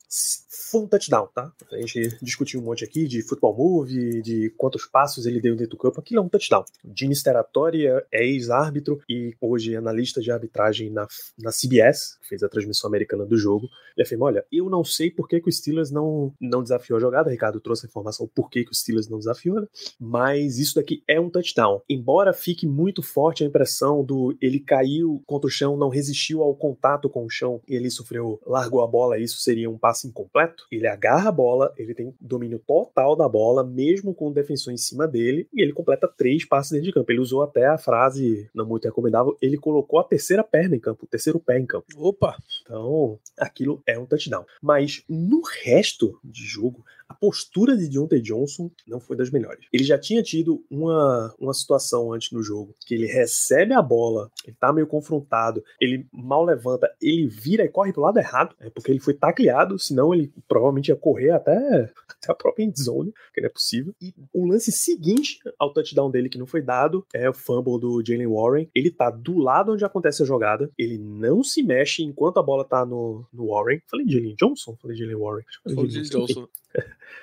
Foi 0.71 0.81
um 0.81 0.89
touchdown, 0.89 1.29
tá? 1.33 1.53
A 1.73 1.77
gente 1.77 2.19
discutiu 2.21 2.61
um 2.61 2.65
monte 2.65 2.85
aqui 2.85 3.07
de 3.07 3.23
futebol 3.23 3.57
move, 3.57 4.21
de 4.23 4.51
quantos 4.57 4.85
passos 4.85 5.25
ele 5.25 5.41
deu 5.41 5.55
dentro 5.55 5.77
do 5.77 5.77
campo. 5.77 6.01
Aquilo 6.01 6.21
é 6.21 6.25
um 6.25 6.29
touchdown. 6.29 6.65
Gene 6.97 7.15
Steratori 7.15 7.87
é 7.87 8.25
ex-árbitro 8.25 9.01
e 9.09 9.37
hoje 9.41 9.77
analista 9.77 10.21
de 10.21 10.33
arbitragem 10.33 10.91
na, 10.91 11.07
na 11.39 11.51
CBS, 11.51 12.19
fez 12.29 12.43
a 12.43 12.49
transmissão 12.49 12.89
americana 12.89 13.25
do 13.25 13.37
jogo. 13.37 13.69
Ele 13.97 14.05
afirma: 14.05 14.27
Olha, 14.27 14.45
eu 14.51 14.69
não 14.69 14.85
sei 14.85 15.11
por 15.11 15.29
que, 15.29 15.41
que 15.41 15.49
o 15.49 15.53
Steelers 15.53 15.91
não, 15.91 16.33
não 16.41 16.63
desafiou 16.63 16.97
a 16.97 17.01
jogada. 17.01 17.31
Ricardo 17.31 17.61
trouxe 17.61 17.87
a 17.87 17.89
informação 17.89 18.29
por 18.35 18.51
que, 18.51 18.65
que 18.65 18.73
o 18.73 18.75
Steelers 18.75 19.09
não 19.09 19.19
desafiou, 19.19 19.61
né? 19.61 19.69
Mas 19.99 20.59
isso 20.59 20.75
daqui 20.75 21.03
é 21.07 21.21
um 21.21 21.31
touchdown. 21.31 21.83
Embora 21.89 22.33
fique 22.33 22.67
muito 22.67 22.80
forte 23.03 23.43
a 23.43 23.47
impressão 23.47 24.05
do 24.05 24.37
ele 24.41 24.61
caiu 24.61 25.23
contra 25.27 25.47
o 25.49 25.51
chão, 25.51 25.77
não 25.77 25.89
resistiu 25.89 26.43
ao 26.43 26.55
contato 26.55 27.09
com 27.09 27.25
o 27.25 27.31
chão, 27.31 27.61
ele 27.67 27.91
sofreu, 27.91 28.41
largou 28.47 28.83
a 28.83 28.87
bola, 28.87 29.19
isso 29.19 29.39
seria 29.39 29.71
um 29.71 29.79
passe 29.79 30.07
incompleto. 30.07 30.67
Ele 30.71 30.87
agarra 30.87 31.29
a 31.29 31.33
bola, 31.33 31.73
ele 31.77 31.95
tem 31.95 32.15
domínio 32.21 32.59
total 32.59 33.17
da 33.17 33.29
bola, 33.29 33.65
mesmo 33.65 34.15
com 34.15 34.29
o 34.29 34.33
defensor 34.33 34.73
em 34.73 34.77
cima 34.77 35.07
dele, 35.07 35.49
e 35.53 35.63
ele 35.63 35.73
completa 35.73 36.09
três 36.09 36.45
passes 36.45 36.73
dentro 36.73 36.87
de 36.87 36.93
campo. 36.93 37.11
Ele 37.11 37.21
usou 37.21 37.43
até 37.43 37.67
a 37.67 37.79
frase 37.79 38.49
não 38.55 38.67
muito 38.67 38.85
recomendável, 38.85 39.37
ele 39.41 39.57
colocou 39.57 39.99
a 39.99 40.05
terceira 40.05 40.45
perna 40.45 40.77
em 40.77 40.81
campo, 40.81 41.05
o 41.05 41.09
terceiro 41.09 41.41
pé 41.41 41.59
em 41.59 41.67
campo. 41.67 41.87
Opa! 41.97 42.37
Então, 42.63 43.19
aquilo 43.39 43.83
é 43.87 43.99
um 43.99 44.07
touchdown. 44.07 44.45
Mas 44.63 45.03
no 45.09 45.43
resto 45.43 46.19
de 46.25 46.45
jogo, 46.45 46.85
a 47.11 47.15
postura 47.15 47.77
de 47.77 47.89
Deontay 47.89 48.21
Johnson 48.21 48.71
não 48.87 49.01
foi 49.01 49.17
das 49.17 49.33
melhores. 49.33 49.67
Ele 49.73 49.83
já 49.83 49.99
tinha 49.99 50.23
tido 50.23 50.65
uma, 50.71 51.35
uma 51.41 51.53
situação 51.53 52.13
antes 52.13 52.31
no 52.31 52.41
jogo 52.41 52.73
que 52.87 52.95
ele 52.95 53.07
recebe 53.07 53.75
a 53.75 53.83
bola, 53.83 54.31
ele 54.47 54.57
tá 54.61 54.73
meio 54.73 54.87
confrontado, 54.87 55.61
ele 55.81 56.07
mal 56.13 56.45
levanta, 56.45 56.89
ele 57.03 57.27
vira 57.27 57.65
e 57.65 57.69
corre 57.69 57.93
pro 57.93 58.03
lado 58.03 58.21
errado, 58.21 58.55
é 58.61 58.71
porque 58.71 58.93
ele 58.93 59.01
foi 59.01 59.15
tacleado, 59.15 59.77
senão 59.77 60.15
ele 60.15 60.33
provavelmente 60.47 60.91
ia 60.91 60.97
correr 60.97 61.31
até, 61.31 61.53
até 62.09 62.31
a 62.31 62.35
própria 62.35 62.63
endzone, 62.63 63.13
que 63.35 63.41
não 63.41 63.49
é 63.49 63.53
possível. 63.53 63.93
E 64.01 64.15
o 64.33 64.47
lance 64.47 64.71
seguinte 64.71 65.41
ao 65.59 65.73
touchdown 65.73 66.13
dele 66.13 66.29
que 66.29 66.39
não 66.39 66.47
foi 66.47 66.63
dado 66.63 67.05
é 67.13 67.29
o 67.29 67.35
fumble 67.35 67.81
do 67.81 68.01
Jalen 68.07 68.29
Warren. 68.29 68.71
Ele 68.73 68.89
tá 68.89 69.11
do 69.11 69.37
lado 69.39 69.73
onde 69.73 69.85
acontece 69.85 70.23
a 70.23 70.27
jogada, 70.27 70.71
ele 70.79 70.97
não 70.97 71.43
se 71.43 71.61
mexe 71.61 72.05
enquanto 72.05 72.39
a 72.39 72.43
bola 72.43 72.65
tá 72.65 72.87
no, 72.87 73.27
no 73.33 73.49
Warren. 73.49 73.83
Falei 73.91 74.07
Jalen 74.09 74.37
Johnson? 74.39 74.77
Falei 74.81 74.97
Jalen 74.97 75.17
Warren. 75.17 75.45
Falei 75.65 75.91
Jalen 75.91 76.09
Johnson. 76.09 76.49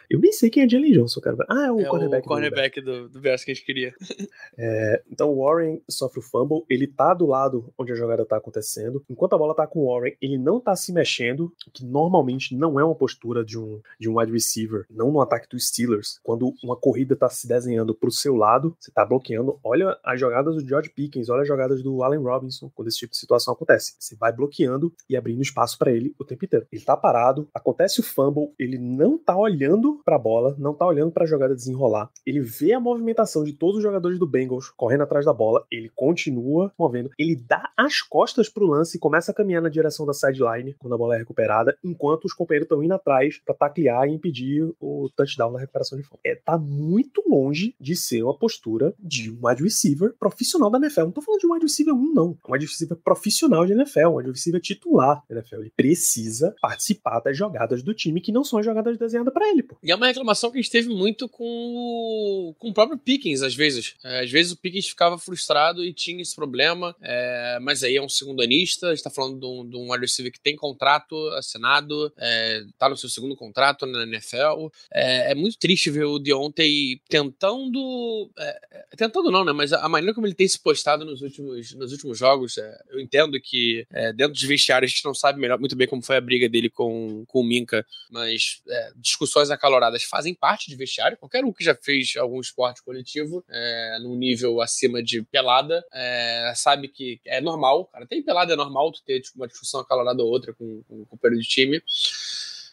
Eu 0.09 0.19
nem 0.19 0.31
sei 0.31 0.49
quem 0.49 0.63
é 0.63 0.69
Jalen 0.69 0.93
Johnson, 0.93 1.19
cara. 1.21 1.37
Ah, 1.49 1.67
é 1.67 1.71
o 1.71 1.79
é 1.79 1.85
cornerback. 1.85 2.25
O 2.25 2.29
cornerback 2.29 2.81
do, 2.81 3.09
do 3.09 3.19
Bears 3.19 3.43
que 3.43 3.51
a 3.51 3.53
gente 3.53 3.65
queria. 3.65 3.93
É, 4.59 5.03
então 5.11 5.29
o 5.29 5.43
Warren 5.43 5.81
sofre 5.87 6.19
o 6.19 6.21
fumble, 6.21 6.63
ele 6.67 6.87
tá 6.87 7.13
do 7.13 7.27
lado 7.27 7.71
onde 7.77 7.91
a 7.91 7.95
jogada 7.95 8.25
tá 8.25 8.37
acontecendo. 8.37 9.03
Enquanto 9.07 9.33
a 9.33 9.37
bola 9.37 9.55
tá 9.55 9.67
com 9.67 9.81
o 9.81 9.93
Warren, 9.93 10.15
ele 10.19 10.37
não 10.37 10.59
tá 10.59 10.75
se 10.75 10.91
mexendo, 10.91 11.53
que 11.71 11.85
normalmente 11.85 12.55
não 12.55 12.79
é 12.79 12.83
uma 12.83 12.95
postura 12.95 13.45
de 13.45 13.57
um, 13.57 13.79
de 13.99 14.09
um 14.09 14.19
wide 14.19 14.31
receiver, 14.31 14.85
não 14.89 15.11
no 15.11 15.21
ataque 15.21 15.47
dos 15.47 15.67
Steelers. 15.67 16.19
Quando 16.23 16.53
uma 16.63 16.75
corrida 16.75 17.15
tá 17.15 17.29
se 17.29 17.47
desenhando 17.47 17.93
pro 17.93 18.11
seu 18.11 18.35
lado, 18.35 18.75
você 18.79 18.91
tá 18.91 19.05
bloqueando. 19.05 19.59
Olha 19.63 19.95
as 20.03 20.19
jogadas 20.19 20.55
do 20.55 20.67
George 20.67 20.89
Pickens, 20.89 21.29
olha 21.29 21.43
as 21.43 21.47
jogadas 21.47 21.83
do 21.83 22.01
Allen 22.01 22.21
Robinson, 22.21 22.71
quando 22.73 22.87
esse 22.87 22.97
tipo 22.97 23.11
de 23.11 23.17
situação 23.17 23.53
acontece. 23.53 23.95
Você 23.99 24.15
vai 24.15 24.33
bloqueando 24.33 24.91
e 25.07 25.15
abrindo 25.15 25.41
espaço 25.41 25.77
para 25.77 25.91
ele 25.91 26.15
o 26.17 26.25
tempo 26.25 26.45
inteiro. 26.45 26.65
Ele 26.71 26.81
tá 26.81 26.97
parado, 26.97 27.47
acontece 27.53 27.99
o 27.99 28.03
fumble, 28.03 28.53
ele 28.57 28.79
não 28.79 29.17
tá 29.17 29.37
olhando 29.37 29.76
olhando 29.77 30.01
pra 30.03 30.17
bola, 30.17 30.55
não 30.57 30.73
tá 30.73 30.85
olhando 30.85 31.11
pra 31.11 31.25
jogada 31.25 31.55
desenrolar. 31.55 32.09
Ele 32.25 32.41
vê 32.41 32.73
a 32.73 32.79
movimentação 32.79 33.43
de 33.43 33.53
todos 33.53 33.77
os 33.77 33.83
jogadores 33.83 34.17
do 34.17 34.27
Bengals 34.27 34.69
correndo 34.69 35.03
atrás 35.03 35.25
da 35.25 35.33
bola, 35.33 35.65
ele 35.71 35.89
continua 35.95 36.73
movendo, 36.77 37.09
ele 37.17 37.35
dá 37.35 37.71
as 37.77 38.01
costas 38.01 38.49
pro 38.49 38.65
lance 38.65 38.97
e 38.97 38.99
começa 38.99 39.31
a 39.31 39.33
caminhar 39.35 39.61
na 39.61 39.69
direção 39.69 40.05
da 40.05 40.13
sideline 40.13 40.75
quando 40.79 40.93
a 40.93 40.97
bola 40.97 41.15
é 41.15 41.19
recuperada, 41.19 41.77
enquanto 41.83 42.25
os 42.25 42.33
companheiros 42.33 42.65
estão 42.65 42.83
indo 42.83 42.93
atrás 42.93 43.39
pra 43.45 43.53
taclear 43.53 44.07
e 44.07 44.13
impedir 44.13 44.73
o 44.79 45.09
touchdown 45.15 45.51
na 45.51 45.59
recuperação 45.59 45.97
de 45.97 46.03
fome. 46.03 46.19
É, 46.25 46.35
tá 46.35 46.57
muito 46.57 47.23
longe 47.27 47.75
de 47.79 47.95
ser 47.95 48.23
uma 48.23 48.37
postura 48.37 48.93
de 48.99 49.31
um 49.31 49.47
wide 49.47 49.63
receiver 49.63 50.15
profissional 50.19 50.69
da 50.69 50.79
NFL. 50.79 51.01
Não 51.01 51.11
tô 51.11 51.21
falando 51.21 51.39
de 51.39 51.47
um 51.47 51.53
wide 51.53 51.65
receiver 51.65 51.93
1, 51.93 52.13
não. 52.13 52.37
É 52.45 52.49
um 52.49 52.53
wide 52.53 52.65
receiver 52.65 52.97
profissional 52.97 53.65
de 53.65 53.73
NFL, 53.73 54.07
um 54.07 54.15
wide 54.17 54.31
receiver 54.31 54.61
titular 54.61 55.23
da 55.29 55.35
NFL. 55.35 55.61
Ele 55.61 55.73
precisa 55.75 56.55
participar 56.61 57.19
das 57.19 57.37
jogadas 57.37 57.83
do 57.83 57.93
time 57.93 58.21
que 58.21 58.31
não 58.31 58.43
são 58.43 58.59
as 58.59 58.65
jogadas 58.65 58.97
desenhadas 58.97 59.33
para 59.33 59.49
ele, 59.49 59.63
pô. 59.67 59.77
E 59.83 59.91
é 59.91 59.95
uma 59.95 60.07
reclamação 60.07 60.51
que 60.51 60.57
a 60.57 60.61
gente 60.61 60.71
teve 60.71 60.89
muito 60.89 61.27
com 61.27 61.43
o, 61.43 62.55
com 62.57 62.69
o 62.69 62.73
próprio 62.73 62.97
Pickens, 62.97 63.41
às 63.41 63.55
vezes. 63.55 63.95
É, 64.03 64.21
às 64.21 64.31
vezes 64.31 64.51
o 64.51 64.57
Pickens 64.57 64.87
ficava 64.87 65.17
frustrado 65.17 65.83
e 65.83 65.93
tinha 65.93 66.21
esse 66.21 66.35
problema, 66.35 66.95
é, 67.01 67.59
mas 67.61 67.83
aí 67.83 67.95
é 67.95 68.01
um 68.01 68.09
segundo 68.09 68.41
anista, 68.41 68.87
a 68.87 68.95
gente 68.95 69.03
tá 69.03 69.09
falando 69.09 69.39
de 69.39 69.45
um, 69.45 69.69
de 69.69 69.77
um 69.77 69.87
que 70.31 70.39
tem 70.39 70.55
contrato 70.55 71.15
assinado, 71.29 72.11
é, 72.17 72.63
tá 72.77 72.89
no 72.89 72.97
seu 72.97 73.09
segundo 73.09 73.35
contrato 73.35 73.85
na 73.85 74.03
NFL. 74.03 74.67
É, 74.91 75.31
é 75.31 75.35
muito 75.35 75.57
triste 75.57 75.89
ver 75.89 76.05
o 76.05 76.19
Deontay 76.19 77.01
tentando. 77.09 78.29
É, 78.37 78.59
é, 78.71 78.95
tentando 78.95 79.31
não, 79.31 79.43
né? 79.43 79.51
Mas 79.51 79.73
a 79.73 79.87
maneira 79.89 80.13
como 80.13 80.27
ele 80.27 80.33
tem 80.33 80.47
se 80.47 80.59
postado 80.59 81.05
nos 81.05 81.21
últimos, 81.21 81.73
nos 81.73 81.91
últimos 81.91 82.17
jogos, 82.17 82.57
é, 82.57 82.77
eu 82.89 82.99
entendo 82.99 83.39
que 83.41 83.85
dentro 84.15 84.33
de 84.33 84.47
vestiário 84.47 84.85
a 84.85 84.89
gente 84.89 85.03
não 85.03 85.13
sabe 85.13 85.39
melhor, 85.39 85.59
muito 85.59 85.75
bem 85.75 85.87
como 85.87 86.01
foi 86.01 86.17
a 86.17 86.21
briga 86.21 86.47
dele 86.47 86.69
com, 86.69 87.25
com 87.27 87.41
o 87.41 87.43
Minka, 87.43 87.85
mas 88.09 88.61
discussões 88.95 89.49
acaloradas 89.57 90.03
fazem 90.03 90.33
parte 90.33 90.69
de 90.69 90.75
vestiário. 90.75 91.17
Qualquer 91.17 91.43
um 91.43 91.51
que 91.51 91.63
já 91.63 91.75
fez 91.75 92.15
algum 92.17 92.39
esporte 92.39 92.83
coletivo 92.83 93.43
é, 93.49 93.99
num 94.01 94.15
nível 94.15 94.61
acima 94.61 95.03
de 95.03 95.21
pelada 95.23 95.83
é, 95.93 96.53
sabe 96.55 96.87
que 96.87 97.19
é 97.25 97.41
normal, 97.41 97.85
cara. 97.85 98.05
Tem 98.05 98.23
pelada, 98.23 98.53
é 98.53 98.55
normal 98.55 98.91
tu 98.91 99.01
ter 99.03 99.21
tipo, 99.21 99.37
uma 99.37 99.47
discussão 99.47 99.79
acalorada 99.79 100.23
ou 100.23 100.29
outra 100.29 100.53
com, 100.53 100.83
com, 100.83 100.83
com 100.87 101.01
o 101.01 101.05
companheiro 101.05 101.41
de 101.41 101.47
time. 101.47 101.81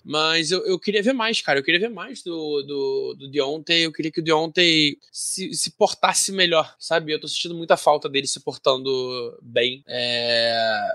Mas 0.04 0.50
eu, 0.50 0.64
eu 0.66 0.78
queria 0.78 1.02
ver 1.02 1.14
mais, 1.14 1.40
cara. 1.40 1.58
Eu 1.58 1.62
queria 1.64 1.80
ver 1.80 1.88
mais 1.88 2.22
do, 2.22 2.62
do, 2.62 3.16
do 3.18 3.28
Deontay. 3.28 3.86
Eu 3.86 3.92
queria 3.92 4.12
que 4.12 4.20
o 4.20 4.22
Deontay 4.22 4.98
se, 5.10 5.54
se 5.54 5.70
portasse 5.70 6.30
melhor, 6.30 6.74
sabe? 6.78 7.12
Eu 7.12 7.20
tô 7.20 7.26
sentindo 7.26 7.54
muita 7.54 7.76
falta 7.76 8.06
dele 8.06 8.26
se 8.26 8.38
portando 8.40 9.38
bem. 9.40 9.82
É... 9.88 10.86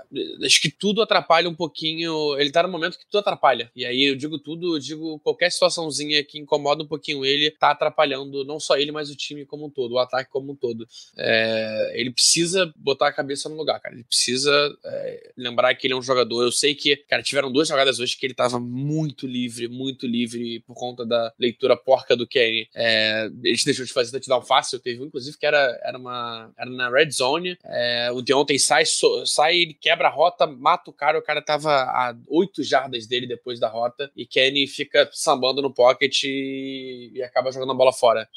Acho 0.44 0.60
que 0.60 0.70
tudo 0.70 1.02
atrapalha 1.02 1.48
um 1.48 1.54
pouquinho. 1.54 2.38
Ele 2.38 2.52
tá 2.52 2.62
no 2.62 2.68
momento 2.68 2.98
que 2.98 3.04
tudo 3.04 3.18
atrapalha. 3.18 3.70
E 3.74 3.84
aí 3.84 4.04
eu 4.04 4.14
digo 4.14 4.38
tudo, 4.38 4.76
eu 4.76 4.78
digo 4.78 5.18
qualquer 5.18 5.50
situaçãozinha 5.50 6.22
que 6.22 6.38
incomoda 6.38 6.84
um 6.84 6.86
pouquinho 6.86 7.24
ele, 7.24 7.50
tá 7.50 7.72
atrapalhando 7.72 8.44
não 8.44 8.60
só 8.60 8.76
ele, 8.76 8.92
mas 8.92 9.10
o 9.10 9.16
time 9.16 9.44
como 9.44 9.66
um 9.66 9.70
todo, 9.70 9.92
o 9.92 9.98
ataque 9.98 10.30
como 10.30 10.52
um 10.52 10.56
todo. 10.56 10.86
É... 11.16 11.94
Ele 11.96 12.12
precisa 12.12 12.72
botar 12.76 13.08
a 13.08 13.12
cabeça 13.12 13.48
no 13.48 13.56
lugar, 13.56 13.80
cara. 13.80 13.96
Ele 13.96 14.04
precisa 14.04 14.50
é... 14.84 15.32
lembrar 15.36 15.74
que 15.74 15.88
ele 15.88 15.94
é 15.94 15.96
um 15.96 16.02
jogador. 16.02 16.44
Eu 16.44 16.52
sei 16.52 16.76
que, 16.76 16.94
cara, 16.96 17.24
tiveram 17.24 17.50
duas 17.50 17.66
jogadas 17.66 17.98
hoje 17.98 18.16
que 18.16 18.24
ele 18.24 18.34
tava 18.34 18.60
muito 18.60 18.99
muito 19.00 19.26
livre, 19.26 19.68
muito 19.68 20.06
livre 20.06 20.60
por 20.60 20.74
conta 20.74 21.06
da 21.06 21.32
leitura 21.38 21.76
porca 21.76 22.16
do 22.16 22.26
Kenny. 22.26 22.68
É, 22.74 23.30
eles 23.42 23.64
deixou 23.64 23.84
de 23.84 23.92
fazer 23.92 24.12
touchdown 24.12 24.42
fácil. 24.42 24.78
Teve 24.78 25.02
um, 25.02 25.06
inclusive, 25.06 25.38
que 25.38 25.46
era, 25.46 25.80
era, 25.82 25.96
uma, 25.98 26.52
era 26.58 26.70
na 26.70 26.90
red 26.90 27.10
zone. 27.10 27.56
É, 27.64 28.10
o 28.12 28.20
Deontay 28.20 28.58
sai, 28.58 28.84
so, 28.84 29.24
sai, 29.24 29.56
ele 29.56 29.74
quebra 29.74 30.08
a 30.08 30.10
rota, 30.10 30.46
mata 30.46 30.90
o 30.90 30.92
cara. 30.92 31.18
O 31.18 31.22
cara 31.22 31.40
tava 31.40 31.70
a 31.70 32.14
8 32.28 32.62
jardas 32.62 33.06
dele 33.06 33.26
depois 33.26 33.58
da 33.58 33.68
rota. 33.68 34.10
E 34.14 34.26
Kenny 34.26 34.66
fica 34.66 35.08
sambando 35.12 35.62
no 35.62 35.72
pocket 35.72 36.24
e, 36.24 37.12
e 37.14 37.22
acaba 37.22 37.52
jogando 37.52 37.72
a 37.72 37.76
bola 37.76 37.92
fora 37.92 38.28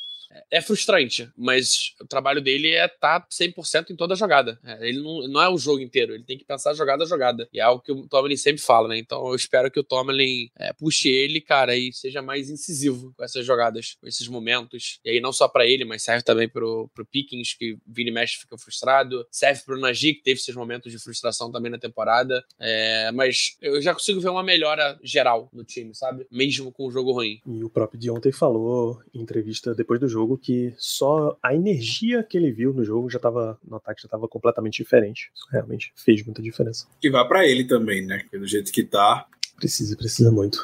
é 0.50 0.62
frustrante, 0.62 1.30
mas 1.38 1.96
o 2.02 2.08
trabalho 2.08 2.42
dele 2.42 2.70
é 2.70 2.86
estar 2.86 3.22
tá 3.22 3.28
100% 3.30 3.92
em 3.92 3.96
toda 3.96 4.14
a 4.14 4.18
jogada. 4.18 4.60
É, 4.64 4.88
ele 4.88 5.00
não, 5.00 5.28
não 5.28 5.42
é 5.42 5.50
o 5.50 5.58
jogo 5.58 5.82
inteiro, 5.82 6.14
ele 6.14 6.24
tem 6.24 6.38
que 6.38 6.46
pensar 6.46 6.74
jogada 6.74 7.04
a 7.04 7.08
jogada. 7.08 7.48
E 7.54 7.60
é 7.60 7.64
algo 7.64 7.82
que 7.82 7.92
o 7.92 8.08
Tomlin 8.08 8.38
sempre 8.38 8.62
fala, 8.62 8.88
né? 8.88 8.98
Então 8.98 9.28
eu 9.28 9.36
espero 9.36 9.70
que 9.70 9.80
o 9.80 9.84
Tomlin 9.84 10.50
é, 10.58 10.74
puxe 10.74 11.10
ele, 11.10 11.42
cara, 11.42 11.76
e 11.76 11.92
seja 11.94 12.22
mais 12.22 12.50
incisivo 12.50 13.14
com 13.16 13.24
essas 13.24 13.46
jogadas, 13.46 13.96
com 14.00 14.08
esses 14.08 14.28
momentos. 14.28 15.00
E 15.04 15.12
aí 15.12 15.22
não 15.22 15.34
só 15.34 15.48
para 15.48 15.66
ele, 15.66 15.86
mas 15.86 16.04
serve 16.04 16.24
também 16.24 16.48
pro, 16.48 16.90
pro 16.94 17.06
Pickens, 17.06 17.54
que 17.54 17.78
vira 17.88 18.10
e 18.10 18.14
mexe 18.14 18.38
fica 18.40 18.58
frustrado. 18.58 19.26
Serve 19.32 19.62
pro 19.66 19.80
Najee, 19.80 20.16
que 20.16 20.24
teve 20.24 20.40
seus 20.40 20.58
momentos 20.58 20.92
de 20.92 21.00
frustração 21.00 21.52
também 21.52 21.72
na 21.72 21.78
temporada. 21.78 22.44
É, 22.60 23.12
mas 23.12 23.56
eu 23.62 23.82
já 23.82 23.94
consigo 23.94 24.20
ver 24.20 24.30
uma 24.30 24.44
melhora 24.44 25.00
geral 25.04 25.50
no 25.54 25.64
time, 25.64 25.94
sabe? 25.94 26.26
Mesmo 26.32 26.72
com 26.72 26.88
o 26.88 26.92
jogo 26.92 27.12
ruim. 27.12 27.40
E 27.46 27.64
o 27.64 27.70
próprio 27.70 28.00
de 28.00 28.10
ontem 28.10 28.32
falou 28.32 29.02
em 29.14 29.22
entrevista 29.22 29.74
depois 29.74 30.00
do 30.00 30.08
jogo 30.08 30.23
jogo 30.24 30.38
que 30.38 30.74
só 30.78 31.38
a 31.44 31.54
energia 31.54 32.24
que 32.24 32.38
ele 32.38 32.52
viu 32.52 32.74
no 32.74 32.84
jogo 32.84 33.10
já 33.10 33.20
tava 33.20 33.60
no 33.68 33.76
ataque 33.76 34.02
já 34.02 34.08
estava 34.08 34.28
completamente 34.28 34.82
diferente. 34.82 35.30
Isso 35.36 35.48
realmente 35.52 35.92
fez 35.96 36.24
muita 36.26 36.42
diferença. 36.42 36.88
Que 37.02 37.10
vá 37.10 37.26
para 37.26 37.46
ele 37.46 37.66
também, 37.66 38.06
né? 38.06 38.24
Do 38.32 38.48
jeito 38.48 38.72
que 38.72 38.84
tá. 38.84 39.28
Precisa, 39.58 39.96
precisa 39.96 40.32
muito. 40.32 40.58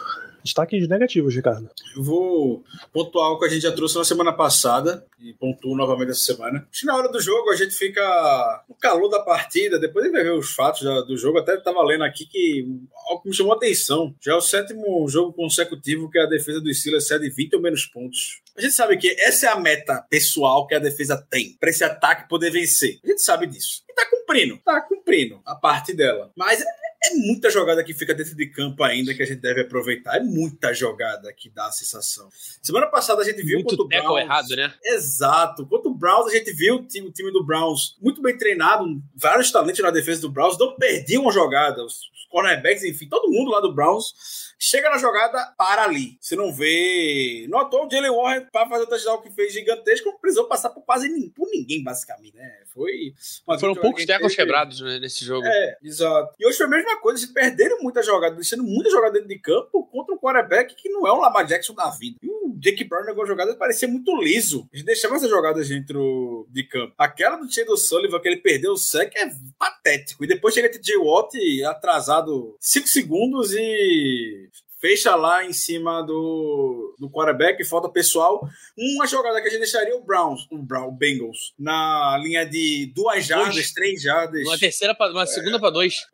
Destaques 0.44 0.88
negativos, 0.88 1.36
Ricardo. 1.36 1.70
Eu 1.96 2.04
vou 2.04 2.64
pontuar 2.94 3.28
algo 3.28 3.40
que 3.40 3.46
a 3.46 3.50
gente 3.50 3.62
já 3.62 3.72
trouxe 3.72 3.98
na 3.98 4.04
semana 4.04 4.34
passada 4.34 5.06
e 5.20 5.34
pontuo 5.34 5.76
novamente 5.76 6.12
essa 6.12 6.34
semana. 6.34 6.68
Acho 6.72 6.82
que 6.82 6.86
na 6.86 6.96
hora 6.96 7.12
do 7.12 7.22
jogo 7.22 7.50
a 7.52 7.56
gente 7.56 7.76
fica 7.76 8.64
no 8.70 8.76
calor 8.76 9.10
da 9.10 9.20
partida, 9.20 9.80
depois 9.80 10.06
de 10.06 10.12
ver 10.12 10.32
os 10.32 10.52
fatos 10.52 10.82
do 11.06 11.18
jogo, 11.18 11.40
até 11.40 11.56
estava 11.56 11.84
lendo 11.84 12.04
aqui 12.04 12.26
que 12.26 12.66
algo 13.10 13.24
me 13.26 13.34
chamou 13.34 13.54
a 13.54 13.56
atenção. 13.56 14.16
Já 14.22 14.34
é 14.34 14.36
o 14.36 14.42
sétimo 14.42 15.08
jogo 15.08 15.34
consecutivo 15.34 16.10
que 16.10 16.20
a 16.20 16.26
defesa 16.26 16.62
do 16.62 16.74
Steelers 16.74 17.08
cede 17.08 17.30
20 17.30 17.56
ou 17.56 17.62
menos 17.62 17.86
pontos. 17.86 18.42
A 18.58 18.62
gente 18.62 18.74
sabe 18.74 18.98
que 18.98 19.10
essa 19.22 19.48
é 19.48 19.50
a 19.50 19.60
meta 19.60 20.06
pessoal 20.10 20.68
que 20.68 20.76
a 20.76 20.80
defesa 20.80 21.18
tem 21.30 21.56
para 21.60 21.70
esse 21.70 21.84
ataque 21.84 22.28
poder 22.28 22.52
vencer. 22.52 23.00
A 23.04 23.08
gente 23.08 23.22
sabe 23.22 23.48
disso. 23.48 23.84
E 23.90 23.94
tá 23.94 24.06
cumprindo, 24.10 24.58
tá 24.64 24.82
cumprindo 24.82 25.42
a 25.46 25.56
parte 25.56 25.94
dela. 25.94 26.32
Mas 26.36 26.64
é 27.04 27.16
muita 27.16 27.50
jogada 27.50 27.84
que 27.84 27.94
fica 27.94 28.14
dentro 28.14 28.36
de 28.36 28.48
campo 28.48 28.84
ainda 28.84 29.14
que 29.14 29.24
a 29.24 29.26
gente 29.26 29.40
deve 29.40 29.62
aproveitar. 29.62 30.18
É 30.18 30.20
muita 30.20 30.74
jogada 30.74 31.32
que 31.34 31.50
dá 31.50 31.68
a 31.68 31.72
sensação. 31.72 32.30
Semana 32.62 32.88
passada 32.88 33.22
a 33.22 33.26
gente 33.26 33.42
viu 33.42 33.60
muito 33.60 33.82
o 33.82 33.88
Browns. 33.88 34.22
errado, 34.22 34.56
né? 34.56 34.74
Exato. 34.84 35.66
Quanto 35.66 35.90
o 35.90 35.96
Browns, 35.96 36.28
a 36.28 36.36
gente 36.36 36.52
viu 36.52 36.76
o 36.76 36.86
time, 36.86 37.08
o 37.08 37.12
time 37.12 37.32
do 37.32 37.46
Browns 37.46 37.98
muito 38.02 38.22
bem 38.22 38.38
treinado, 38.38 38.86
vários 39.16 39.52
talentos 39.52 39.80
na 39.82 39.92
defesa 39.92 40.22
do 40.22 40.32
Browns, 40.32 40.58
não 40.58 40.76
perdiam 40.76 41.24
uma 41.24 41.32
jogada. 41.32 41.84
Os 41.84 42.10
cornerbacks, 42.30 42.84
enfim, 42.84 43.08
todo 43.08 43.32
mundo 43.32 43.52
lá 43.52 43.62
do 43.62 43.74
Browns 43.74 44.14
chega 44.60 44.90
na 44.90 44.98
jogada, 44.98 45.54
para 45.58 45.84
ali. 45.84 46.18
Você 46.20 46.36
não 46.36 46.54
vê. 46.54 47.48
Notou 47.50 47.86
o 47.86 47.90
Jalen 47.90 48.12
Warren 48.12 48.46
para 48.52 48.68
fazer 48.68 48.84
o 48.84 48.88
touchdown 48.88 49.22
que 49.22 49.32
fez 49.32 49.54
gigantesco, 49.54 50.10
não 50.10 50.20
precisou 50.20 50.48
passar 50.48 50.70
por 50.70 50.84
quase 50.84 51.08
ninguém, 51.08 51.30
por 51.30 51.50
ninguém, 51.50 51.82
basicamente, 51.82 52.36
né? 52.36 52.64
Foi. 52.74 53.14
Foram 53.60 53.74
poucos 53.74 54.06
tecos 54.06 54.36
quebrados 54.36 54.82
né, 54.82 55.00
nesse 55.00 55.24
jogo. 55.24 55.48
É, 55.48 55.78
exato. 55.82 56.36
E 56.38 56.46
hoje 56.46 56.58
foi 56.58 56.68
a 56.68 56.70
mesma 56.90 57.02
coisa, 57.02 57.20
eles 57.20 57.32
perderam 57.32 57.78
muita 57.82 58.02
jogada, 58.02 58.36
deixando 58.36 58.64
muita 58.64 58.90
jogada 58.90 59.14
dentro 59.14 59.28
de 59.28 59.40
campo 59.40 59.86
contra 59.88 60.14
um 60.14 60.18
quarterback 60.18 60.76
que 60.76 60.90
não 60.90 61.08
é 61.08 61.14
um 61.14 61.20
Lamar 61.20 61.46
Jackson 61.46 61.74
da 61.74 61.90
vida. 61.90 62.18
E 62.22 62.30
o 62.30 62.56
Jake 62.60 62.84
Brown 62.84 63.06
negou 63.06 63.26
jogada 63.26 63.56
parecia 63.56 63.88
muito 63.88 64.16
liso. 64.22 64.68
Eles 64.74 64.86
deixavam 64.86 65.18
essas 65.18 65.30
jogadas 65.30 65.70
dentro 65.70 66.48
de 66.50 66.64
campo. 66.64 66.94
Aquela 66.98 67.38
do 67.38 67.52
Shadow 67.52 67.78
Sullivan, 67.78 68.20
que 68.20 68.28
ele 68.28 68.38
perdeu 68.38 68.74
o 68.74 68.78
sec, 68.78 69.14
é 69.16 69.30
patético. 69.58 70.24
E 70.24 70.28
depois 70.28 70.54
chega 70.54 70.70
TJ 70.70 70.98
Watt 70.98 71.36
atrasado 71.66 72.56
5 72.60 72.88
segundos 72.88 73.54
e 73.54 74.50
fecha 74.80 75.16
lá 75.16 75.46
em 75.46 75.54
cima 75.54 76.02
do, 76.02 76.96
do 76.98 77.10
quarterback, 77.10 77.64
falta 77.66 77.90
pessoal. 77.90 78.48
Uma 78.78 79.06
jogada 79.06 79.42
que 79.42 79.48
a 79.48 79.52
gente 79.52 79.60
deixaria 79.60 79.96
o 79.96 80.04
Browns, 80.04 80.48
o, 80.50 80.58
Brown, 80.58 80.92
Bengals, 80.92 81.54
na 81.60 82.18
linha 82.24 82.46
de 82.46 82.92
duas 82.96 83.26
jardas, 83.26 83.72
três 83.72 84.02
jardas. 84.02 84.48
Uma 84.48 84.58
terceira, 84.58 84.96
pra, 84.96 85.12
uma 85.12 85.26
segunda 85.26 85.58
é, 85.58 85.60
para 85.60 85.70
dois. 85.70 86.08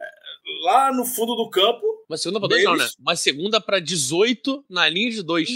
Lá 0.66 0.92
no 0.92 1.06
fundo 1.06 1.36
do 1.36 1.48
campo. 1.48 1.86
Uma 2.10 2.18
segunda 2.18 2.40
para 2.40 2.50
dois, 2.50 2.64
não, 2.64 2.76
né? 2.76 2.88
Uma 3.00 3.16
segunda 3.16 3.62
para 3.62 3.80
18 3.80 4.66
na 4.68 4.90
linha 4.90 5.12
de 5.12 5.22
dois. 5.22 5.48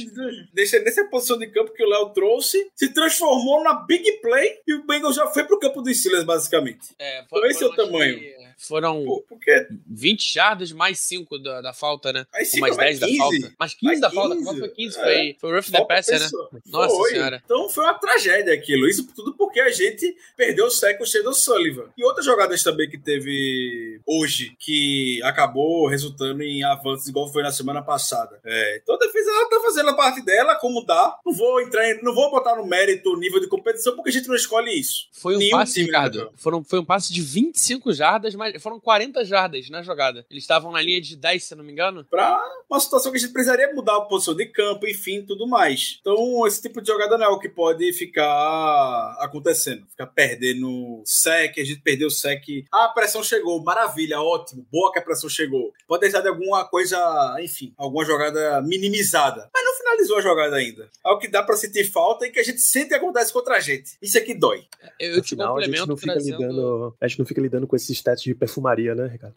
Deixa 0.53 0.77
nessa 0.79 1.03
posição 1.05 1.35
de 1.39 1.47
campo 1.47 1.73
que 1.73 1.83
o 1.83 1.89
Léo 1.89 2.09
trouxe, 2.09 2.69
se 2.75 2.93
transformou 2.93 3.63
na 3.63 3.73
big 3.85 4.21
play 4.21 4.59
e 4.67 4.75
o 4.75 4.85
Bengals 4.85 5.15
já 5.15 5.25
foi 5.27 5.43
pro 5.45 5.59
campo 5.59 5.81
dos 5.81 5.97
Steelers, 5.97 6.25
basicamente. 6.25 6.89
É, 6.99 7.25
foi, 7.27 7.39
então 7.39 7.49
esse 7.49 7.63
é 7.63 7.67
o 7.67 7.75
tamanho. 7.75 8.19
Que 8.19 8.38
foram 8.59 9.05
Pô, 9.05 9.25
porque... 9.27 9.67
20 9.87 10.33
jardas 10.33 10.71
mais 10.71 10.99
5 10.99 11.39
da, 11.39 11.61
da 11.61 11.73
falta, 11.73 12.11
né? 12.11 12.27
Mais 12.31 12.51
5, 12.51 12.61
mais 12.61 12.77
10 12.77 12.99
15, 12.99 13.09
da 13.09 13.17
falta. 13.17 13.55
Mais 13.59 13.73
15 13.73 13.85
mais 13.85 14.01
da 14.01 14.09
15, 14.09 14.21
falta. 14.21 14.35
Como 14.35 14.59
foi 14.59 14.69
15? 14.69 14.99
É. 14.99 15.03
Foi, 15.03 15.35
foi 15.39 15.51
rough 15.53 15.71
the 15.71 15.85
passer, 15.85 16.19
né? 16.19 16.29
Nossa 16.67 16.95
foi. 16.95 17.11
senhora. 17.11 17.41
Então 17.45 17.69
foi 17.69 17.83
uma 17.83 17.93
tragédia 17.93 18.53
aquilo. 18.53 18.87
Isso 18.87 19.07
tudo 19.15 19.33
porque 19.33 19.59
a 19.59 19.71
gente 19.71 20.15
perdeu 20.35 20.65
o 20.65 20.71
sec 20.71 20.97
com 20.97 21.03
o 21.03 21.33
Sullivan. 21.33 21.85
E 21.97 22.03
outras 22.03 22.25
jogadas 22.25 22.61
também 22.61 22.89
que 22.89 22.97
teve 22.97 24.01
hoje, 24.05 24.55
que 24.59 25.21
acabou 25.23 25.87
resultando 25.87 26.43
em 26.43 26.63
avanços, 26.63 27.07
igual 27.07 27.31
foi 27.31 27.43
na 27.43 27.51
semana 27.51 27.81
passada. 27.81 28.39
É, 28.43 28.79
então 28.81 28.95
a 28.95 28.99
defesa 28.99 29.29
ela 29.29 29.49
tá 29.49 29.59
fazendo 29.61 29.89
a 29.89 29.95
parte 29.95 30.21
dela, 30.21 30.55
como 30.55 30.85
dá. 30.85 31.17
Não 31.25 31.33
vou 31.33 31.61
entrar 31.61 31.89
em, 31.89 32.03
não 32.03 32.13
vou 32.13 32.29
botar 32.29 32.55
no 32.55 32.65
mérito 32.65 33.11
o 33.11 33.17
nível 33.17 33.39
de 33.39 33.47
competição, 33.47 33.95
porque 33.95 34.09
a 34.09 34.13
gente 34.13 34.27
não 34.27 34.35
escolhe 34.35 34.71
isso. 34.77 35.07
Foi 35.11 35.35
um 35.35 35.39
Nenhum 35.39 35.57
passe, 35.57 35.81
Ricardo. 35.81 36.31
Foram, 36.35 36.63
foi 36.63 36.79
um 36.79 36.85
passe 36.85 37.13
de 37.13 37.21
25 37.21 37.93
jardas, 37.93 38.35
mais 38.35 38.48
foram 38.59 38.79
40 38.79 39.23
jardas 39.25 39.69
na 39.69 39.81
jogada. 39.81 40.25
Eles 40.29 40.43
estavam 40.43 40.71
na 40.71 40.81
linha 40.81 41.01
de 41.01 41.15
10, 41.15 41.43
se 41.43 41.55
não 41.55 41.63
me 41.63 41.71
engano. 41.71 42.05
Pra 42.09 42.39
uma 42.69 42.79
situação 42.79 43.11
que 43.11 43.17
a 43.17 43.21
gente 43.21 43.33
precisaria 43.33 43.73
mudar 43.73 43.97
a 43.97 44.01
posição 44.01 44.35
de 44.35 44.45
campo, 44.45 44.87
enfim, 44.87 45.23
tudo 45.25 45.47
mais. 45.47 45.97
Então, 46.01 46.45
esse 46.47 46.61
tipo 46.61 46.81
de 46.81 46.87
jogada 46.87 47.17
não 47.17 47.25
é 47.25 47.29
o 47.29 47.39
que 47.39 47.49
pode 47.49 47.91
ficar 47.93 49.17
acontecendo. 49.19 49.85
Ficar 49.87 50.07
perdendo 50.07 51.01
sec, 51.05 51.57
a 51.57 51.63
gente 51.63 51.81
perdeu 51.81 52.07
o 52.07 52.11
sec. 52.11 52.43
Ah, 52.71 52.85
a 52.85 52.89
pressão 52.89 53.23
chegou, 53.23 53.61
maravilha, 53.63 54.21
ótimo, 54.21 54.65
boa 54.71 54.91
que 54.91 54.99
a 54.99 55.01
pressão 55.01 55.29
chegou. 55.29 55.73
Pode 55.87 56.01
deixar 56.01 56.21
de 56.21 56.29
alguma 56.29 56.65
coisa, 56.65 56.97
enfim, 57.41 57.73
alguma 57.77 58.05
jogada 58.05 58.61
minimizada. 58.61 59.49
Mas 59.53 59.65
não 59.65 59.73
finalizou 59.73 60.17
a 60.17 60.21
jogada 60.21 60.55
ainda. 60.55 60.89
É 61.05 61.09
o 61.09 61.17
que 61.17 61.27
dá 61.27 61.43
pra 61.43 61.55
sentir 61.55 61.85
falta 61.85 62.25
e 62.25 62.31
que 62.31 62.39
a 62.39 62.43
gente 62.43 62.61
sente 62.61 62.93
acontece 62.93 63.33
contra 63.33 63.57
a 63.57 63.59
gente. 63.59 63.97
Isso 64.01 64.17
aqui 64.17 64.33
dói. 64.33 64.65
Eu 64.99 65.21
te 65.21 65.33
Afinal, 65.33 65.57
a 65.57 65.61
gente, 65.61 65.79
complemento 65.79 65.87
não 65.87 65.97
fica 65.97 66.13
trazendo... 66.13 66.37
lidando, 66.37 66.95
a 66.99 67.07
gente 67.07 67.19
não 67.19 67.25
fica 67.25 67.41
lidando 67.41 67.67
com 67.67 67.75
esses 67.75 67.89
stats 67.89 68.23
de 68.23 68.35
perfumaria, 68.39 68.95
né, 68.95 69.07
Ricardo? 69.07 69.35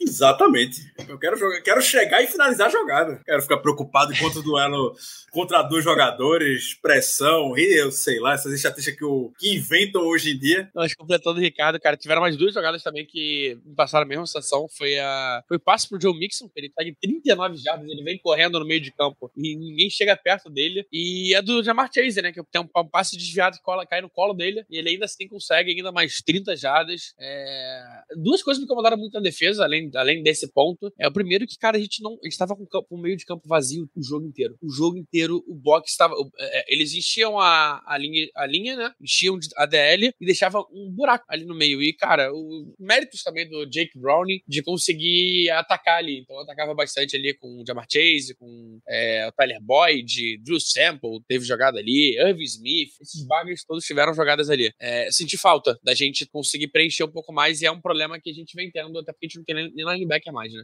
Exatamente. 0.00 0.80
Eu 1.08 1.18
quero, 1.18 1.36
jogar, 1.36 1.60
quero 1.62 1.82
chegar 1.82 2.22
e 2.22 2.26
finalizar 2.26 2.68
a 2.68 2.70
jogada. 2.70 3.20
Quero 3.24 3.42
ficar 3.42 3.58
preocupado 3.58 4.12
enquanto 4.12 4.42
duelo 4.42 4.94
contra 5.30 5.62
dois 5.62 5.84
jogadores, 5.84 6.74
pressão, 6.74 7.56
e 7.58 7.80
eu 7.80 7.90
sei 7.90 8.18
lá, 8.20 8.34
essas 8.34 8.52
estatísticas 8.52 8.98
que, 8.98 9.04
o, 9.04 9.32
que 9.38 9.54
inventam 9.54 10.02
hoje 10.02 10.32
em 10.32 10.38
dia. 10.38 10.70
Nós 10.74 10.94
completando 10.94 11.38
o 11.38 11.42
Ricardo, 11.42 11.80
cara, 11.80 11.96
tiveram 11.96 12.22
mais 12.22 12.36
duas 12.36 12.54
jogadas 12.54 12.82
também 12.82 13.04
que 13.04 13.58
me 13.64 13.74
passaram 13.74 14.04
a 14.04 14.08
mesma 14.08 14.26
sensação. 14.26 14.66
Foi 14.76 14.98
a 14.98 15.42
foi 15.46 15.56
o 15.56 15.60
passe 15.60 15.88
pro 15.88 16.00
Joe 16.00 16.18
Mixon, 16.18 16.48
ele 16.56 16.70
tá 16.70 16.82
em 16.82 16.94
39 16.94 17.56
jardas, 17.56 17.88
ele 17.88 18.02
vem 18.02 18.18
correndo 18.18 18.58
no 18.58 18.66
meio 18.66 18.80
de 18.80 18.92
campo 18.92 19.30
e 19.36 19.56
ninguém 19.56 19.90
chega 19.90 20.16
perto 20.16 20.48
dele. 20.48 20.86
E 20.92 21.34
a 21.34 21.40
do 21.40 21.62
Jamar 21.62 21.90
Chase, 21.92 22.22
né, 22.22 22.32
que 22.32 22.42
tem 22.44 22.62
um, 22.62 22.68
um 22.80 22.88
passe 22.88 23.16
desviado 23.16 23.56
que 23.56 23.62
cola, 23.62 23.86
cai 23.86 24.00
no 24.00 24.10
colo 24.10 24.32
dele 24.32 24.64
e 24.70 24.78
ele 24.78 24.90
ainda 24.90 25.04
assim 25.04 25.28
consegue 25.28 25.70
ainda 25.70 25.92
mais 25.92 26.22
30 26.22 26.56
jardas. 26.56 27.14
É... 27.20 27.82
Duas 28.16 28.42
coisas 28.42 28.60
me 28.60 28.64
incomodaram 28.64 28.96
muito 28.96 29.14
na 29.14 29.20
defesa, 29.20 29.65
além, 29.66 29.90
além 29.94 30.22
desse 30.22 30.50
ponto. 30.52 30.92
É 30.98 31.06
o 31.06 31.12
primeiro 31.12 31.46
que, 31.46 31.58
cara, 31.58 31.76
a 31.76 31.80
gente 31.80 32.02
não. 32.02 32.18
A 32.22 32.26
gente 32.26 32.38
tava 32.38 32.56
com 32.56 32.66
o, 32.90 32.98
meio 32.98 33.16
de 33.16 33.24
campo 33.24 33.48
vazio 33.48 33.88
o 33.94 34.02
jogo 34.02 34.26
inteiro. 34.26 34.56
O 34.62 34.70
jogo 34.70 34.96
inteiro, 34.96 35.42
o 35.46 35.54
box 35.54 35.90
estava. 35.90 36.14
É, 36.38 36.72
eles 36.72 36.94
enchiam 36.94 37.38
a, 37.38 37.82
a, 37.86 37.98
linha, 37.98 38.28
a 38.34 38.46
linha, 38.46 38.76
né? 38.76 38.92
Enchiam 39.00 39.38
a 39.56 39.66
DL 39.66 40.12
e 40.20 40.26
deixavam 40.26 40.66
um 40.72 40.90
buraco 40.90 41.24
ali 41.28 41.44
no 41.44 41.54
meio. 41.54 41.82
E, 41.82 41.92
cara, 41.92 42.32
o 42.32 42.74
méritos 42.78 43.22
também 43.22 43.48
do 43.48 43.66
Jake 43.66 43.98
Browning 43.98 44.40
de 44.46 44.62
conseguir 44.62 45.50
atacar 45.50 45.98
ali. 45.98 46.20
Então 46.20 46.38
atacava 46.40 46.74
bastante 46.74 47.16
ali 47.16 47.34
com 47.34 47.60
o 47.60 47.64
Jamar 47.66 47.86
Chase, 47.90 48.34
com 48.38 48.78
é, 48.88 49.26
o 49.28 49.32
Tyler 49.32 49.60
Boyd, 49.60 50.38
Drew 50.38 50.60
Sample, 50.60 51.20
teve 51.28 51.44
jogada 51.44 51.78
ali, 51.78 52.16
Irving 52.18 52.44
Smith, 52.44 52.90
esses 53.00 53.26
bagres 53.26 53.64
todos 53.64 53.84
tiveram 53.84 54.14
jogadas 54.14 54.50
ali. 54.50 54.72
É, 54.80 55.10
senti 55.10 55.36
falta 55.36 55.78
da 55.82 55.94
gente 55.94 56.26
conseguir 56.26 56.68
preencher 56.68 57.04
um 57.04 57.10
pouco 57.10 57.32
mais 57.32 57.60
e 57.60 57.66
é 57.66 57.70
um 57.70 57.80
problema 57.80 58.20
que 58.20 58.30
a 58.30 58.34
gente 58.34 58.54
vem 58.54 58.70
tendo, 58.70 58.98
até 58.98 59.12
porque 59.12 59.26
a 59.26 59.28
gente 59.28 59.38
não 59.38 59.44
tem 59.44 59.54
nem 59.74 59.84
linebacker 59.84 60.32
mais, 60.32 60.52
né? 60.52 60.62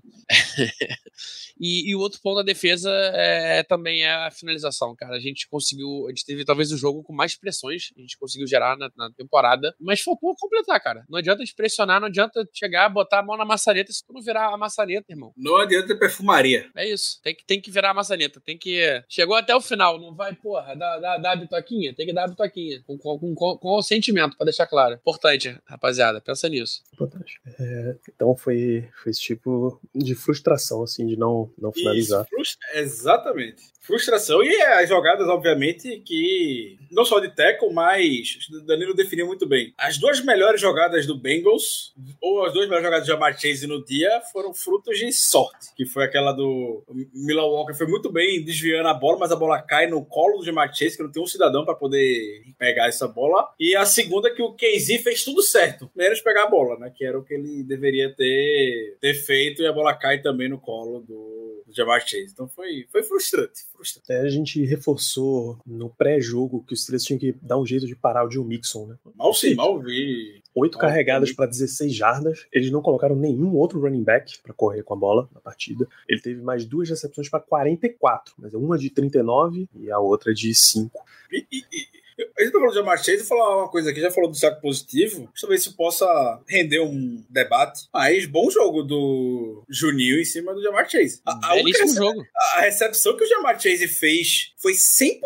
e, 1.60 1.90
e, 1.90 1.94
o 1.94 2.00
outro 2.00 2.20
ponto 2.22 2.36
da 2.36 2.42
defesa 2.42 2.90
é, 3.14 3.62
também 3.62 4.04
é 4.04 4.12
a 4.12 4.30
finalização, 4.30 4.94
cara. 4.94 5.16
A 5.16 5.20
gente 5.20 5.48
conseguiu, 5.48 6.06
a 6.06 6.10
gente 6.10 6.24
teve 6.24 6.44
talvez 6.44 6.72
o 6.72 6.76
jogo 6.76 7.02
com 7.02 7.12
mais 7.12 7.36
pressões, 7.36 7.90
a 7.96 8.00
gente 8.00 8.18
conseguiu 8.18 8.46
gerar 8.46 8.76
na, 8.76 8.90
na 8.96 9.10
temporada, 9.10 9.74
mas 9.80 10.00
faltou 10.00 10.34
completar, 10.36 10.80
cara. 10.80 11.04
Não 11.08 11.18
adianta 11.18 11.44
te 11.44 11.54
pressionar, 11.54 12.00
não 12.00 12.08
adianta 12.08 12.48
chegar, 12.52 12.88
botar 12.88 13.20
a 13.20 13.22
mão 13.22 13.36
na 13.36 13.44
maçaneta 13.44 13.92
se 13.92 14.04
tu 14.04 14.12
não 14.12 14.22
virar 14.22 14.52
a 14.52 14.56
maçaneta, 14.56 15.12
irmão. 15.12 15.32
Não 15.36 15.56
adianta 15.56 15.96
perfumaria. 15.96 16.70
É 16.76 16.88
isso. 16.88 17.20
Tem 17.22 17.34
que, 17.34 17.44
tem 17.44 17.60
que 17.60 17.70
virar 17.70 17.90
a 17.90 17.94
maçaneta. 17.94 18.40
Tem 18.40 18.58
que. 18.58 19.02
Chegou 19.08 19.36
até 19.36 19.54
o 19.54 19.60
final, 19.60 20.00
não 20.00 20.14
vai, 20.14 20.34
porra, 20.34 20.74
dá, 20.74 20.98
dá, 20.98 21.18
dá 21.18 21.32
a 21.32 21.36
bitoquinha? 21.36 21.94
Tem 21.94 22.06
que 22.06 22.12
dar 22.12 22.24
a 22.24 22.28
bitoquinha. 22.28 22.82
Com, 22.86 22.98
com, 22.98 23.34
com, 23.34 23.56
com 23.56 23.68
o 23.76 23.82
sentimento, 23.82 24.36
pra 24.36 24.44
deixar 24.44 24.66
claro. 24.66 24.94
Importante, 24.94 25.56
rapaziada. 25.66 26.20
Pensa 26.20 26.48
nisso. 26.48 26.82
Importante. 26.92 27.40
É, 27.58 27.96
então 28.08 28.34
foi, 28.36 28.81
foi 29.02 29.10
esse 29.10 29.20
tipo 29.20 29.80
de 29.94 30.14
frustração, 30.14 30.82
assim, 30.82 31.06
de 31.06 31.16
não, 31.16 31.50
não 31.58 31.72
finalizar. 31.72 32.26
Isso, 32.38 32.56
exatamente. 32.74 33.72
Frustração. 33.82 34.44
E 34.44 34.62
as 34.62 34.88
jogadas, 34.88 35.26
obviamente, 35.26 36.00
que 36.06 36.78
não 36.90 37.04
só 37.04 37.18
de 37.18 37.34
tackle, 37.34 37.72
mas 37.72 38.38
Danilo 38.64 38.94
definiu 38.94 39.26
muito 39.26 39.44
bem. 39.44 39.74
As 39.76 39.98
duas 39.98 40.24
melhores 40.24 40.60
jogadas 40.60 41.04
do 41.04 41.18
Bengals, 41.18 41.92
ou 42.20 42.44
as 42.44 42.52
duas 42.52 42.66
melhores 42.66 42.84
jogadas 42.84 43.06
de 43.06 43.12
Jamar 43.12 43.38
Chase 43.38 43.66
no 43.66 43.84
dia, 43.84 44.22
foram 44.32 44.54
frutos 44.54 44.96
de 44.98 45.12
sorte. 45.12 45.74
Que 45.76 45.84
foi 45.84 46.04
aquela 46.04 46.32
do 46.32 46.84
Milan 47.12 47.46
Walker, 47.46 47.74
foi 47.74 47.88
muito 47.88 48.10
bem 48.10 48.44
desviando 48.44 48.88
a 48.88 48.94
bola, 48.94 49.18
mas 49.18 49.32
a 49.32 49.36
bola 49.36 49.60
cai 49.60 49.88
no 49.88 50.04
colo 50.04 50.38
do 50.38 50.44
Jamar 50.44 50.72
Chase, 50.72 50.96
que 50.96 51.02
não 51.02 51.10
tem 51.10 51.22
um 51.22 51.26
cidadão 51.26 51.64
para 51.64 51.74
poder 51.74 52.44
pegar 52.56 52.86
essa 52.86 53.08
bola. 53.08 53.48
E 53.58 53.74
a 53.74 53.84
segunda 53.84 54.32
que 54.32 54.42
o 54.42 54.52
Casey 54.52 54.98
fez 54.98 55.24
tudo 55.24 55.42
certo, 55.42 55.90
menos 55.96 56.20
pegar 56.20 56.44
a 56.44 56.50
bola, 56.50 56.78
né? 56.78 56.92
Que 56.94 57.04
era 57.04 57.18
o 57.18 57.24
que 57.24 57.34
ele 57.34 57.64
deveria 57.64 58.14
ter, 58.14 58.71
ter 59.00 59.14
feito, 59.14 59.62
e 59.62 59.66
a 59.66 59.72
bola 59.72 59.94
cai 59.94 60.20
também 60.20 60.48
no 60.48 60.58
colo 60.58 61.00
do, 61.00 61.62
do 61.66 61.74
Jamar 61.74 62.00
Chase. 62.00 62.30
Então 62.32 62.48
foi, 62.48 62.86
foi 62.90 63.02
frustrante. 63.02 63.64
frustrante. 63.74 64.12
É, 64.12 64.20
a 64.20 64.28
gente 64.28 64.64
reforçou 64.64 65.58
no 65.66 65.90
pré-jogo 65.90 66.64
que 66.66 66.74
os 66.74 66.82
Steelers 66.82 67.04
tinham 67.04 67.18
que 67.18 67.32
dar 67.40 67.58
um 67.58 67.66
jeito 67.66 67.86
de 67.86 67.96
parar 67.96 68.26
o 68.26 68.30
Joe 68.30 68.44
Mixon, 68.44 68.86
né? 68.86 68.96
Mal 69.14 69.34
sim, 69.34 69.54
mal 69.54 69.80
vi. 69.80 70.42
Oito 70.54 70.76
carregadas 70.78 71.32
para 71.32 71.46
16 71.46 71.94
jardas. 71.94 72.46
Eles 72.52 72.70
não 72.70 72.82
colocaram 72.82 73.16
nenhum 73.16 73.54
outro 73.54 73.80
running 73.80 74.04
back 74.04 74.38
para 74.42 74.52
correr 74.52 74.82
com 74.82 74.94
a 74.94 74.96
bola 74.96 75.28
na 75.32 75.40
partida. 75.40 75.88
Ele 76.08 76.20
teve 76.20 76.42
mais 76.42 76.64
duas 76.64 76.88
recepções 76.90 77.28
para 77.28 77.40
44, 77.40 78.34
mas 78.38 78.52
uma 78.52 78.76
de 78.76 78.90
39 78.90 79.68
e 79.74 79.90
a 79.90 79.98
outra 79.98 80.34
de 80.34 80.54
5. 80.54 81.00
E, 81.32 81.46
e, 81.50 81.58
e, 81.72 82.01
a 82.38 82.42
gente 82.42 82.52
tá 82.52 82.58
falando 82.58 82.70
de 82.70 82.78
Jamar 82.78 83.04
Chase, 83.04 83.24
falar 83.24 83.56
uma 83.58 83.68
coisa 83.68 83.90
aqui, 83.90 84.00
já 84.00 84.10
falou 84.10 84.30
do 84.30 84.36
saco 84.36 84.60
positivo, 84.60 85.28
talvez 85.40 85.62
isso 85.62 85.76
possa 85.76 86.06
render 86.48 86.80
um 86.80 87.24
debate. 87.28 87.82
Mas 87.92 88.26
bom 88.26 88.50
jogo 88.50 88.82
do 88.82 89.64
Juninho 89.68 90.20
em 90.20 90.24
cima 90.24 90.54
do 90.54 90.62
Jamar 90.62 90.88
Chase. 90.88 91.20
A, 91.26 91.52
a, 91.52 91.54
Belíssimo 91.54 91.94
jogo. 91.94 92.24
a 92.54 92.60
recepção 92.60 93.16
que 93.16 93.24
o 93.24 93.28
Jamar 93.28 93.60
Chase 93.60 93.88
fez 93.88 94.52
foi 94.58 94.72
100% 94.72 95.18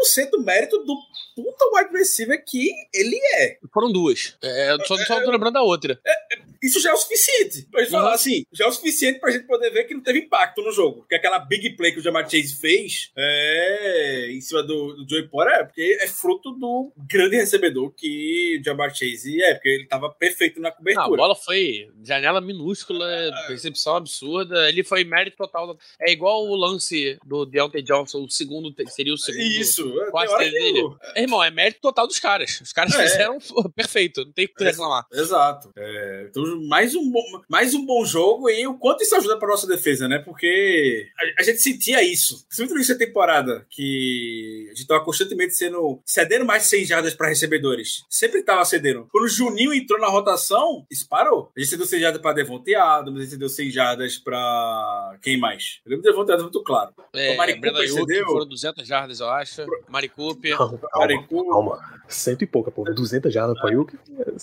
mérito 0.45 0.79
do 0.85 0.97
puta 1.37 1.65
wide 1.75 1.93
receiver 1.93 2.43
que 2.45 2.73
ele 2.95 3.21
é. 3.35 3.59
Foram 3.73 3.93
duas. 3.93 4.37
É, 4.43 4.77
só, 4.87 4.97
só 4.97 5.23
tô 5.23 5.31
lembrando 5.31 5.55
da 5.55 5.63
outra. 5.63 6.01
É, 6.07 6.15
isso 6.63 6.81
já 6.81 6.91
é 6.91 6.93
o 6.95 6.97
suficiente. 6.97 7.69
Pra 7.71 7.83
gente 7.83 7.93
uhum. 7.93 8.01
falar 8.01 8.15
assim, 8.15 8.45
já 8.53 8.65
é 8.65 8.69
o 8.69 8.73
suficiente 8.73 9.21
pra 9.21 9.31
gente 9.31 9.47
poder 9.47 9.71
ver 9.71 9.85
que 9.85 9.95
não 9.95 10.03
teve 10.03 10.21
impacto 10.21 10.63
no 10.63 10.73
jogo. 10.73 11.01
Porque 11.01 11.15
aquela 11.15 11.39
big 11.39 11.77
play 11.77 11.93
que 11.93 11.99
o 11.99 12.03
Jamar 12.03 12.29
Chase 12.29 12.57
fez 12.59 13.11
é, 13.17 14.29
em 14.31 14.41
cima 14.41 14.63
do, 14.63 14.95
do 14.95 15.09
Joey 15.09 15.29
Porter 15.29 15.55
é 15.55 15.65
porque 15.65 15.99
é 16.01 16.07
fruto 16.07 16.53
do 16.53 16.86
grande 16.97 17.37
recebedor 17.37 17.93
que 17.93 18.59
o 18.61 18.65
Jamar 18.65 18.95
Chase 18.95 19.43
é, 19.43 19.55
porque 19.55 19.69
ele 19.69 19.87
tava 19.87 20.11
perfeito 20.11 20.61
na 20.61 20.71
cobertura. 20.71 21.07
Não, 21.07 21.15
a 21.15 21.17
bola 21.17 21.35
foi 21.35 21.91
janela 22.03 22.41
minúscula, 22.41 23.07
recepção 23.49 23.97
absurda. 23.97 24.69
Ele 24.69 24.85
foi 24.85 25.05
mérito 25.05 25.37
total. 25.37 25.77
É 26.01 26.13
igual 26.13 26.47
o 26.47 26.55
lance 26.55 27.19
do 27.25 27.45
Deontay 27.45 27.83
Johnson, 27.83 28.25
o 28.25 28.31
segundo 28.31 28.75
seria 28.89 29.15
o 29.15 29.19
segundo. 29.19 29.43
Isso, 29.43 29.93
quase 30.11 30.37
dele. 30.39 30.81
Eu... 30.81 30.97
É, 31.15 31.23
irmão, 31.23 31.43
é 31.43 31.51
mérito 31.51 31.81
total 31.81 32.07
dos 32.07 32.19
caras. 32.19 32.61
Os 32.61 32.73
caras 32.73 32.95
é. 32.95 33.03
fizeram 33.03 33.39
perfeito, 33.75 34.25
não 34.25 34.33
tem 34.33 34.45
o 34.45 34.49
que 34.49 34.65
reclamar. 34.65 35.07
Exato. 35.13 35.71
É, 35.77 36.27
então, 36.31 36.45
mais 36.69 36.95
um, 36.95 37.11
bom, 37.11 37.43
mais 37.49 37.75
um 37.75 37.85
bom 37.85 38.05
jogo 38.05 38.49
e 38.49 38.67
o 38.67 38.79
quanto 38.79 39.03
isso 39.03 39.17
ajuda 39.17 39.39
para 39.39 39.49
nossa 39.49 39.67
defesa, 39.67 40.09
né? 40.09 40.19
Porque 40.19 41.09
a, 41.19 41.41
a 41.41 41.43
gente 41.43 41.61
sentia 41.61 42.03
isso. 42.03 42.47
Início 42.77 42.99
da 42.99 43.05
temporada, 43.05 43.67
que 43.71 44.69
a 44.71 44.75
gente 44.75 44.87
tava 44.87 45.05
constantemente 45.05 45.55
sendo 45.55 46.01
cedendo 46.05 46.45
mais 46.45 46.65
100 46.67 46.85
jardas 46.85 47.15
para 47.15 47.29
recebedores. 47.29 48.05
Sempre 48.09 48.43
tava 48.43 48.65
cedendo. 48.65 49.09
Quando 49.11 49.25
o 49.25 49.29
Juninho 49.29 49.73
entrou 49.73 49.99
na 50.01 50.09
rotação, 50.09 50.87
isso 50.91 51.09
parou. 51.09 51.51
A 51.57 51.61
gente 51.61 51.71
cedeu 51.71 51.87
100 51.87 52.01
jardas 52.01 52.23
para 52.23 52.33
Devontae 52.33 52.75
Adams, 52.75 53.19
a 53.19 53.23
gente 53.23 53.31
cedeu 53.31 53.49
100 53.49 53.71
jardas 53.71 54.19
para 54.19 55.19
quem 55.23 55.39
mais? 55.39 55.81
Eu 55.85 55.91
lembro 55.91 56.03
do 56.03 56.11
Devontae 56.11 56.35
Adams 56.35 56.53
muito 56.53 56.63
claro. 56.63 56.93
É, 57.15 57.35
o 57.35 57.37
Mari 57.37 57.55
Cooper 57.55 57.89
cedeu. 57.89 58.27
Foram 58.27 58.47
200 58.47 58.87
jardas, 58.87 59.21
eu 59.21 59.31
acho. 59.31 59.65
Mari 59.89 60.09
Cooper. 60.09 60.57
Calma, 60.57 60.79
calma, 60.79 61.27
calma. 61.29 62.06
Cento 62.09 62.43
e 62.43 62.47
pouca, 62.47 62.71
pô. 62.71 62.85
200 62.85 63.33
jardas 63.33 63.59
para 63.59 63.71
Ayuk. 63.71 63.97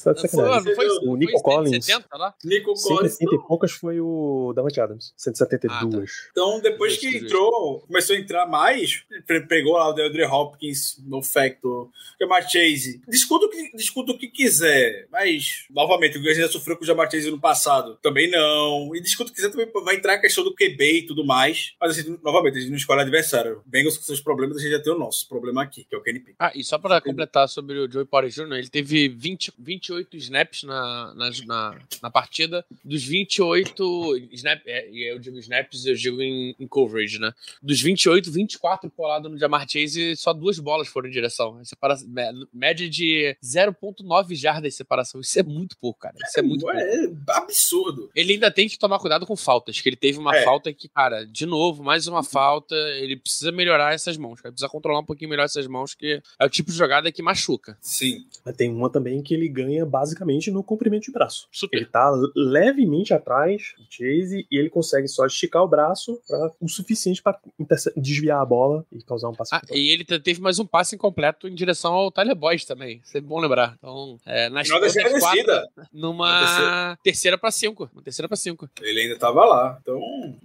Tá 0.03 0.13
de 0.13 0.21
sacanagem. 0.21 0.75
Foi, 0.75 0.87
o 1.07 1.15
Nico 1.15 1.41
Collins. 1.41 1.85
170, 1.85 2.17
lá? 2.17 2.35
Nico 2.43 2.73
Collins. 2.73 3.13
170 3.13 3.35
e 3.35 3.47
poucas 3.47 3.71
foi 3.71 3.99
o 3.99 4.53
Davante 4.55 4.79
Adams. 4.79 5.13
172. 5.17 5.71
Ah, 5.73 5.89
tá. 5.89 6.29
Então, 6.31 6.59
depois 6.59 6.97
que 6.97 7.17
entrou, 7.17 7.81
começou 7.87 8.15
a 8.15 8.19
entrar 8.19 8.45
mais, 8.45 9.03
pegou 9.47 9.73
lá 9.73 9.89
o 9.89 9.93
DeAndre 9.93 10.25
Hopkins 10.25 11.01
no 11.05 11.21
Factor, 11.21 11.89
Jamar 12.19 12.43
Chase. 12.49 13.01
Discuta 13.07 13.45
o, 13.45 13.49
que, 13.49 13.71
discuta 13.75 14.11
o 14.11 14.17
que 14.17 14.27
quiser, 14.27 15.07
mas, 15.11 15.65
novamente, 15.69 16.17
o 16.17 16.21
que 16.21 16.29
a 16.29 16.33
gente 16.33 16.43
já 16.43 16.51
sofreu 16.51 16.77
com 16.77 16.83
o 16.83 16.87
Jamar 16.87 17.09
Chase 17.09 17.31
no 17.31 17.39
passado, 17.39 17.97
também 18.01 18.29
não. 18.29 18.95
E 18.95 19.01
discuta 19.01 19.31
o 19.31 19.33
que 19.33 19.41
quiser, 19.41 19.51
também 19.51 19.71
vai 19.83 19.95
entrar 19.95 20.13
a 20.13 20.21
questão 20.21 20.43
do 20.43 20.53
QB 20.53 20.99
e 20.99 21.05
tudo 21.05 21.25
mais. 21.25 21.73
Mas, 21.79 21.97
assim, 21.97 22.17
novamente, 22.23 22.57
a 22.57 22.61
gente 22.61 22.69
não 22.69 22.77
escolhe 22.77 23.01
adversário. 23.01 23.61
Bengals 23.65 23.97
com 23.97 24.03
seus 24.03 24.21
problemas, 24.21 24.57
a 24.57 24.59
gente 24.59 24.71
já 24.71 24.81
tem 24.81 24.93
o 24.93 24.99
nosso 24.99 25.27
problema 25.27 25.63
aqui, 25.63 25.83
que 25.83 25.95
é 25.95 25.97
o 25.97 26.01
Kenny 26.01 26.19
Pickett. 26.19 26.37
Ah, 26.39 26.51
e 26.55 26.63
só 26.63 26.77
para 26.77 27.01
completar 27.01 27.47
sobre 27.53 27.79
o 27.79 27.89
Joey 27.89 28.05
Porter 28.05 28.29
Jr., 28.29 28.55
ele 28.55 28.69
teve 28.69 29.07
20, 29.07 29.53
28 29.57 30.17
snaps 30.17 30.63
na, 30.63 31.13
na, 31.13 31.29
na, 31.45 31.79
na 32.01 32.09
partida. 32.09 32.65
Dos 32.83 33.03
28 33.03 34.17
snap, 34.31 34.61
é, 34.65 34.89
eu 34.91 35.19
digo 35.19 35.37
snaps, 35.39 35.85
eu 35.85 35.95
digo 35.95 36.21
em, 36.21 36.55
em, 36.59 36.67
coverage, 36.67 37.19
né? 37.19 37.31
Dos 37.61 37.81
28, 37.81 38.31
24 38.31 38.89
colado 38.91 39.29
no 39.29 39.37
Jamar 39.37 39.67
Chase 39.69 40.11
e 40.11 40.15
só 40.15 40.33
duas 40.33 40.59
bolas 40.59 40.87
foram 40.87 41.07
em 41.07 41.11
direção. 41.11 41.63
Separação, 41.63 42.07
média 42.53 42.89
de 42.89 43.37
0.9 43.43 44.35
jardas 44.35 44.71
de 44.71 44.77
separação. 44.77 45.21
Isso 45.21 45.39
é 45.39 45.43
muito 45.43 45.77
pouco, 45.77 45.99
cara. 45.99 46.15
Isso 46.21 46.39
é, 46.39 46.41
é 46.41 46.43
muito 46.43 46.69
é, 46.69 47.07
pouco. 47.07 47.17
Absurdo. 47.29 48.11
Ele 48.15 48.33
ainda 48.33 48.51
tem 48.51 48.67
que 48.67 48.77
tomar 48.77 48.99
cuidado 48.99 49.25
com 49.25 49.35
faltas, 49.35 49.79
que 49.79 49.89
ele 49.89 49.95
teve 49.95 50.17
uma 50.17 50.35
é. 50.35 50.43
falta 50.43 50.73
que, 50.73 50.87
cara, 50.89 51.25
de 51.25 51.45
novo, 51.45 51.83
mais 51.83 52.07
uma 52.07 52.23
falta. 52.23 52.75
Ele 52.75 53.17
precisa 53.17 53.51
melhorar 53.51 53.93
essas 53.93 54.17
mãos, 54.17 54.41
cara. 54.41 54.51
Precisa 54.51 54.69
controlar 54.69 54.99
um 54.99 55.05
pouquinho 55.05 55.29
melhor 55.29 55.45
essas 55.45 55.67
mãos, 55.67 55.93
que 55.93 56.21
é 56.39 56.45
o 56.45 56.49
tipo 56.49 56.71
de 56.71 56.77
jogada 56.77 57.11
que 57.11 57.21
machuca. 57.21 57.42
Sim. 57.81 58.25
Mas 58.45 58.55
tem 58.55 58.69
uma 58.69 58.89
também 58.89 59.21
que 59.21 59.33
ele 59.33 59.47
ganha 59.47 59.85
basicamente 59.85 60.51
no 60.51 60.63
comprimento 60.63 61.05
de 61.05 61.11
braço. 61.11 61.47
Super. 61.51 61.77
Ele 61.77 61.85
tá 61.85 62.11
levemente 62.35 63.13
atrás 63.13 63.73
do 63.77 63.85
Chase 63.89 64.45
e 64.49 64.57
ele 64.57 64.69
consegue 64.69 65.07
só 65.07 65.25
esticar 65.25 65.63
o 65.63 65.67
braço 65.67 66.19
pra, 66.27 66.51
o 66.61 66.67
suficiente 66.67 67.21
para 67.21 67.39
desviar 67.95 68.41
a 68.41 68.45
bola 68.45 68.85
e 68.91 69.01
causar 69.03 69.29
um 69.29 69.33
passe. 69.33 69.53
Ah, 69.53 69.61
e 69.71 69.91
ele 69.91 70.03
teve 70.03 70.41
mais 70.41 70.59
um 70.59 70.65
passe 70.65 70.95
incompleto 70.95 71.47
em 71.47 71.55
direção 71.55 71.93
ao 71.93 72.11
Tyler 72.11 72.35
Boyd 72.35 72.65
também. 72.65 73.01
Isso 73.03 73.17
é 73.17 73.21
bom 73.21 73.39
lembrar. 73.39 73.75
Então, 73.77 74.19
é, 74.25 74.49
nas 74.49 74.67
quatro, 74.69 75.87
numa 75.91 76.97
terceira 77.03 77.37
para 77.37 77.51
cinco. 77.51 77.89
Uma 77.93 78.01
terceira 78.01 78.27
para 78.27 78.37
cinco. 78.37 78.69
Ele 78.81 79.01
ainda 79.01 79.17
tava 79.17 79.45
lá. 79.45 79.77
Então. 79.81 79.99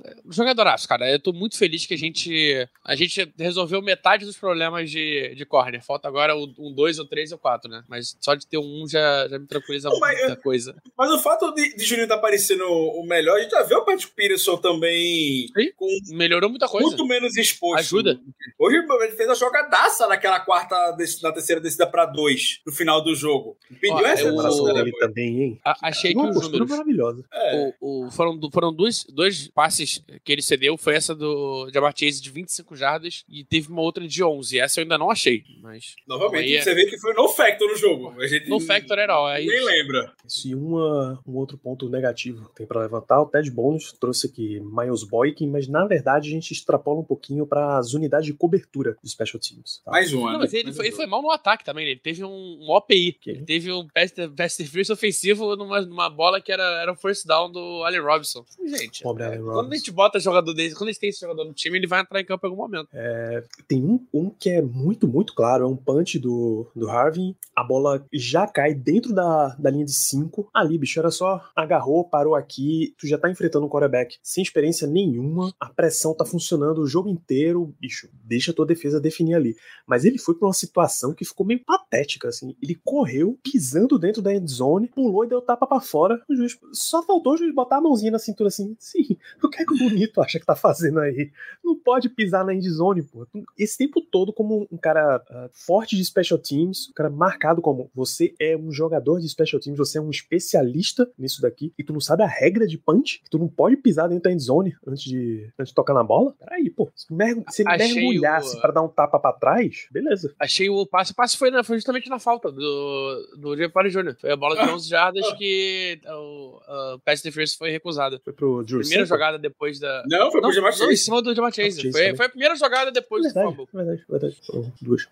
É, 0.05 0.17
jogadoraço, 0.31 0.89
cara. 0.89 1.11
Eu 1.11 1.21
tô 1.21 1.33
muito 1.33 1.57
feliz 1.57 1.87
que 1.87 1.95
a 1.95 1.99
gente. 1.99 2.69
A 2.85 2.95
gente 2.95 3.33
resolveu 3.39 3.83
metade 3.83 4.25
dos 4.25 4.37
problemas 4.37 4.91
de, 4.91 5.35
de 5.35 5.45
corner. 5.45 5.83
Falta 5.83 6.09
agora 6.09 6.37
um, 6.37 6.73
dois, 6.89 6.99
ou 6.99 7.07
três 7.07 7.33
ou 7.33 7.39
quatro, 7.39 7.71
né? 7.71 7.85
Mas 7.89 8.17
só 8.21 8.35
de 8.35 8.47
ter 8.47 8.59
um 8.59 8.87
já, 8.89 9.29
já 9.29 9.39
me 9.39 9.47
tranquiliza 9.47 9.89
Não, 9.91 9.99
muita 9.99 10.29
mas, 10.29 10.43
coisa. 10.43 10.75
Mas 10.97 11.11
o 11.11 11.19
fato 11.19 11.53
de, 11.53 11.77
de 11.77 11.85
Juninho 11.85 12.09
tá 12.09 12.19
parecendo 12.19 12.65
o 12.65 13.05
melhor, 13.07 13.37
a 13.37 13.43
gente 13.43 13.51
já 13.51 13.63
viu 13.63 13.79
o 13.79 13.85
Patrick 13.85 14.13
Peterson 14.15 14.57
também. 14.57 15.47
Com 15.77 15.87
Melhorou 16.11 16.49
muita 16.51 16.67
coisa. 16.67 16.89
Muito 16.89 17.07
menos 17.07 17.37
exposto. 17.37 17.79
Ajuda. 17.81 18.21
Hoje 18.59 18.77
ele 18.77 19.13
fez 19.13 19.29
a 19.29 19.35
jogadaça 19.35 20.07
naquela 20.07 20.41
quarta, 20.41 20.97
na 21.23 21.33
terceira 21.33 21.61
descida 21.61 21.87
para 21.87 22.07
dois 22.07 22.61
no 22.67 22.73
final 22.73 23.03
do 23.03 23.15
jogo. 23.15 23.57
Impediu 23.71 24.07
essa 24.07 24.25
eu, 24.25 24.75
dele 24.75 24.93
também, 24.99 25.43
hein? 25.43 25.61
A, 25.65 25.89
achei 25.89 26.15
que 26.15 26.21
os 26.21 26.43
números. 26.43 26.69
maravilhosa. 26.69 27.25
É. 27.33 27.75
O, 27.81 28.07
o, 28.07 28.11
foram 28.11 28.39
foram 28.53 28.73
dois, 28.73 29.05
dois 29.05 29.49
passes 29.49 30.03
que 30.25 30.33
ele 30.33 30.43
cedeu. 30.43 30.77
Foi 30.77 30.95
essa 30.95 31.15
do 31.15 31.71
Jamar 31.73 31.95
Chase 31.97 32.21
de 32.21 32.31
25 32.31 32.77
jardas 32.77 33.25
e 33.29 33.45
teve 33.45 33.69
uma 33.69 33.83
outra 33.83 34.07
de 34.07 34.23
11. 34.23 34.59
Essa 34.59 34.81
eu 34.81 34.83
ainda 34.83 34.99
não 34.99 35.11
achei. 35.11 35.45
Mas. 35.61 35.95
Novamente, 36.07 36.57
é... 36.57 36.63
você 36.63 36.75
vê 36.79 36.87
que 36.87 36.99
foi 36.99 37.13
no 37.15 37.29
factor 37.29 37.69
no 37.69 37.77
jogo. 37.77 38.15
A 38.21 38.27
gente 38.27 38.49
no 38.49 38.61
factor 38.61 38.99
era 38.99 39.15
all. 39.15 39.29
Nem 39.35 39.65
lembra. 39.65 40.13
E 40.45 40.55
uma, 40.55 41.21
um 41.27 41.37
outro 41.37 41.59
ponto 41.59 41.89
negativo 41.89 42.51
tem 42.55 42.67
para 42.67 42.83
levantar. 42.83 43.21
O 43.21 43.27
Ted 43.27 43.51
Bones 43.51 43.93
trouxe 43.93 44.27
aqui 44.27 44.61
Miles 44.61 45.03
Boykin, 45.03 45.49
mas 45.49 45.67
na 45.67 45.87
verdade 45.87 46.29
a 46.29 46.33
gente 46.33 46.53
extrapola 46.53 47.01
um 47.01 47.05
pouquinho 47.05 47.47
para 47.47 47.79
as 47.79 47.95
unidades 47.95 48.27
de 48.27 48.35
cobertura 48.35 48.97
dos 49.03 49.13
Special 49.13 49.41
Teams. 49.41 49.83
Tá? 49.85 49.91
Mais 49.91 50.13
uma. 50.13 50.33
Não, 50.33 50.39
mas 50.41 50.53
ele, 50.53 50.73
foi, 50.73 50.87
ele 50.87 50.97
foi 50.97 51.07
mal 51.07 51.23
no 51.23 51.31
ataque 51.31 51.65
também. 51.65 51.87
Ele 51.87 51.99
teve 51.99 52.25
um, 52.25 52.59
um 52.61 52.71
OPI. 52.71 53.13
Que? 53.21 53.31
Ele 53.31 53.45
teve 53.45 53.73
um 53.73 53.87
pass 53.89 54.13
interference 54.13 54.93
ofensivo 54.93 55.57
numa, 55.57 55.81
numa 55.81 56.09
bola 56.09 56.41
que 56.41 56.53
era, 56.53 56.83
era 56.83 56.93
um 56.93 56.97
first 56.97 57.27
down 57.27 57.51
do 57.51 57.83
Allen 57.85 58.01
Robinson. 58.01 58.45
Gente, 58.65 59.03
Pobre 59.03 59.25
é, 59.25 59.39
quando 59.39 59.73
a 59.73 59.77
gente 59.77 59.91
bota 59.91 60.21
jogador 60.21 60.53
desse, 60.53 60.75
quando 60.75 60.89
a 60.89 60.93
gente 60.93 61.01
tem 61.01 61.11
esse 61.11 61.21
jogador 61.21 61.45
no 61.45 61.53
time, 61.53 61.79
ele 61.79 61.87
vai 61.87 62.01
entrar 62.01 62.21
em 62.21 62.25
campo 62.25 62.47
em 62.47 62.51
algum 62.51 62.63
momento. 62.63 62.89
É, 62.93 63.43
tem 63.67 63.83
um, 63.83 64.07
um 64.13 64.31
que 64.31 64.51
é 64.51 64.63
muito, 64.63 65.09
muito 65.09 65.35
claro, 65.35 65.65
é 65.65 65.67
um 65.67 65.77
punch 65.77 66.19
do, 66.19 66.68
do 66.75 66.89
Harvey. 66.89 67.37
A 67.55 67.65
bola 67.65 68.05
já 68.13 68.47
cai 68.47 68.75
dentro 68.75 69.15
da, 69.15 69.49
da 69.59 69.71
linha 69.71 69.85
de 69.85 69.93
5. 69.93 70.51
Ali, 70.55 70.79
bicho, 70.79 70.99
era 70.99 71.11
só 71.11 71.43
agarrou, 71.55 72.05
parou 72.05 72.35
aqui. 72.35 72.95
Tu 72.99 73.07
já 73.07 73.19
tá 73.19 73.31
enfrentando 73.31 73.67
um 73.67 73.69
quarterback 73.69 74.17
sem 74.23 74.43
experiência 74.43 74.87
nenhuma. 74.87 75.53
A 75.59 75.69
pressão 75.69 76.15
tá 76.15 76.25
funcionando 76.25 76.81
o 76.81 76.87
jogo 76.87 77.09
inteiro. 77.09 77.75
Bicho, 77.81 78.09
deixa 78.25 78.51
a 78.51 78.55
tua 78.55 78.67
defesa 78.67 79.01
definir 79.01 79.35
ali. 79.35 79.57
Mas 79.87 80.05
ele 80.05 80.19
foi 80.19 80.35
pra 80.35 80.47
uma 80.47 80.55
situação 80.55 81.15
que 81.15 81.25
ficou 81.25 81.47
meio 81.47 81.65
patética, 81.65 82.29
assim. 82.29 82.57
Ele 82.63 82.75
correu 82.85 83.39
pisando 83.43 83.99
dentro 83.99 84.23
da 84.23 84.35
endzone, 84.35 84.89
pulou 84.89 85.25
e 85.25 85.29
deu 85.29 85.41
tapa 85.41 85.67
para 85.67 85.81
fora. 85.81 86.23
O 86.29 86.35
juiz 86.35 86.59
só 86.73 87.03
faltou 87.03 87.35
o 87.35 87.37
juiz 87.37 87.55
botar 87.55 87.79
a 87.79 87.81
mãozinha 87.81 88.13
na 88.13 88.19
cintura 88.19 88.49
assim. 88.49 88.77
Sim, 88.79 89.17
o 89.43 89.49
que 89.49 89.63
é 89.63 89.65
que 89.65 89.75
o 89.75 89.79
bonito 89.79 90.21
acha 90.21 90.39
que 90.39 90.47
tá 90.47 90.55
fazendo 90.55 91.01
aí? 91.01 91.31
Não 91.65 91.79
pode 91.79 92.09
pisar 92.09 92.45
na 92.45 92.55
endzone, 92.55 93.03
pô. 93.03 93.27
Esse 93.57 93.79
tempo 93.79 94.01
todo, 94.01 94.33
como 94.33 94.67
um 94.71 94.77
cara 94.77 95.23
uh, 95.31 95.49
forte 95.53 95.97
de 95.97 96.05
special 96.05 96.39
teams, 96.59 96.89
um 96.91 96.93
cara 96.93 97.11
marcado 97.11 97.63
como 97.63 97.91
você 97.95 98.35
é 98.41 98.57
um 98.57 98.73
jogador 98.73 99.21
de 99.21 99.29
special 99.29 99.61
teams, 99.61 99.79
você 99.79 99.99
é 99.99 100.01
um 100.01 100.11
especialista 100.11 101.09
nisso 101.17 101.41
daqui, 101.41 101.73
e 101.79 101.85
tu 101.85 101.93
não 101.93 102.01
sabe 102.01 102.23
a 102.23 102.27
regra 102.27 102.67
de 102.67 102.77
punch, 102.77 103.21
que 103.23 103.31
tu 103.31 103.39
não 103.39 103.49
pode 103.49 103.77
pisar 103.77 104.09
dentro 104.09 104.25
da 104.25 104.33
endzone 104.33 104.77
antes 104.87 105.05
de, 105.05 105.49
antes 105.59 105.71
de 105.71 105.75
tocar 105.75 105.95
na 105.95 106.03
bola. 106.03 106.35
Peraí, 106.39 106.69
pô. 106.71 106.91
Se, 106.95 107.13
merg 107.13 107.45
se 107.49 107.63
ele 107.63 107.95
mergulhasse 107.95 108.57
o... 108.57 108.61
para 108.61 108.73
dar 108.73 108.83
um 108.83 108.89
tapa 108.89 109.19
para 109.19 109.37
trás, 109.37 109.87
beleza. 109.91 110.35
Achei 110.39 110.69
o 110.69 110.85
passe. 110.87 111.13
O 111.13 111.15
passe 111.15 111.37
foi, 111.37 111.51
na, 111.51 111.63
foi 111.63 111.77
justamente 111.77 112.09
na 112.09 112.19
falta 112.19 112.51
do, 112.51 113.37
do 113.37 113.57
Jepari 113.57 113.91
Jr. 113.91 114.17
Foi 114.21 114.33
a 114.33 114.37
bola 114.37 114.57
de 114.57 114.71
11 114.71 114.89
jardas 114.89 115.33
que 115.35 116.01
o, 116.07 116.61
o 116.95 116.99
pass 117.01 117.23
defense 117.23 117.57
foi 117.57 117.71
recusada. 117.71 118.21
Foi 118.25 118.33
pro 118.33 118.65
Drew 118.65 118.81
Primeira 118.81 119.07
jogada 119.07 119.39
depois 119.39 119.79
da. 119.79 120.03
Não, 120.07 120.31
foi 120.31 120.41
pro 120.41 120.53
Jamar 120.53 120.73
Chase. 120.73 120.85
Não, 120.85 120.93
em 120.93 120.97
cima 120.97 121.23
do 121.23 121.35
Jamar 121.35 121.53
Chase. 121.53 121.93
Foi, 121.93 122.17
foi, 122.17 122.27
a 122.27 122.29
primeira 122.29 122.57
jogada 122.57 122.91
depois 122.91 123.23
verdade, 123.25 123.47
do 123.47 123.51
fumble. 123.51 123.69
Verdade, 123.73 124.05
verdade. 124.09 124.41
Duas. 124.81 125.09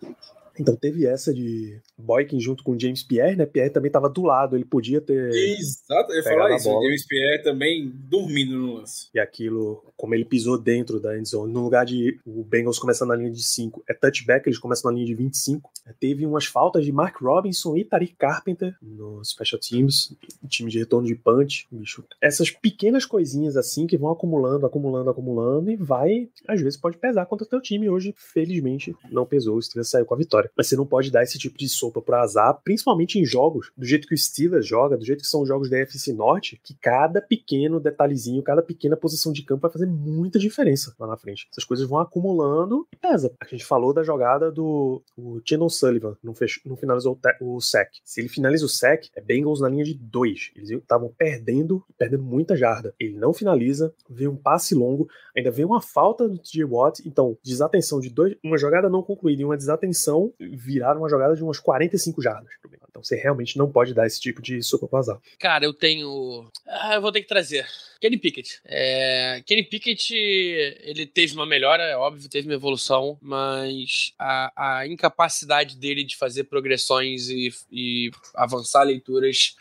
Então 0.59 0.77
teve 0.77 1.07
essa 1.07 1.33
de 1.33 1.81
Boykin 1.99 2.41
junto 2.41 2.63
com 2.63 2.79
James 2.79 3.03
Pierre, 3.03 3.37
né? 3.37 3.47
Pierre 3.47 3.71
também 3.71 3.89
estava 3.89 4.09
do 4.09 4.23
lado, 4.23 4.57
ele 4.57 4.65
podia 4.65 5.01
ter. 5.01 5.31
Exato, 5.31 6.13
eu 6.13 6.17
ia 6.17 6.23
falar 6.23 6.57
isso. 6.57 6.69
James 6.69 7.07
Pierre 7.07 7.43
também 7.43 7.93
dormindo 7.95 8.57
no 8.59 8.75
lance. 8.75 9.09
E 9.15 9.19
aquilo, 9.19 9.85
como 9.97 10.15
ele 10.15 10.25
pisou 10.25 10.59
dentro 10.59 11.01
da 11.01 11.19
endzone, 11.19 11.53
no 11.53 11.63
lugar 11.63 11.85
de 11.85 12.19
o 12.27 12.43
Bengals 12.45 12.79
começando 12.79 13.09
na 13.09 13.17
linha 13.17 13.31
de 13.31 13.43
5, 13.43 13.83
é 13.89 13.95
touchback, 13.95 14.49
eles 14.49 14.59
começam 14.59 14.91
na 14.91 14.97
linha 14.97 15.07
de 15.07 15.15
25. 15.15 15.71
Teve 15.99 16.27
umas 16.27 16.47
faltas 16.47 16.85
de 16.85 16.93
Mark 16.93 17.21
Robinson 17.21 17.77
e 17.77 17.85
Tariq 17.85 18.15
Carpenter 18.17 18.75
no 18.83 19.25
Special 19.25 19.61
Teams, 19.61 20.15
time 20.49 20.71
de 20.71 20.79
retorno 20.79 21.07
de 21.07 21.15
punch, 21.15 21.67
bicho. 21.71 22.05
Essas 22.21 22.51
pequenas 22.51 23.05
coisinhas 23.05 23.57
assim 23.57 23.87
que 23.87 23.97
vão 23.97 24.11
acumulando, 24.11 24.67
acumulando, 24.67 25.11
acumulando 25.11 25.71
e 25.71 25.77
vai, 25.77 26.29
às 26.47 26.61
vezes 26.61 26.79
pode 26.79 26.99
pesar 26.99 27.27
contra 27.27 27.47
o 27.47 27.49
teu 27.49 27.61
time. 27.61 27.89
Hoje, 27.89 28.15
felizmente, 28.17 28.95
não 29.11 29.27
pesou, 29.27 29.57
o 29.57 29.63
Steelers 29.63 29.91
saiu 29.91 30.07
com 30.07 30.15
a 30.15 30.19
vitória. 30.19 30.46
Mas 30.57 30.69
você 30.69 30.77
não 30.77 30.87
pode 30.87 31.11
dar 31.11 31.23
esse 31.23 31.39
tipo 31.39 31.57
de 31.59 31.69
sopa 31.69 32.01
para 32.01 32.23
azar, 32.23 32.61
principalmente 32.65 33.19
em 33.19 33.25
jogos 33.25 33.71
do 33.77 33.87
jeito 33.87 34.07
que 34.07 34.15
o 34.15 34.19
Steelers 34.19 34.67
joga, 34.67 34.97
do 34.97 35.05
jeito 35.05 35.23
que 35.23 35.29
são 35.29 35.43
os 35.43 35.49
jogos 35.49 35.71
da 35.71 35.79
FC 35.79 36.13
Norte, 36.13 36.61
que 36.63 36.75
cada 36.75 37.21
pequeno 37.21 37.81
detalhezinho, 37.81 38.43
cada 38.43 38.63
pequena 38.63 38.97
posição 38.97 39.33
de 39.33 39.43
campo 39.43 39.63
vai 39.63 39.71
fazer 39.71 39.87
muita 39.87 40.39
diferença 40.39 40.95
lá 40.99 41.07
na 41.07 41.17
frente. 41.17 41.49
Essas 41.51 41.65
coisas 41.65 41.89
vão 41.89 41.99
acumulando 41.99 42.87
e 42.93 42.97
pesa. 42.97 43.33
A 43.41 43.47
gente 43.47 43.65
falou 43.65 43.93
da 43.93 44.03
jogada 44.03 44.51
do 44.51 45.03
o 45.17 45.41
Chandon 45.45 45.69
Sullivan, 45.69 46.17
não, 46.23 46.35
fech, 46.35 46.61
não 46.65 46.77
finalizou 46.77 47.19
o, 47.41 47.57
o 47.57 47.61
sec. 47.61 47.89
Se 48.05 48.21
ele 48.21 48.29
finaliza 48.29 48.65
o 48.65 48.69
sec, 48.69 49.09
é 49.15 49.21
Bengals 49.21 49.61
na 49.61 49.69
linha 49.69 49.85
de 49.85 49.95
dois. 49.95 50.51
Eles 50.55 50.71
estavam 50.71 51.13
perdendo, 51.17 51.85
perdendo 51.99 52.23
muita 52.23 52.57
jarda. 52.57 52.95
Ele 52.99 53.17
não 53.17 53.33
finaliza, 53.33 53.95
vem 54.09 54.29
um 54.29 54.37
passe 54.37 54.75
longo, 54.75 55.09
ainda 55.37 55.51
vem 55.51 55.65
uma 55.65 55.81
falta 55.81 56.29
do 56.29 56.39
TJ 56.39 56.65
Watt, 56.65 57.03
então 57.07 57.37
desatenção 57.43 58.01
de 58.01 58.11
dois, 58.11 58.37
uma 58.43 58.59
jogada 58.59 58.89
não 58.89 59.03
concluída 59.03 59.43
e 59.43 59.45
uma 59.45 59.57
desatenção 59.57 60.33
viraram 60.39 61.01
uma 61.01 61.09
jogada 61.09 61.35
de 61.35 61.43
umas 61.43 61.59
45 61.59 62.23
jardas. 62.23 62.53
Então 62.89 63.03
você 63.05 63.17
realmente 63.17 63.59
não 63.59 63.71
pode 63.71 63.93
dar 63.93 64.07
esse 64.07 64.21
tipo 64.21 64.41
de 64.41 64.63
sopa 64.63 64.87
pro 64.87 64.99
azar. 64.99 65.21
Cara, 65.39 65.65
eu 65.65 65.75
tenho. 65.75 66.51
Ah, 66.67 66.95
eu 66.95 67.03
vou 67.03 67.13
ter 67.13 67.21
que 67.21 67.29
trazer. 67.29 67.67
Kenny 68.01 68.19
Pickett. 68.19 68.61
É... 68.65 69.43
Kenny 69.45 69.63
Pickett, 69.63 70.15
ele 70.15 71.07
teve 71.07 71.35
uma 71.35 71.47
melhora, 71.47 71.83
é 71.83 71.97
óbvio, 71.97 72.29
teve 72.29 72.49
uma 72.49 72.55
evolução, 72.55 73.19
mas 73.21 74.13
a, 74.19 74.79
a 74.79 74.87
incapacidade 74.87 75.77
dele 75.77 76.05
de 76.05 76.17
fazer 76.17 76.45
progressões 76.45 77.29
e, 77.29 77.51
e 77.71 78.11
avançar 78.35 78.83
leituras 78.83 79.57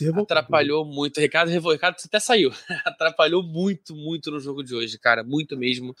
revoltou, 0.00 0.22
atrapalhou 0.22 0.84
né? 0.84 0.92
muito. 0.94 1.20
Ricardo, 1.20 1.50
Ricardo 1.50 1.96
até 2.04 2.20
saiu. 2.20 2.52
atrapalhou 2.84 3.42
muito, 3.42 3.94
muito 3.94 4.30
no 4.30 4.40
jogo 4.40 4.62
de 4.62 4.74
hoje, 4.74 4.98
cara. 4.98 5.22
Muito 5.22 5.56
mesmo. 5.56 5.94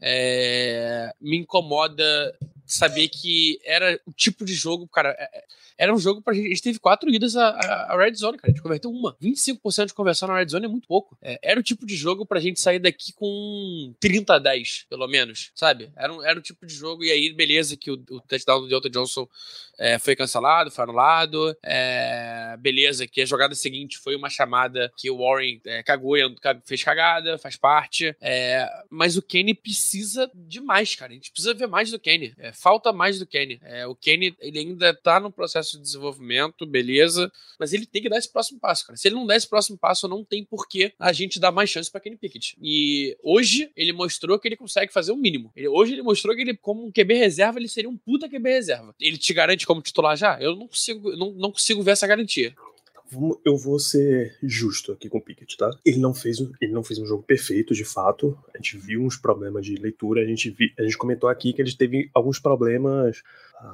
É... 0.00 1.12
Me 1.20 1.36
incomoda 1.36 2.34
saber 2.66 3.08
que 3.08 3.60
era 3.64 3.98
o 4.04 4.12
tipo 4.12 4.44
de 4.44 4.54
jogo, 4.54 4.88
cara. 4.88 5.10
É, 5.18 5.38
é, 5.38 5.44
era 5.78 5.94
um 5.94 5.98
jogo 5.98 6.22
pra 6.22 6.34
gente. 6.34 6.46
A 6.46 6.48
gente 6.48 6.62
teve 6.62 6.78
quatro 6.78 7.08
idas 7.10 7.36
a, 7.36 7.96
Red 7.96 8.14
Zone, 8.14 8.38
cara. 8.38 8.50
A 8.50 8.54
gente 8.54 8.62
converteu 8.62 8.90
uma. 8.90 9.14
25% 9.22 9.86
de 9.86 9.94
conversão 9.94 10.26
na 10.26 10.38
Red 10.38 10.48
Zone 10.48 10.64
é 10.64 10.68
muito 10.68 10.88
pouco. 10.88 11.16
É, 11.20 11.38
era 11.42 11.60
o 11.60 11.62
tipo 11.62 11.86
de 11.86 11.94
jogo 11.94 12.24
pra 12.24 12.40
gente 12.40 12.60
sair 12.60 12.78
daqui 12.78 13.12
com 13.12 13.94
30 14.00 14.34
a 14.34 14.38
10, 14.38 14.86
pelo 14.88 15.06
menos, 15.06 15.50
sabe? 15.54 15.90
Era, 15.96 16.12
um, 16.12 16.24
era 16.24 16.38
o 16.38 16.42
tipo 16.42 16.66
de 16.66 16.74
jogo, 16.74 17.04
e 17.04 17.10
aí, 17.10 17.32
beleza, 17.32 17.76
que 17.76 17.90
o, 17.90 17.94
o 18.10 18.20
touchdown 18.20 18.62
do 18.62 18.68
Delta 18.68 18.88
Johnson 18.88 19.28
é, 19.78 19.98
foi 19.98 20.16
cancelado, 20.16 20.70
foi 20.70 20.84
anulado. 20.84 21.56
É, 21.62 22.56
beleza, 22.58 23.06
que 23.06 23.20
a 23.20 23.26
jogada 23.26 23.54
seguinte 23.54 23.98
foi 23.98 24.16
uma 24.16 24.30
chamada 24.30 24.90
que 24.96 25.10
o 25.10 25.18
Warren 25.18 25.60
é, 25.66 25.82
cagou 25.82 26.16
fez 26.64 26.82
cagada, 26.82 27.38
faz 27.38 27.56
parte. 27.56 28.16
Mas 28.88 29.16
o 29.16 29.22
Kenny 29.22 29.52
precisa 29.54 29.85
demais, 30.34 30.94
cara. 30.94 31.12
A 31.12 31.14
gente 31.14 31.30
precisa 31.30 31.54
ver 31.54 31.66
mais 31.66 31.90
do 31.90 31.98
Kenny. 31.98 32.34
É, 32.38 32.52
falta 32.52 32.92
mais 32.92 33.18
do 33.18 33.26
Kenny. 33.26 33.58
É, 33.62 33.86
o 33.86 33.94
Kenny, 33.94 34.34
ele 34.40 34.58
ainda 34.58 34.94
tá 34.94 35.20
no 35.20 35.30
processo 35.30 35.76
de 35.76 35.82
desenvolvimento, 35.82 36.66
beleza, 36.66 37.30
mas 37.58 37.72
ele 37.72 37.86
tem 37.86 38.02
que 38.02 38.08
dar 38.08 38.18
esse 38.18 38.30
próximo 38.30 38.58
passo, 38.58 38.86
cara. 38.86 38.96
Se 38.96 39.08
ele 39.08 39.14
não 39.14 39.26
der 39.26 39.36
esse 39.36 39.48
próximo 39.48 39.78
passo, 39.78 40.08
não 40.08 40.24
tem 40.24 40.44
porquê 40.44 40.92
a 40.98 41.12
gente 41.12 41.38
dar 41.38 41.52
mais 41.52 41.70
chance 41.70 41.90
para 41.90 42.00
Kenny 42.00 42.16
Pickett. 42.16 42.56
E 42.60 43.16
hoje 43.22 43.70
ele 43.76 43.92
mostrou 43.92 44.38
que 44.38 44.48
ele 44.48 44.56
consegue 44.56 44.92
fazer 44.92 45.12
o 45.12 45.16
mínimo. 45.16 45.52
Ele, 45.54 45.68
hoje 45.68 45.92
ele 45.92 46.02
mostrou 46.02 46.34
que 46.34 46.42
ele, 46.42 46.56
como 46.56 46.86
um 46.86 46.92
QB 46.92 47.14
reserva, 47.14 47.58
ele 47.58 47.68
seria 47.68 47.90
um 47.90 47.96
puta 47.96 48.28
QB 48.28 48.48
reserva. 48.48 48.94
Ele 49.00 49.16
te 49.16 49.32
garante 49.32 49.66
como 49.66 49.82
titular 49.82 50.16
já? 50.16 50.40
Eu 50.40 50.56
não 50.56 50.68
consigo, 50.68 51.16
não, 51.16 51.32
não 51.32 51.52
consigo 51.52 51.82
ver 51.82 51.92
essa 51.92 52.06
garantia 52.06 52.54
eu 53.44 53.56
vou 53.56 53.78
ser 53.78 54.36
justo 54.42 54.92
aqui 54.92 55.08
com 55.08 55.18
o 55.18 55.20
Pickett, 55.20 55.56
tá? 55.56 55.70
Ele 55.84 55.98
não 55.98 56.12
fez, 56.12 56.38
ele 56.60 56.72
não 56.72 56.82
fez 56.82 56.98
um 56.98 57.06
jogo 57.06 57.22
perfeito, 57.22 57.74
de 57.74 57.84
fato. 57.84 58.36
A 58.54 58.58
gente 58.58 58.76
viu 58.78 59.02
uns 59.02 59.16
problemas 59.16 59.64
de 59.64 59.76
leitura, 59.76 60.22
a 60.22 60.26
gente, 60.26 60.50
vi, 60.50 60.72
a 60.78 60.82
gente 60.82 60.98
comentou 60.98 61.28
aqui 61.28 61.52
que 61.52 61.62
ele 61.62 61.74
teve 61.74 62.10
alguns 62.12 62.38
problemas 62.38 63.22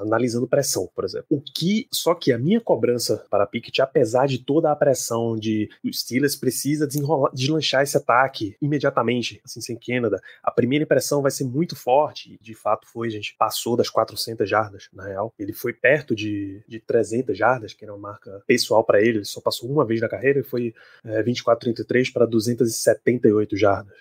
analisando 0.01 0.47
pressão, 0.47 0.89
por 0.95 1.05
exemplo. 1.05 1.27
O 1.31 1.41
que, 1.41 1.87
só 1.91 2.15
que 2.15 2.33
a 2.33 2.39
minha 2.39 2.61
cobrança 2.61 3.25
para 3.31 3.47
Pickett, 3.47 3.83
apesar 3.83 4.27
de 4.27 4.39
toda 4.39 4.71
a 4.71 4.77
pressão 4.77 5.37
de 5.37 5.69
o 5.85 5.93
Steelers 5.93 6.37
precisa 6.37 6.87
desenrolar, 6.87 7.31
deslanchar 7.33 7.83
esse 7.83 7.97
ataque 7.97 8.57
imediatamente, 8.61 9.41
assim, 9.45 9.61
sem 9.61 9.77
Canada, 9.77 10.21
a 10.43 10.51
primeira 10.51 10.85
impressão 10.85 11.23
vai 11.23 11.31
ser 11.31 11.45
muito 11.45 11.75
forte, 11.75 12.39
de 12.41 12.55
fato 12.55 12.87
foi, 12.87 13.09
a 13.09 13.11
gente 13.11 13.35
passou 13.39 13.77
das 13.77 13.91
400 13.91 14.49
jardas, 14.49 14.89
na 14.93 15.05
real. 15.05 15.35
Ele 15.39 15.53
foi 15.53 15.73
perto 15.73 16.15
de, 16.15 16.63
de 16.69 16.81
300 16.81 17.37
jardas, 17.37 17.75
que 17.75 17.85
era 17.85 17.93
uma 17.93 18.11
marca 18.11 18.43
pessoal 18.47 18.85
para 18.85 19.01
ele, 19.01 19.19
ele 19.19 19.25
só 19.25 19.41
passou 19.41 19.71
uma 19.71 19.85
vez 19.85 20.01
na 20.01 20.09
carreira 20.09 20.41
e 20.41 20.45
foi 20.45 20.75
é, 21.05 21.23
24-33 21.23 22.13
para 22.13 22.27
278 22.27 23.57
jardas. 23.57 23.93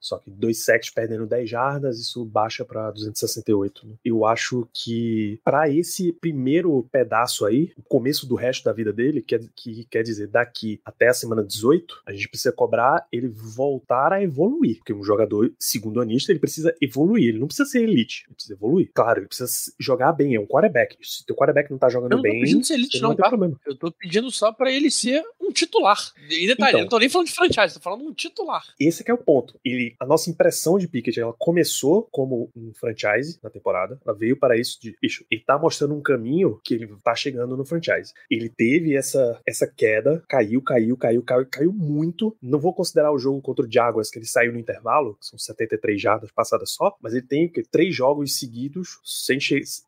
Só 0.00 0.18
que 0.18 0.30
dois 0.30 0.64
sacks 0.64 0.90
perdendo 0.90 1.26
10 1.26 1.48
jardas, 1.48 1.98
isso 1.98 2.24
baixa 2.24 2.64
para 2.64 2.90
268. 2.90 3.86
Né? 3.86 3.94
Eu 4.04 4.24
acho 4.24 4.68
que 4.72 5.27
para 5.36 5.68
esse 5.68 6.12
primeiro 6.12 6.88
pedaço 6.90 7.44
aí, 7.44 7.72
o 7.76 7.82
começo 7.82 8.26
do 8.26 8.34
resto 8.34 8.64
da 8.64 8.72
vida 8.72 8.92
dele, 8.92 9.22
que, 9.22 9.38
que 9.54 9.84
quer 9.84 10.02
dizer 10.02 10.28
daqui 10.28 10.80
até 10.84 11.08
a 11.08 11.14
semana 11.14 11.44
18, 11.44 12.02
a 12.06 12.12
gente 12.12 12.28
precisa 12.28 12.52
cobrar 12.52 13.06
ele 13.12 13.28
voltar 13.28 14.12
a 14.12 14.22
evoluir. 14.22 14.78
Porque 14.78 14.92
um 14.92 15.02
jogador 15.02 15.52
segundo 15.58 16.00
anista, 16.00 16.32
ele 16.32 16.38
precisa 16.38 16.74
evoluir, 16.80 17.28
ele 17.28 17.38
não 17.38 17.46
precisa 17.46 17.68
ser 17.68 17.82
elite, 17.82 18.24
ele 18.26 18.34
precisa 18.34 18.54
evoluir. 18.54 18.90
Claro, 18.94 19.20
ele 19.20 19.28
precisa 19.28 19.50
jogar 19.78 20.12
bem, 20.12 20.34
é 20.34 20.40
um 20.40 20.46
quarterback. 20.46 20.96
Se 21.02 21.24
teu 21.26 21.36
quarterback 21.36 21.70
não 21.70 21.78
tá 21.78 21.88
jogando 21.88 22.12
não 22.12 22.22
bem. 22.22 22.32
Eu 22.32 22.38
tô 22.38 22.44
pedindo 22.44 22.64
ser 22.64 22.74
elite, 22.74 23.00
não, 23.00 23.10
não 23.10 23.16
tá? 23.16 23.28
Problema. 23.28 23.60
Eu 23.66 23.76
tô 23.76 23.92
pedindo 23.92 24.30
só 24.30 24.52
para 24.52 24.72
ele 24.72 24.90
ser 24.90 25.22
um 25.40 25.52
titular. 25.52 26.12
E 26.28 26.46
detalhe, 26.46 26.70
então, 26.70 26.80
eu 26.80 26.80
não 26.80 26.88
tô 26.88 26.98
nem 26.98 27.08
falando 27.08 27.28
de 27.28 27.34
franchise, 27.34 27.74
tô 27.74 27.80
falando 27.80 28.04
um 28.04 28.14
titular. 28.14 28.64
Esse 28.78 29.08
é 29.08 29.14
o 29.14 29.18
ponto. 29.18 29.58
Ele, 29.64 29.94
a 29.98 30.06
nossa 30.06 30.30
impressão 30.30 30.78
de 30.78 30.86
Pickett, 30.86 31.18
ela 31.18 31.34
começou 31.38 32.08
como 32.10 32.50
um 32.54 32.72
franchise 32.74 33.38
na 33.42 33.50
temporada, 33.50 34.00
ela 34.04 34.16
veio 34.16 34.36
para 34.36 34.56
isso 34.56 34.78
de, 34.80 34.96
ele 35.30 35.42
tá 35.42 35.58
mostrando 35.58 35.94
um 35.94 36.02
caminho 36.02 36.60
que 36.64 36.74
ele 36.74 36.88
tá 37.02 37.14
chegando 37.14 37.56
no 37.56 37.64
franchise. 37.64 38.12
Ele 38.30 38.48
teve 38.48 38.96
essa, 38.96 39.40
essa 39.46 39.66
queda, 39.66 40.22
caiu, 40.28 40.62
caiu, 40.62 40.96
caiu, 40.96 41.22
caiu, 41.22 41.46
caiu 41.46 41.72
muito. 41.72 42.36
Não 42.42 42.58
vou 42.58 42.74
considerar 42.74 43.12
o 43.12 43.18
jogo 43.18 43.40
contra 43.40 43.64
o 43.64 43.70
Jaguars, 43.70 44.10
que 44.10 44.18
ele 44.18 44.26
saiu 44.26 44.52
no 44.52 44.58
intervalo, 44.58 45.16
são 45.20 45.38
73 45.38 46.00
jardas 46.00 46.30
passadas 46.30 46.70
só, 46.70 46.96
mas 47.00 47.14
ele 47.14 47.26
tem 47.26 47.48
que, 47.48 47.62
três 47.62 47.94
jogos 47.94 48.38
seguidos 48.38 48.98
sem 49.04 49.38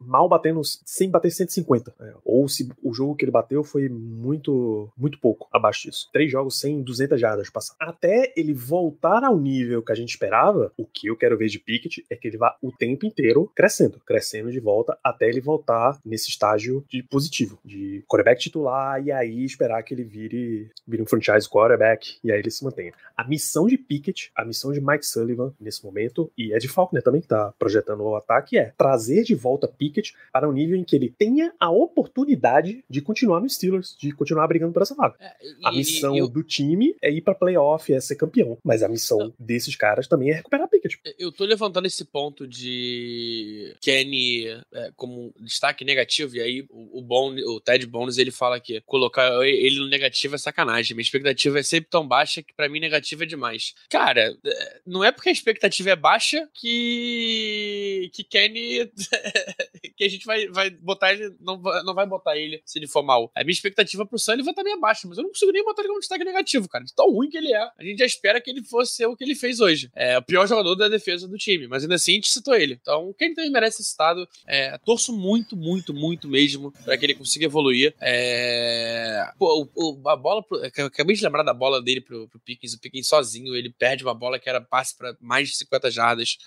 mal 0.01 0.29
batendo, 0.29 0.61
sem 0.65 1.11
bater 1.11 1.31
150. 1.31 1.95
É, 2.01 2.15
ou 2.25 2.49
se 2.49 2.69
o 2.83 2.93
jogo 2.93 3.15
que 3.15 3.25
ele 3.25 3.33
bateu 3.33 3.63
foi 3.63 3.89
muito, 3.89 4.91
muito 4.97 5.19
pouco 5.21 5.49
abaixo 5.53 5.89
disso. 5.89 6.09
Três 6.13 6.31
jogos 6.31 6.59
sem 6.59 6.83
200 6.83 7.21
jardas 7.21 7.51
passadas. 7.51 7.77
Até 7.81 8.33
ele 8.37 8.55
voltar 8.55 9.25
ao 9.25 9.39
nível 9.39 9.83
que 9.83 9.93
a 9.93 9.95
gente 9.95 10.11
esperava, 10.11 10.73
o 10.77 10.85
que 10.85 11.09
eu 11.09 11.17
quero 11.17 11.37
ver 11.37 11.49
de 11.49 11.59
Pickett 11.59 12.05
é 12.09 12.17
que 12.17 12.29
ele 12.29 12.37
vá 12.37 12.57
o 12.63 12.73
tempo 12.73 13.07
inteiro 13.07 13.51
crescendo, 13.55 14.01
crescendo 14.07 14.51
de 14.51 14.61
volta 14.61 14.99
até 15.03 15.20
ele 15.29 15.41
voltar 15.41 15.99
nesse 16.05 16.29
estágio 16.29 16.85
de 16.89 17.03
positivo, 17.03 17.59
de 17.65 18.03
quarterback 18.09 18.41
titular 18.41 19.05
e 19.05 19.13
aí 19.13 19.45
esperar 19.45 19.83
que 19.83 19.95
ele 19.95 20.05
vire, 20.05 20.71
vire 20.87 21.03
um 21.03 21.07
franchise 21.07 21.49
quarterback 21.49 22.19
e 22.23 22.31
aí 22.31 22.39
ele 22.39 22.51
se 22.51 22.65
mantenha. 22.65 22.93
A 23.17 23.27
missão 23.27 23.67
de 23.67 23.77
Pickett, 23.77 24.31
a 24.35 24.45
missão 24.45 24.73
de 24.73 24.81
Mike 24.81 25.07
Sullivan 25.07 25.53
nesse 25.61 25.85
momento, 25.85 26.31
e 26.37 26.55
Ed 26.55 26.67
Faulkner 26.69 27.03
também 27.03 27.21
que 27.21 27.29
tá 27.29 27.53
projetando 27.59 28.03
o 28.03 28.17
ataque, 28.17 28.59
é 28.59 28.73
trazer 28.77 29.23
de 29.25 29.35
volta 29.35 29.69
Pickett 29.69 30.15
para 30.33 30.49
um 30.49 30.53
nível 30.53 30.77
em 30.77 30.85
que 30.85 30.97
ele 30.97 31.11
tenha 31.17 31.53
a 31.59 31.71
oportunidade 31.71 32.85
de 32.89 33.01
continuar 33.01 33.41
no 33.41 33.49
Steelers, 33.49 33.97
de 33.99 34.13
continuar 34.13 34.47
brigando 34.49 34.73
por 34.73 34.83
essa 34.83 34.95
vaga. 34.95 35.17
É, 35.21 35.35
e, 35.43 35.67
a 35.67 35.73
missão 35.73 36.17
eu... 36.17 36.29
do 36.29 36.43
time 36.43 36.97
é 37.03 37.11
ir 37.11 37.21
para 37.21 37.35
playoff, 37.35 37.93
é 37.93 38.01
ser 38.01 38.17
campeão, 38.17 38.59
mas 38.65 38.83
a 38.83 38.89
missão 38.89 39.19
Não. 39.19 39.35
desses 39.39 39.77
caras 39.77 40.07
também 40.07 40.31
é 40.31 40.35
recuperar 40.35 40.69
Pickett. 40.69 40.99
Eu 41.19 41.33
tô 41.33 41.45
levantando 41.45 41.87
esse 41.87 42.05
ponto 42.05 42.47
de 42.47 43.75
Kenny 43.81 44.47
é, 44.73 44.93
como 44.97 45.10
destaque 45.41 45.85
negativo, 45.85 46.37
e 46.37 46.41
aí 46.41 46.67
o, 46.71 46.99
o, 46.99 47.03
bon, 47.03 47.35
o 47.35 47.61
Ted 47.61 47.87
Bones 47.87 48.19
ele 48.19 48.31
fala 48.31 48.61
que 48.61 48.81
colocar 48.83 49.31
ele 49.45 49.79
no 49.79 49.89
negativo 49.89 50.35
é 50.35 50.39
sacanagem. 50.39 50.95
Minha 50.95 51.03
expectativa 51.03 51.59
é 51.59 51.63
sempre 51.63 51.91
tão 51.91 52.07
baixa 52.07 52.43
que 52.43 52.55
para 52.55 52.69
mim 52.69 52.81
negativa 52.81 53.25
é 53.25 53.27
demais. 53.27 53.75
Cara, 53.89 54.37
é, 54.45 54.81
não 54.87 55.05
é 55.05 55.13
porque 55.13 55.29
a 55.29 55.33
expectativa 55.33 55.91
é 55.91 55.97
baixa 55.97 56.49
que. 56.55 57.90
Que 58.09 58.25
Kenny. 58.25 58.91
que 59.97 60.05
a 60.05 60.09
gente 60.09 60.25
vai, 60.25 60.49
vai 60.49 60.71
botar 60.71 61.13
ele. 61.13 61.35
Não, 61.41 61.61
não 61.85 61.95
vai 61.95 62.07
botar 62.07 62.37
ele 62.37 62.63
se 62.65 62.79
ele 62.79 62.87
for 62.87 63.03
mal. 63.03 63.31
A 63.35 63.45
minha 63.45 63.53
expectativa 63.53 64.07
pro 64.07 64.19
Sullivan 64.19 64.53
também 64.53 64.73
é 64.73 64.79
baixa, 64.79 65.07
mas 65.07 65.19
eu 65.19 65.23
não 65.23 65.31
consigo 65.31 65.53
nem 65.53 65.65
botar 65.65 65.83
ele 65.83 65.89
como 65.89 66.01
destaque 66.01 66.25
negativo, 66.25 66.69
cara. 66.69 66.85
De 66.85 66.95
tão 66.95 67.11
ruim 67.11 67.29
que 67.29 67.37
ele 67.37 67.53
é. 67.53 67.71
A 67.79 67.85
gente 67.85 67.99
já 67.99 68.07
espera 68.07 68.41
que 68.41 68.51
ele 68.51 68.63
fosse 68.63 69.05
o 69.05 69.17
que 69.17 69.25
ele 69.25 69.35
fez 69.35 69.61
hoje. 69.61 69.91
É 69.95 70.19
o 70.19 70.23
pior 70.23 70.47
jogador 70.47 70.75
da 70.75 70.89
defesa 70.89 71.29
do 71.29 71.37
time, 71.37 71.67
mas 71.67 71.83
ainda 71.83 71.97
assim 71.97 72.13
a 72.13 72.15
gente 72.15 72.31
citou 72.31 72.55
ele. 72.55 72.79
Então, 72.81 73.15
quem 73.19 73.35
também 73.35 73.51
merece 73.51 73.83
esse 73.83 73.91
estado, 73.91 74.27
é, 74.47 74.79
torço 74.79 75.17
muito, 75.17 75.57
muito, 75.57 75.93
muito 75.93 76.29
mesmo 76.29 76.73
para 76.85 76.97
que 76.97 77.07
ele 77.07 77.15
consiga 77.15 77.47
evoluir. 77.47 77.95
É... 78.01 79.31
Pô, 79.39 79.69
o, 79.75 80.09
a 80.09 80.17
bola. 80.17 80.43
Pro... 80.43 80.63
Acabei 80.65 81.17
de 81.17 81.23
lembrar 81.23 81.43
da 81.43 81.55
bola 81.55 81.83
dele 81.83 82.01
pro, 82.01 82.29
pro 82.29 82.41
Pickens. 82.41 82.75
O 82.75 82.81
Pickens 82.81 83.09
sozinho, 83.09 83.55
ele 83.55 83.71
perde 83.71 84.05
uma 84.05 84.15
bola 84.15 84.39
que 84.39 84.49
era 84.49 84.61
passe 84.61 84.97
para 84.97 85.17
mais 85.21 85.49
de 85.49 85.57
50 85.57 85.91
jardas 85.91 86.39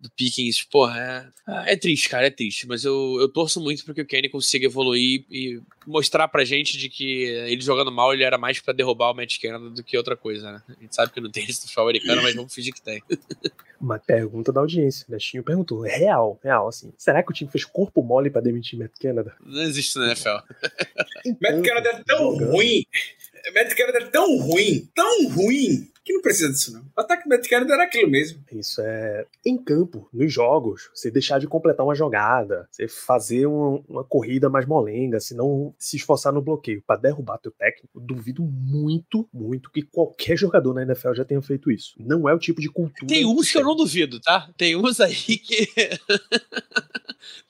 do 0.00 0.10
Pickens, 0.10 0.62
porra, 0.62 1.32
é, 1.46 1.72
é 1.72 1.76
triste, 1.76 2.08
cara, 2.08 2.26
é 2.26 2.30
triste. 2.30 2.66
Mas 2.66 2.84
eu, 2.84 3.18
eu 3.20 3.28
torço 3.28 3.60
muito 3.60 3.84
para 3.84 3.92
que 3.92 4.00
o 4.00 4.06
Kenny 4.06 4.30
consiga 4.30 4.64
evoluir 4.64 5.24
e 5.30 5.60
mostrar 5.86 6.26
pra 6.28 6.44
gente 6.44 6.78
de 6.78 6.88
que 6.88 7.24
ele 7.24 7.60
jogando 7.60 7.92
mal, 7.92 8.14
ele 8.14 8.24
era 8.24 8.38
mais 8.38 8.58
para 8.60 8.72
derrubar 8.72 9.10
o 9.10 9.14
Matt 9.14 9.38
Canada 9.38 9.68
do 9.68 9.84
que 9.84 9.96
outra 9.96 10.16
coisa, 10.16 10.52
né? 10.52 10.62
A 10.68 10.80
gente 10.80 10.94
sabe 10.94 11.12
que 11.12 11.20
não 11.20 11.30
tem 11.30 11.44
esse 11.44 11.62
futebol 11.62 11.84
americano, 11.84 12.22
mas 12.22 12.34
vamos 12.34 12.54
fingir 12.54 12.72
que 12.72 12.82
tem. 12.82 13.02
Uma 13.78 13.98
pergunta 13.98 14.52
da 14.52 14.60
audiência, 14.60 15.06
o 15.08 15.12
Nestinho 15.12 15.42
perguntou, 15.42 15.86
é 15.86 15.96
real, 15.96 16.38
real, 16.42 16.68
assim, 16.68 16.92
será 16.98 17.22
que 17.22 17.30
o 17.30 17.34
time 17.34 17.50
fez 17.50 17.64
corpo 17.64 18.02
mole 18.02 18.28
para 18.28 18.42
demitir 18.42 18.78
Matt 18.78 18.92
Canada? 19.00 19.34
Não 19.44 19.62
existe 19.62 19.98
na 19.98 20.08
NFL. 20.08 20.36
Matt 21.40 21.64
Canada 21.64 21.88
é 21.88 22.02
tão 22.04 22.36
ruim, 22.36 22.84
Matt 23.54 23.74
Canada 23.74 23.98
é 23.98 24.06
tão 24.06 24.38
ruim, 24.38 24.86
tão 24.94 25.28
ruim, 25.30 25.90
que 26.10 26.12
não 26.12 26.22
precisa 26.22 26.50
disso, 26.50 26.72
não. 26.72 26.80
O 26.96 27.00
ataque 27.00 27.28
do 27.28 27.72
era 27.72 27.84
aquilo 27.84 28.10
mesmo. 28.10 28.42
Isso 28.52 28.80
é 28.80 29.26
em 29.44 29.56
campo, 29.56 30.08
nos 30.12 30.32
jogos, 30.32 30.90
você 30.94 31.10
deixar 31.10 31.38
de 31.38 31.46
completar 31.46 31.86
uma 31.86 31.94
jogada, 31.94 32.68
você 32.70 32.88
fazer 32.88 33.46
uma, 33.46 33.82
uma 33.88 34.04
corrida 34.04 34.48
mais 34.48 34.66
molenga, 34.66 35.20
se 35.20 35.34
não 35.34 35.74
se 35.78 35.96
esforçar 35.96 36.32
no 36.32 36.42
bloqueio 36.42 36.82
para 36.86 37.00
derrubar 37.00 37.38
teu 37.38 37.52
técnico, 37.52 37.88
eu 37.94 38.00
duvido 38.00 38.42
muito, 38.42 39.28
muito 39.32 39.70
que 39.70 39.82
qualquer 39.82 40.36
jogador 40.36 40.74
na 40.74 40.82
NFL 40.82 41.14
já 41.14 41.24
tenha 41.24 41.42
feito 41.42 41.70
isso. 41.70 41.94
Não 41.98 42.28
é 42.28 42.34
o 42.34 42.38
tipo 42.38 42.60
de 42.60 42.68
cultura. 42.68 43.06
Tem 43.06 43.24
uns 43.24 43.50
que 43.50 43.58
eu 43.58 43.64
não 43.64 43.76
duvido, 43.76 44.20
tá? 44.20 44.48
Tem 44.56 44.76
uns 44.76 45.00
aí 45.00 45.14
que. 45.14 45.68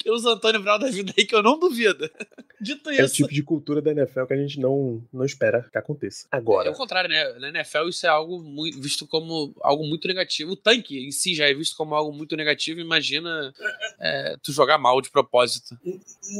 Tem 0.02 0.12
uns 0.12 0.24
Antônio 0.24 0.62
Brown 0.62 0.78
da 0.78 0.90
vida 0.90 1.12
aí 1.16 1.24
que 1.24 1.34
eu 1.34 1.42
não 1.42 1.58
duvido. 1.58 2.10
Dito 2.60 2.90
isso. 2.90 3.00
É 3.00 3.04
o 3.04 3.08
tipo 3.08 3.32
de 3.32 3.42
cultura 3.42 3.80
da 3.80 3.90
NFL 3.92 4.24
que 4.24 4.34
a 4.34 4.36
gente 4.36 4.60
não, 4.60 5.02
não 5.12 5.24
espera 5.24 5.66
que 5.70 5.78
aconteça. 5.78 6.26
Agora. 6.30 6.68
É 6.68 6.70
o 6.70 6.74
contrário, 6.74 7.08
né? 7.08 7.38
Na 7.38 7.48
NFL 7.48 7.88
isso 7.88 8.04
é 8.04 8.08
algo 8.08 8.42
muito, 8.50 8.80
visto 8.80 9.06
como 9.06 9.54
algo 9.62 9.86
muito 9.86 10.06
negativo. 10.08 10.52
O 10.52 10.56
tanque 10.56 11.06
em 11.06 11.10
si 11.10 11.34
já 11.34 11.48
é 11.48 11.54
visto 11.54 11.76
como 11.76 11.94
algo 11.94 12.12
muito 12.12 12.36
negativo. 12.36 12.80
Imagina 12.80 13.52
é, 14.00 14.36
tu 14.42 14.52
jogar 14.52 14.78
mal 14.78 15.00
de 15.00 15.10
propósito. 15.10 15.78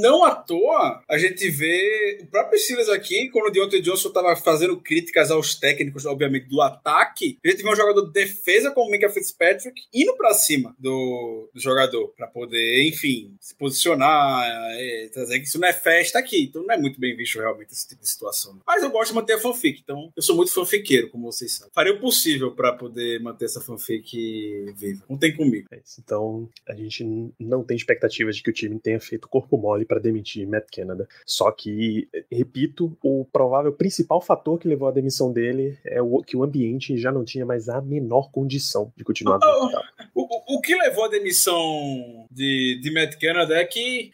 Não 0.00 0.24
à 0.24 0.34
toa, 0.34 1.02
a 1.08 1.18
gente 1.18 1.48
vê 1.50 2.20
o 2.22 2.26
próprio 2.26 2.58
Silas 2.58 2.88
aqui, 2.88 3.28
quando 3.30 3.46
o 3.46 3.50
Deontay 3.50 3.80
Johnson 3.80 4.08
estava 4.08 4.36
fazendo 4.36 4.80
críticas 4.80 5.30
aos 5.30 5.54
técnicos, 5.54 6.06
obviamente, 6.06 6.48
do 6.48 6.60
ataque, 6.60 7.38
a 7.44 7.48
gente 7.48 7.62
vê 7.62 7.70
um 7.70 7.76
jogador 7.76 8.06
de 8.06 8.12
defesa 8.12 8.70
como 8.70 8.88
o 8.88 8.90
Mika 8.90 9.08
Fitzpatrick 9.08 9.82
indo 9.92 10.16
para 10.16 10.34
cima 10.34 10.74
do, 10.78 11.48
do 11.52 11.60
jogador, 11.60 12.08
para 12.16 12.26
poder, 12.26 12.86
enfim, 12.86 13.34
se 13.40 13.54
posicionar, 13.54 14.44
é, 14.74 15.08
trazer 15.12 15.40
que 15.40 15.46
isso 15.46 15.58
não 15.58 15.68
é 15.68 15.72
festa 15.72 16.18
aqui, 16.18 16.42
então 16.42 16.62
não 16.62 16.74
é 16.74 16.78
muito 16.78 17.00
bem 17.00 17.16
visto 17.16 17.38
realmente 17.38 17.72
esse 17.72 17.88
tipo 17.88 18.02
de 18.02 18.08
situação. 18.08 18.58
Mas 18.66 18.82
eu 18.82 18.90
gosto 18.90 19.10
de 19.10 19.16
manter 19.16 19.34
a 19.34 19.38
fanfic, 19.38 19.80
então 19.82 20.12
eu 20.16 20.22
sou 20.22 20.36
muito 20.36 20.52
fanfiqueiro, 20.52 21.10
como 21.10 21.30
vocês 21.30 21.52
sabem. 21.52 21.72
Farei 21.74 21.92
possível 22.00 22.52
para 22.52 22.72
poder 22.72 23.20
manter 23.20 23.44
essa 23.44 23.60
fanfic 23.60 24.72
viva. 24.76 25.04
Não 25.08 25.16
tem 25.16 25.34
comigo. 25.34 25.68
É 25.70 25.78
isso. 25.84 26.00
Então, 26.04 26.48
a 26.68 26.74
gente 26.74 27.04
não 27.38 27.62
tem 27.62 27.76
expectativas 27.76 28.36
de 28.36 28.42
que 28.42 28.50
o 28.50 28.52
time 28.52 28.78
tenha 28.78 29.00
feito 29.00 29.28
corpo 29.28 29.56
mole 29.56 29.84
para 29.84 30.00
demitir 30.00 30.48
Matt 30.48 30.66
Canada. 30.74 31.08
Só 31.26 31.50
que, 31.50 32.08
repito, 32.30 32.96
o 33.02 33.24
provável 33.26 33.72
principal 33.72 34.20
fator 34.20 34.58
que 34.58 34.68
levou 34.68 34.88
à 34.88 34.90
demissão 34.90 35.32
dele 35.32 35.78
é 35.84 36.00
o, 36.00 36.22
que 36.22 36.36
o 36.36 36.42
ambiente 36.42 36.96
já 36.98 37.12
não 37.12 37.24
tinha 37.24 37.44
mais 37.44 37.68
a 37.68 37.80
menor 37.80 38.30
condição 38.30 38.92
de 38.96 39.04
continuar. 39.04 39.38
O, 40.12 40.22
o, 40.22 40.56
o 40.56 40.60
que 40.60 40.74
levou 40.74 41.04
à 41.04 41.08
demissão 41.08 42.26
de, 42.30 42.78
de 42.82 42.90
Matt 42.92 43.16
Canada 43.16 43.54
é 43.54 43.64
que 43.64 44.10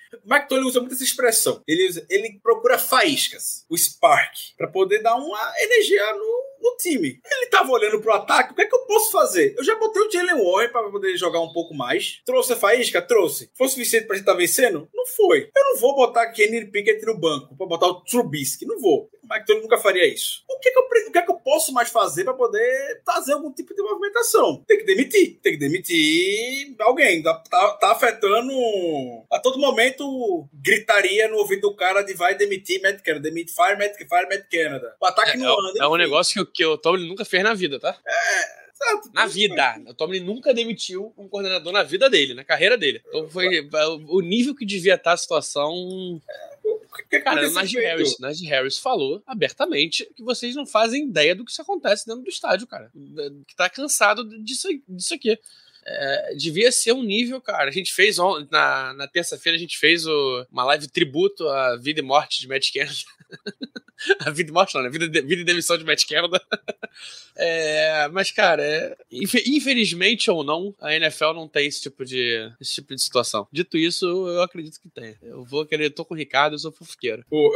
Tony 0.48 0.64
usa 0.64 0.80
muito 0.80 0.94
essa 0.94 1.04
expressão. 1.04 1.62
Ele, 1.66 1.88
ele 2.08 2.40
procura 2.42 2.78
faíscas, 2.78 3.64
o 3.68 3.76
spark, 3.76 4.34
para 4.56 4.68
poder 4.68 5.02
dar 5.02 5.16
uma 5.16 5.52
energia 5.58 6.12
no, 6.14 6.46
no 6.62 6.76
time. 6.76 7.20
Ele 7.24 7.46
tava 7.66 7.72
olhando 7.72 8.00
pro 8.00 8.12
ataque, 8.12 8.52
o 8.52 8.54
que 8.54 8.62
é 8.62 8.66
que 8.66 8.74
eu 8.74 8.86
posso 8.86 9.10
fazer? 9.10 9.54
Eu 9.58 9.64
já 9.64 9.74
botei 9.76 10.00
o 10.00 10.10
Jalen 10.10 10.42
Warren 10.42 10.70
para 10.70 10.88
poder 10.88 11.16
jogar 11.16 11.40
um 11.40 11.52
pouco 11.52 11.74
mais. 11.74 12.20
Trouxe 12.24 12.52
a 12.52 12.56
faísca? 12.56 13.02
Trouxe. 13.02 13.50
Foi 13.54 13.68
suficiente 13.68 14.06
pra 14.06 14.14
gente 14.14 14.22
estar 14.22 14.32
tá 14.32 14.38
vencendo? 14.38 14.88
Não 14.94 15.06
foi. 15.06 15.50
Eu 15.54 15.64
não 15.64 15.76
vou 15.78 15.96
botar 15.96 16.30
Kenny 16.30 16.64
Pickett 16.64 17.04
no 17.04 17.18
banco 17.18 17.56
para 17.56 17.66
botar 17.66 17.86
o 17.86 18.00
Trubisky. 18.02 18.64
Não 18.64 18.80
vou. 18.80 19.10
Mike 19.30 19.46
Tony 19.46 19.60
nunca 19.60 19.78
faria 19.78 20.06
isso. 20.06 20.42
O 20.48 20.58
que 20.58 20.68
é 20.68 20.72
que 20.72 20.78
eu, 20.78 20.82
o 20.82 21.12
que 21.12 21.18
é 21.18 21.22
que 21.22 21.30
eu 21.30 21.36
posso 21.36 21.72
mais 21.72 21.90
fazer 21.90 22.24
para 22.24 22.34
poder 22.34 23.02
fazer 23.04 23.32
algum 23.32 23.52
tipo 23.52 23.74
de 23.74 23.82
movimentação? 23.82 24.64
Tem 24.66 24.78
que 24.78 24.84
demitir. 24.84 25.38
Tem 25.42 25.52
que 25.52 25.58
demitir 25.58 26.74
alguém. 26.80 27.22
Tá, 27.22 27.34
tá, 27.34 27.68
tá 27.72 27.92
afetando. 27.92 28.52
A 29.30 29.38
todo 29.38 29.58
momento 29.58 30.48
gritaria 30.52 31.28
no 31.28 31.38
ouvido 31.38 31.62
do 31.62 31.76
cara 31.76 32.02
de 32.02 32.14
vai 32.14 32.34
demitir 32.36 32.80
Matt 32.80 33.02
Canada. 33.02 33.28
Demite 33.28 33.52
Fire, 33.52 33.76
Matt, 33.76 33.96
Fire, 33.96 34.28
Matt 34.28 34.46
Canada. 34.50 34.94
O 35.00 35.06
ataque 35.06 35.32
é, 35.32 35.36
não 35.36 35.68
anda. 35.68 35.84
É 35.84 35.88
um 35.88 35.96
negócio 35.96 36.46
que, 36.46 36.52
que 36.52 36.64
o 36.64 36.78
Tomlin 36.78 37.08
nunca 37.08 37.24
fez 37.24 37.42
na 37.42 37.54
vida, 37.54 37.80
tá? 37.80 37.98
É. 38.06 38.66
Exato. 38.76 39.10
Na 39.12 39.26
vida. 39.26 39.82
O 39.88 39.94
Tomlin 39.94 40.20
nunca 40.20 40.52
demitiu 40.52 41.12
um 41.16 41.26
coordenador 41.28 41.72
na 41.72 41.82
vida 41.82 42.10
dele, 42.10 42.34
na 42.34 42.44
carreira 42.44 42.76
dele. 42.76 43.02
Então 43.08 43.28
foi 43.28 43.68
o 44.08 44.20
nível 44.20 44.54
que 44.54 44.66
devia 44.66 44.94
estar 44.94 45.12
a 45.12 45.16
situação. 45.16 46.20
Que 47.08 47.20
Cara, 47.20 47.48
o 47.48 47.52
Najee 47.52 47.80
Harris, 47.80 48.18
Najee 48.18 48.46
Harris 48.46 48.78
falou 48.78 49.22
abertamente 49.26 50.08
que 50.14 50.22
vocês 50.22 50.54
não 50.54 50.66
fazem 50.66 51.04
ideia 51.04 51.34
do 51.34 51.44
que 51.44 51.50
isso 51.50 51.62
acontece 51.62 52.06
dentro 52.06 52.22
do 52.22 52.28
estádio, 52.28 52.66
cara. 52.66 52.90
Que 53.46 53.56
tá 53.56 53.68
cansado 53.68 54.24
disso, 54.42 54.68
disso 54.88 55.14
aqui. 55.14 55.38
É, 55.88 56.34
devia 56.34 56.72
ser 56.72 56.92
um 56.92 57.02
nível, 57.02 57.40
cara. 57.40 57.68
A 57.68 57.72
gente 57.72 57.92
fez 57.92 58.16
na, 58.50 58.92
na 58.94 59.06
terça-feira, 59.06 59.56
a 59.56 59.60
gente 59.60 59.78
fez 59.78 60.04
o, 60.06 60.46
uma 60.50 60.64
live 60.64 60.88
tributo 60.88 61.48
à 61.48 61.76
vida 61.76 62.00
e 62.00 62.02
morte 62.02 62.40
de 62.40 62.48
Matt 62.48 62.72
Kennedy. 62.72 63.04
a 64.20 64.30
vida 64.30 64.50
e 64.50 64.52
morte 64.52 64.74
não, 64.74 64.82
né? 64.82 64.90
Vida, 64.90 65.08
de, 65.08 65.22
vida 65.22 65.42
e 65.42 65.44
demissão 65.44 65.78
de 65.78 65.84
Matt 65.84 66.04
Canada. 66.06 66.40
é, 67.36 68.08
mas, 68.08 68.30
cara, 68.30 68.62
é, 68.62 68.96
infelizmente 69.10 70.30
ou 70.30 70.44
não, 70.44 70.74
a 70.80 70.94
NFL 70.94 71.32
não 71.34 71.48
tem 71.48 71.66
esse 71.66 71.80
tipo, 71.82 72.04
de, 72.04 72.52
esse 72.60 72.74
tipo 72.74 72.94
de 72.94 73.00
situação. 73.00 73.46
Dito 73.50 73.76
isso, 73.76 74.06
eu 74.06 74.42
acredito 74.42 74.80
que 74.80 74.88
tem. 74.88 75.16
Eu 75.22 75.44
vou 75.44 75.64
querer, 75.64 75.90
tô 75.90 76.04
com 76.04 76.14
o 76.14 76.16
Ricardo, 76.16 76.54
eu 76.54 76.58
sou 76.58 76.72
fofoqueiro. 76.72 77.24
Pô. 77.28 77.52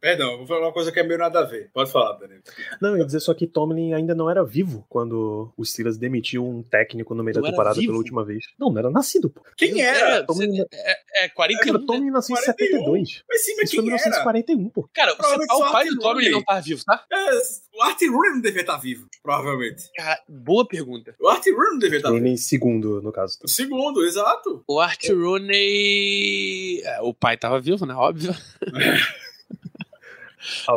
Perdão, 0.00 0.38
vou 0.38 0.46
falar 0.46 0.66
uma 0.66 0.72
coisa 0.72 0.90
que 0.90 0.98
é 0.98 1.02
meio 1.02 1.18
nada 1.18 1.40
a 1.40 1.44
ver. 1.44 1.70
Pode 1.72 1.90
falar, 1.90 2.18
Danilo. 2.18 2.42
Não, 2.80 2.90
eu 2.90 2.98
ia 2.98 3.04
dizer 3.04 3.20
só 3.20 3.34
que 3.34 3.46
Tomlin 3.46 3.92
ainda 3.92 4.14
não 4.14 4.28
era 4.28 4.44
vivo 4.44 4.84
quando 4.88 5.52
o 5.56 5.64
Steelers 5.64 5.98
demitiu 5.98 6.46
um 6.46 6.62
técnico 6.62 7.09
no 7.14 7.24
meio 7.24 7.36
não 7.36 7.42
da 7.42 7.50
temporada 7.50 7.80
pela 7.80 7.96
última 7.96 8.24
vez. 8.24 8.44
Não, 8.58 8.70
não 8.70 8.78
era 8.78 8.90
nascido, 8.90 9.30
pô. 9.30 9.42
Quem 9.56 9.80
era? 9.80 10.16
É, 10.16 10.22
Tomlin... 10.22 10.60
é, 10.72 11.24
é 11.24 11.28
41. 11.28 11.76
É, 11.76 11.86
Tomlin 11.86 12.10
nasceu 12.10 12.36
em 12.36 12.40
72. 12.40 13.22
Mas 13.28 13.44
sim, 13.44 13.54
mas 13.56 13.64
Isso 13.64 13.76
foi 13.76 13.84
em 13.84 13.86
1941, 13.86 14.68
pô. 14.70 14.88
Cara, 14.92 15.14
você 15.14 15.46
tá 15.46 15.56
o 15.56 15.72
pai 15.72 15.86
do 15.86 15.98
Tomlin 15.98 16.30
não 16.30 16.42
tá 16.42 16.60
vivo, 16.60 16.82
tá? 16.84 17.04
É, 17.12 17.30
o 17.76 17.82
Art 17.82 18.00
Rooney 18.00 18.30
não 18.32 18.40
devia 18.40 18.60
estar 18.62 18.76
vivo, 18.76 19.08
provavelmente. 19.22 19.90
Cara, 19.96 20.20
boa 20.28 20.66
pergunta. 20.66 21.14
O 21.20 21.28
Art 21.28 21.44
Rooney 21.46 21.70
não 21.70 21.78
devia 21.78 21.98
estar 21.98 22.10
Rooney 22.10 22.32
vivo. 22.32 22.42
segundo, 22.42 23.02
no 23.02 23.12
caso. 23.12 23.38
O 23.42 23.48
segundo, 23.48 24.04
exato. 24.04 24.62
O 24.66 24.80
Art 24.80 25.08
Rooney... 25.08 26.80
É, 26.82 27.00
o 27.00 27.14
pai 27.14 27.36
tava 27.36 27.60
vivo, 27.60 27.86
né? 27.86 27.94
Óbvio. 27.94 28.34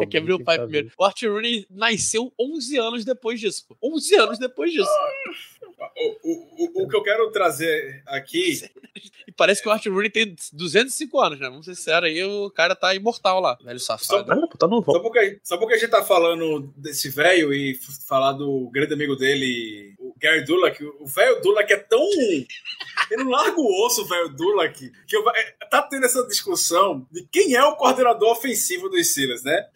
é 0.02 0.06
que 0.06 0.18
abriu 0.18 0.36
o 0.36 0.44
pai 0.44 0.60
primeiro. 0.60 0.92
O 0.98 1.04
Art 1.04 1.22
Rooney 1.24 1.66
nasceu 1.70 2.32
11 2.40 2.78
anos 2.78 3.06
depois 3.06 3.40
disso. 3.40 3.66
Pô. 3.68 3.78
11 3.82 4.16
anos 4.16 4.40
depois 4.40 4.72
disso. 4.72 4.92
O, 5.96 6.32
o, 6.32 6.82
o, 6.82 6.84
o, 6.84 6.88
que 6.88 6.96
eu 6.96 7.04
quero 7.04 7.32
trazer 7.32 8.04
aqui. 8.08 8.62
E 9.26 9.32
parece 9.32 9.62
que 9.62 9.68
o 9.68 9.72
Art 9.72 9.84
Rooney 9.86 10.10
tem 10.10 10.36
205 10.52 11.20
anos, 11.20 11.40
né? 11.40 11.50
Vamos 11.50 11.66
ser 11.66 11.76
sérios 11.76 12.12
aí, 12.12 12.24
o 12.24 12.52
cara 12.52 12.76
tá 12.76 12.94
imortal 12.94 13.40
lá, 13.40 13.58
velho 13.64 13.80
safado. 13.80 14.06
Só, 14.06 14.48
tá 14.48 14.68
novo. 14.68 14.92
só, 14.92 15.00
porque, 15.00 15.40
só 15.42 15.58
porque 15.58 15.74
a 15.76 15.78
gente 15.78 15.90
tá 15.90 16.04
falando 16.04 16.72
desse 16.76 17.10
velho 17.10 17.54
e 17.54 17.74
falar 18.08 18.34
do 18.34 18.70
grande 18.72 18.94
amigo 18.94 19.16
dele, 19.16 19.96
o 19.98 20.14
Gary 20.20 20.44
Dulac, 20.44 20.84
o 20.84 21.08
velho 21.08 21.42
Dulac 21.42 21.72
é 21.72 21.78
tão. 21.78 22.02
Ele 23.10 23.24
não 23.24 23.32
larga 23.32 23.60
o 23.60 23.86
osso, 23.86 24.04
o 24.04 24.06
velho 24.06 24.30
Dulac, 24.30 24.92
que 25.08 25.16
eu, 25.16 25.28
é, 25.30 25.56
tá 25.70 25.82
tendo 25.82 26.06
essa 26.06 26.26
discussão 26.28 27.08
de 27.12 27.26
quem 27.32 27.56
é 27.56 27.64
o 27.64 27.76
coordenador 27.76 28.32
ofensivo 28.32 28.90
dos 28.90 29.10
Steelers, 29.10 29.44
né? 29.44 29.68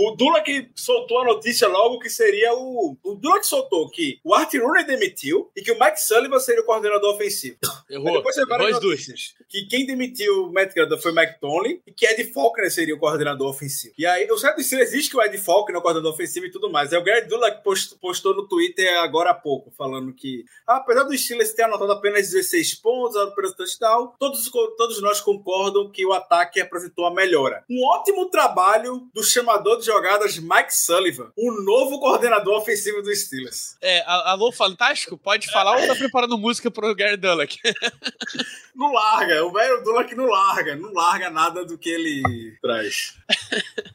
O 0.00 0.14
Dulac 0.16 0.70
soltou 0.76 1.20
a 1.20 1.24
notícia 1.24 1.66
logo 1.66 1.98
que 1.98 2.08
seria 2.08 2.54
o. 2.54 2.96
O 3.02 3.14
Dulac 3.16 3.44
soltou 3.44 3.88
que 3.90 4.20
o 4.22 4.32
Art 4.32 4.52
Rooney 4.54 4.84
demitiu 4.86 5.50
e 5.56 5.60
que 5.62 5.72
o 5.72 5.78
Mike 5.78 6.00
Sullivan 6.00 6.38
seria 6.38 6.60
o 6.62 6.64
coordenador 6.64 7.14
ofensivo. 7.14 7.56
Errou. 7.90 8.12
depois 8.12 8.34
você 8.36 8.46
várias 8.46 8.76
as 8.76 8.80
duas. 8.80 9.00
notícias. 9.00 9.34
Que 9.48 9.66
quem 9.66 9.86
demitiu 9.86 10.44
o 10.44 10.52
Matt 10.52 10.72
Canada 10.74 10.98
foi 10.98 11.10
Mike 11.12 11.40
Tomlin 11.40 11.80
e 11.86 11.92
que 11.92 12.06
Ed 12.06 12.32
Faulkner 12.32 12.70
seria 12.70 12.94
o 12.94 12.98
coordenador 12.98 13.48
ofensivo. 13.48 13.94
E 13.98 14.06
aí, 14.06 14.30
o 14.30 14.38
certo 14.38 14.62
Steelers 14.62 14.90
existe 14.92 15.10
que 15.10 15.16
o 15.16 15.22
Ed 15.22 15.36
Faulkner 15.38 15.76
é 15.76 15.78
o 15.78 15.82
coordenador 15.82 16.12
ofensivo 16.12 16.46
e 16.46 16.50
tudo 16.50 16.70
mais. 16.70 16.92
Aí 16.92 16.98
o 17.00 17.02
Gary 17.02 17.26
Dulac 17.26 17.64
post- 17.64 17.96
postou 17.98 18.36
no 18.36 18.46
Twitter 18.46 19.00
agora 19.00 19.30
há 19.30 19.34
pouco, 19.34 19.72
falando 19.76 20.12
que, 20.12 20.44
ah, 20.66 20.76
apesar 20.76 21.02
dos 21.04 21.20
Steelers 21.20 21.52
ter 21.54 21.62
anotado 21.62 21.90
apenas 21.90 22.30
16 22.30 22.74
pontos, 22.76 23.16
apenas 23.16 23.52
touchdown, 23.54 24.12
todos, 24.18 24.48
todos 24.76 25.02
nós 25.02 25.20
concordam 25.20 25.90
que 25.90 26.04
o 26.06 26.12
ataque 26.12 26.60
apresentou 26.60 27.06
a 27.06 27.14
melhora. 27.14 27.64
Um 27.68 27.84
ótimo 27.86 28.26
trabalho 28.30 29.08
do 29.14 29.24
chamador 29.24 29.78
de 29.78 29.87
jogadas 29.88 30.38
Mike 30.38 30.74
Sullivan, 30.74 31.32
o 31.34 31.50
novo 31.62 31.98
coordenador 31.98 32.58
ofensivo 32.58 33.02
dos 33.02 33.22
Steelers. 33.22 33.76
É, 33.80 34.04
alô, 34.06 34.52
Fantástico? 34.52 35.16
Pode 35.16 35.50
falar 35.50 35.80
ou 35.80 35.86
tá 35.86 35.94
preparando 35.94 36.36
música 36.36 36.70
pro 36.70 36.94
Gary 36.94 37.16
Dulac? 37.16 37.58
Não 38.76 38.92
larga, 38.92 39.44
o 39.44 39.50
velho 39.50 39.82
Dulac 39.82 40.14
não 40.14 40.26
larga, 40.26 40.76
não 40.76 40.92
larga 40.92 41.28
nada 41.28 41.64
do 41.64 41.76
que 41.76 41.90
ele 41.90 42.56
traz. 42.62 43.16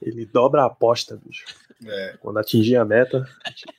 Ele 0.02 0.26
dobra 0.26 0.64
a 0.64 0.66
aposta, 0.66 1.18
bicho. 1.24 1.46
É. 1.86 2.18
Quando 2.20 2.38
atingir 2.38 2.76
a 2.78 2.86
meta, 2.86 3.28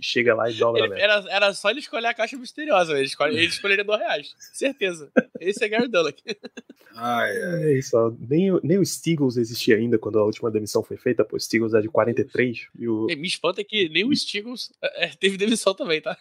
chega 0.01 0.35
lá 0.35 0.51
e 0.51 0.55
dobra 0.55 0.85
a 0.85 0.89
meta. 0.89 1.01
era, 1.03 1.25
era 1.29 1.55
só 1.55 1.71
ele 1.71 1.81
escolher 1.81 2.07
a 2.09 2.15
caixa 2.15 2.37
misteriosa. 2.37 2.93
Ele, 2.95 3.05
escolhe, 3.07 3.37
ele 3.37 3.47
escolheria 3.47 3.85
dois 3.85 4.01
reais. 4.01 4.35
Certeza. 4.39 5.11
Esse 5.41 5.65
é 5.65 5.69
Gary 5.69 5.89
Dulac. 5.89 6.23
Ai, 6.97 7.31
ai. 7.43 7.63
É 7.65 7.79
isso. 7.79 8.17
Nem, 8.21 8.53
o- 8.53 8.61
nem 8.63 8.79
o 8.79 8.85
Steagles 8.87 9.37
existia 9.37 9.77
ainda 9.77 9.99
quando 9.99 10.19
a 10.19 10.25
última 10.25 10.51
demissão 10.51 10.83
foi 10.83 10.97
feita, 10.97 11.25
pô. 11.25 11.37
O 11.37 11.41
Steagles 11.41 11.75
é 11.75 11.81
de 11.81 11.89
43 11.89 12.69
e 12.79 12.89
o, 12.89 13.07
E 13.11 13.17
me 13.17 13.27
espanta 13.27 13.63
que 13.65 13.89
nem 13.89 14.05
o 14.05 14.15
Stiggles 14.15 14.73
é, 14.83 15.09
teve 15.09 15.37
demissão 15.37 15.75
também, 15.75 16.01
tá? 16.01 16.17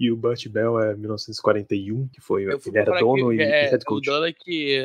e 0.00 0.10
o 0.10 0.16
Burt 0.16 0.48
Bell 0.48 0.80
é 0.80 0.96
1941, 0.96 2.08
que 2.08 2.20
foi. 2.20 2.42
Ele 2.44 2.78
era 2.78 2.98
dono 2.98 3.28
aqui, 3.30 3.38
e, 3.38 3.42
é, 3.42 3.66
e 3.66 3.70
head 3.70 3.82
o 3.82 3.86
coach. 3.86 4.08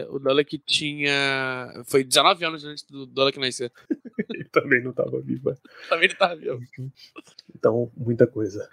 O 0.09 0.19
Dulac 0.19 0.57
tinha. 0.65 1.83
Foi 1.85 2.03
19 2.03 2.45
anos 2.45 2.65
antes 2.65 2.83
do 2.83 3.05
Dulac 3.05 3.39
nascer. 3.39 3.71
Ele 4.17 4.43
também 4.51 4.81
não 4.81 4.93
tava 4.93 5.19
vivo. 5.21 5.55
Também 5.89 6.05
ele 6.05 6.15
tava 6.15 6.35
vivo. 6.35 6.59
Então, 7.55 7.91
muita 7.95 8.27
coisa. 8.27 8.69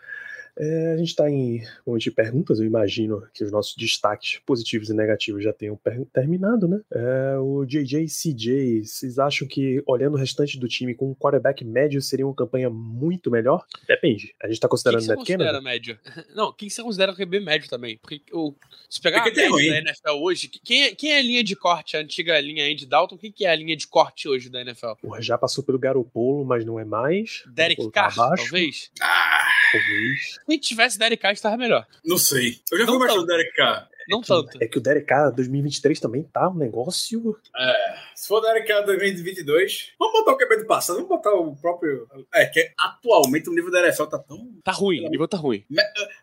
É, 0.59 0.92
a 0.92 0.96
gente 0.96 1.09
está 1.09 1.28
em 1.28 1.62
momento 1.86 2.02
de 2.02 2.11
perguntas, 2.11 2.61
eu 2.61 2.66
imagino 2.66 3.26
que 3.32 3.42
os 3.42 3.50
nossos 3.50 3.74
destaques 3.76 4.40
positivos 4.46 4.88
e 4.88 4.94
negativos 4.94 5.42
já 5.42 5.52
tenham 5.52 5.78
terminado, 6.12 6.68
né? 6.68 6.80
É, 6.92 7.38
o 7.38 7.64
JJ 7.64 8.05
e 8.05 8.07
CJ, 8.07 8.84
vocês 8.84 9.18
acham 9.18 9.48
que 9.48 9.82
olhando 9.86 10.14
o 10.14 10.18
restante 10.18 10.59
do 10.59 10.68
time 10.68 10.94
com 10.94 11.11
um 11.11 11.14
quarterback 11.14 11.64
médio 11.64 12.00
seria 12.00 12.26
uma 12.26 12.34
campanha 12.34 12.70
muito 12.70 13.30
melhor? 13.30 13.64
Depende. 13.86 14.34
A 14.42 14.46
gente 14.46 14.57
está 14.57 14.68
considerando 14.68 15.02
você 15.02 15.09
Matt 15.09 15.18
considera 15.18 15.44
Canada? 15.44 15.64
médio? 15.64 15.98
Não, 16.34 16.48
o 16.48 16.52
que, 16.52 16.66
que 16.66 16.72
você 16.72 16.82
considera 16.82 17.14
QB 17.14 17.40
médio 17.40 17.68
também? 17.68 17.98
Porque 17.98 18.22
o, 18.32 18.55
se 18.88 19.00
pegar 19.00 19.22
Porque 19.22 19.40
a 19.40 19.44
tem 19.44 19.52
média 19.52 19.72
da 19.72 19.90
NFL 19.90 20.22
hoje, 20.22 20.48
quem 20.48 20.84
é, 20.84 20.94
quem 20.94 21.12
é 21.12 21.18
a 21.18 21.22
linha 21.22 21.42
de 21.42 21.57
corte, 21.57 21.96
a 21.96 22.00
antiga 22.00 22.38
linha 22.40 22.64
Andy 22.64 22.86
Dalton, 22.86 23.16
o 23.16 23.18
que, 23.18 23.44
é 23.44 23.50
a 23.50 23.57
linha 23.57 23.76
de 23.76 23.86
corte 23.86 24.28
hoje 24.28 24.48
da 24.48 24.61
NFL? 24.61 24.92
Porra, 25.02 25.20
já 25.20 25.36
passou 25.36 25.64
pelo 25.64 25.78
Garopolo, 25.78 26.44
mas 26.44 26.64
não 26.64 26.78
é 26.78 26.84
mais. 26.84 27.42
Derek 27.46 27.90
tá 27.90 28.11
Carr, 28.11 28.36
talvez? 28.36 28.90
Ah, 29.00 29.44
Talvez. 29.74 30.38
Se 30.49 30.59
tivesse 30.59 30.99
Derek 30.99 31.20
Carr, 31.22 31.32
estava 31.32 31.57
melhor. 31.57 31.86
não 32.05 32.18
sei. 32.18 32.61
Eu 32.70 32.78
já 32.78 32.84
Não 32.84 32.92
fui 32.95 32.99
mais 33.01 33.12
tão. 33.12 33.22
do 33.22 33.26
Derek 33.26 33.53
Carr. 33.57 33.88
Não 34.09 34.20
tanto. 34.22 34.59
É 34.62 34.66
que 34.66 34.78
o 34.78 34.80
Derek 34.80 35.07
Carr 35.07 35.30
2023 35.34 36.00
também 36.00 36.22
tá 36.22 36.48
um 36.48 36.55
negócio. 36.55 37.36
É, 37.57 37.94
se 38.14 38.28
for 38.28 38.40
Derek 38.40 38.66
Carr 38.66 38.84
2022, 38.84 39.92
vamos 39.98 40.20
botar 40.20 40.32
o 40.32 40.36
QB 40.38 40.59
do 40.59 40.66
passado, 40.66 40.96
vamos 40.96 41.09
botar 41.09 41.32
o 41.32 41.55
próprio. 41.57 42.09
É, 42.32 42.46
que 42.46 42.72
atualmente 42.78 43.48
o 43.48 43.55
nível 43.55 43.70
da 43.70 43.82
NFL 43.84 44.05
tá 44.05 44.18
tão. 44.18 44.52
Tá 44.62 44.72
ruim, 44.72 45.07
o 45.07 45.11
nível 45.11 45.28
tá 45.28 45.36
ruim. 45.36 45.64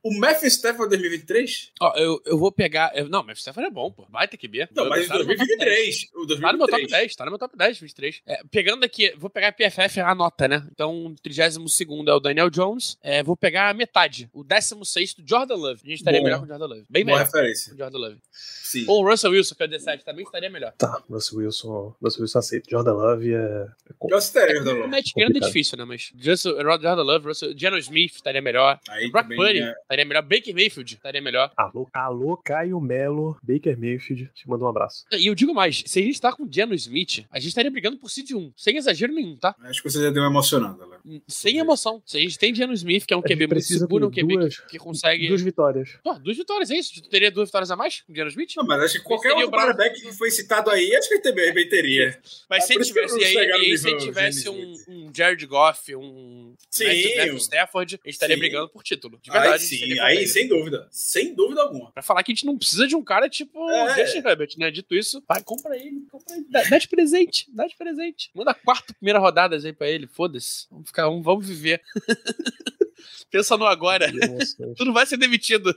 O 0.04 0.14
Matthew 0.18 0.48
Stafford 0.48 0.90
2023? 0.90 1.72
Ó, 1.82 1.94
eu, 1.98 2.22
eu 2.26 2.38
vou 2.38 2.52
pegar. 2.52 2.92
eu- 2.96 3.10
não, 3.10 3.20
Matthew 3.20 3.42
Stafford 3.42 3.68
é 3.68 3.72
bom, 3.72 3.92
pô. 3.92 4.06
Vai 4.10 4.28
ter 4.28 4.38
que 4.38 4.48
ver. 4.48 4.70
Não, 4.76 4.88
mas 4.90 5.08
Tá 5.08 5.18
no 5.18 5.26
meu 5.26 5.38
top 5.38 5.48
2023. 5.48 6.10
O 6.14 6.26
2023. 6.26 6.42
Tá 6.42 6.52
no 6.52 6.58
meu 6.58 6.68
top 6.68 6.88
10, 6.88 7.16
tá 7.16 7.26
no 7.26 7.32
meu 7.32 7.40
top 7.40 7.58
10, 7.58 7.80
23. 7.80 8.22
É, 8.26 8.42
pegando 8.50 8.84
aqui, 8.84 9.14
vou 9.18 9.30
pegar 9.30 9.50
a 9.50 9.52
PFF 9.52 10.00
a 10.00 10.16
nota, 10.16 10.48
né? 10.48 10.66
Então, 10.72 11.06
o 11.08 11.16
32 11.16 11.82
é 12.08 12.14
o 12.14 12.20
Daniel 12.20 12.50
Jones. 12.50 12.98
É, 13.02 13.24
vou 13.24 13.36
pegar 13.36 13.70
a 13.70 13.74
metade, 13.74 14.30
o 14.34 14.44
16 14.44 15.16
Jordan 15.26 15.56
Love. 15.56 15.82
A 15.84 15.88
gente 15.90 16.00
estaria 16.00 16.20
Bom. 16.20 16.26
melhor 16.26 16.40
com 16.40 16.46
o 16.46 16.48
Jordan 16.48 16.66
Love. 16.68 16.86
Bem 16.90 17.04
Boa 17.06 17.18
melhor 17.18 17.26
referência. 17.26 17.71
Jordan 17.78 17.98
Love. 17.98 18.18
Sim. 18.32 18.86
Ou 18.88 19.04
o 19.04 19.10
Russell 19.10 19.32
Wilson, 19.32 19.56
que 19.56 19.64
é 19.64 19.66
o 19.66 19.70
17, 19.70 20.06
também 20.06 20.24
estaria 20.24 20.50
melhor. 20.50 20.74
Tá, 20.78 21.02
Russell 21.10 21.40
Wilson, 21.40 21.96
Russell 22.02 22.22
Wilson 22.22 22.40
aceito. 22.40 22.70
Jordan 22.70 22.94
Love 22.94 23.34
é. 23.34 23.68
Eu 24.10 24.18
assistiria, 24.18 24.62
O 24.62 24.64
Jordan 24.64 24.88
Matt 24.88 25.12
Canada 25.14 25.38
é 25.38 25.42
difícil, 25.42 25.78
né? 25.78 25.86
Mas 25.86 26.12
Russell, 26.24 26.58
Jordan 26.62 27.02
Love, 27.04 27.28
Russell, 27.28 27.54
Geno 27.58 27.78
Smith 27.78 28.14
estaria 28.16 28.42
melhor. 28.42 28.80
Aí 28.90 29.12
Brock 29.12 29.28
Purdy 29.28 29.60
né? 29.62 29.74
estaria 29.82 30.06
melhor. 30.06 30.22
Baker 30.24 30.54
Mayfield 30.54 30.94
estaria 30.96 31.22
melhor. 31.22 31.52
Alô, 31.58 31.90
alô, 31.94 32.38
Caio 32.38 32.80
Melo, 32.80 33.38
Baker 33.44 33.78
Mayfield, 33.78 34.30
te 34.34 34.48
manda 34.50 34.64
um 34.64 34.68
abraço. 34.68 35.06
E 35.12 35.28
eu 35.28 35.36
digo 35.36 35.54
mais, 35.54 35.84
se 35.86 36.00
a 36.00 36.02
gente 36.02 36.20
tá 36.20 36.32
com 36.34 36.44
o 36.44 36.50
Geno 36.52 36.74
Smith, 36.74 37.26
a 37.30 37.40
gente 37.40 37.50
estaria 37.50 37.70
brigando 37.72 37.98
por 37.98 38.10
seed 38.10 38.32
1. 38.32 38.54
Sem 38.56 38.78
exagero 38.78 39.14
nenhum, 39.14 39.36
tá? 39.38 39.56
Acho 39.64 39.82
que 39.84 39.90
você 39.90 40.02
já 40.02 40.10
deu 40.10 40.24
uma 40.24 40.30
emocionada, 40.30 40.86
Léo. 40.86 41.22
Sem 41.28 41.58
emoção. 41.58 42.02
Se 42.06 42.18
a 42.18 42.20
gente 42.22 42.38
tem 42.38 42.54
Geno 42.56 42.74
Smith, 42.74 43.06
que 43.06 43.14
é 43.14 43.18
um 43.18 43.22
QB 43.22 43.36
muito 43.36 43.50
precisa 43.50 43.80
seguro, 43.80 44.08
um 44.08 44.10
de 44.10 44.22
QB 44.22 44.34
duas- 44.38 44.60
que 44.60 44.78
consegue. 44.78 45.28
Duas 45.28 45.42
vitórias. 45.42 45.98
Pô, 46.04 46.14
duas 46.20 46.38
vitórias, 46.38 46.72
é 46.72 46.76
isso? 46.76 47.02
Tu 47.02 47.10
teria 47.10 47.32
duas 47.32 47.50
vitórias 47.50 47.61
a 47.70 47.76
mais 47.76 48.02
com 48.02 48.12
o 48.12 48.16
Geno 48.16 48.30
Smith? 48.30 48.54
Não, 48.56 48.66
mas 48.66 48.82
acho 48.84 48.94
que 49.00 49.04
qualquer 49.04 49.34
outro 49.34 49.52
Brown. 49.52 49.66
quarterback 49.68 50.02
que 50.02 50.12
foi 50.14 50.32
citado 50.32 50.70
aí, 50.72 50.96
acho 50.96 51.08
que 51.10 51.16
ele 51.16 51.22
também 51.22 51.70
teria. 51.70 52.18
Mas 52.50 52.64
É 52.64 52.68
se 52.68 52.74
ele 52.74 52.84
tivesse, 52.86 53.20
e 53.20 53.24
aí, 53.26 53.34
e 53.36 53.52
aí 53.52 53.78
se 53.78 53.98
tivesse 53.98 54.50
um, 54.50 54.74
um 54.88 55.12
Jared 55.14 55.46
Goff, 55.46 55.96
um 55.96 56.56
Sim. 56.70 56.86
Matthew- 57.18 57.38
Stafford, 57.38 57.96
a 57.96 58.08
gente 58.08 58.14
estaria 58.14 58.36
Sim. 58.36 58.40
brigando 58.40 58.70
por 58.70 58.82
título. 58.84 59.20
De 59.22 59.30
Aí 59.30 59.40
verdade. 59.42 59.64
sim, 59.64 59.78
seria 59.78 60.04
aí 60.06 60.26
sem 60.26 60.48
dúvida. 60.48 60.88
Sem 60.90 61.36
dúvida 61.36 61.62
alguma. 61.62 61.92
Pra 61.92 62.02
falar 62.02 62.24
que 62.24 62.32
a 62.32 62.36
gente 62.36 62.46
não 62.46 62.58
precisa 62.58 62.88
de 62.88 62.96
um 62.96 63.04
cara 63.04 63.28
tipo 63.30 63.70
É. 63.70 63.96
Justin 64.06 64.20
Herbert, 64.28 64.50
né? 64.58 64.72
Dito 64.72 64.96
isso, 64.96 65.22
vai, 65.28 65.44
compra 65.44 65.76
ele, 65.76 66.06
compra 66.10 66.36
ele. 66.36 66.46
Dá, 66.50 66.64
dá 66.64 66.78
de 66.78 66.88
presente, 66.88 67.48
dá 67.54 67.68
de 67.68 67.76
presente. 67.76 68.30
Manda 68.34 68.54
quatro 68.54 68.94
primeiras 68.96 69.22
rodadas 69.22 69.66
aí 69.66 69.74
pra 69.74 69.90
ele, 69.90 70.08
foda-se. 70.08 70.68
Vamos 70.72 70.88
ficar, 70.88 71.04
vamos, 71.08 71.24
vamos 71.26 71.46
viver. 71.48 71.82
Pensa 73.32 73.58
no 73.58 73.66
agora. 73.66 74.06
emoções. 74.10 74.56
Tu 74.78 74.86
não 74.86 74.94
vai 74.94 75.06
ser 75.06 75.18
demitido. 75.18 75.76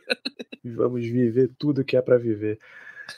Vamos 0.65 1.05
viver 1.05 1.51
tudo 1.59 1.85
que 1.85 1.97
é 1.97 2.03
pra 2.03 2.17
viver. 2.17 2.59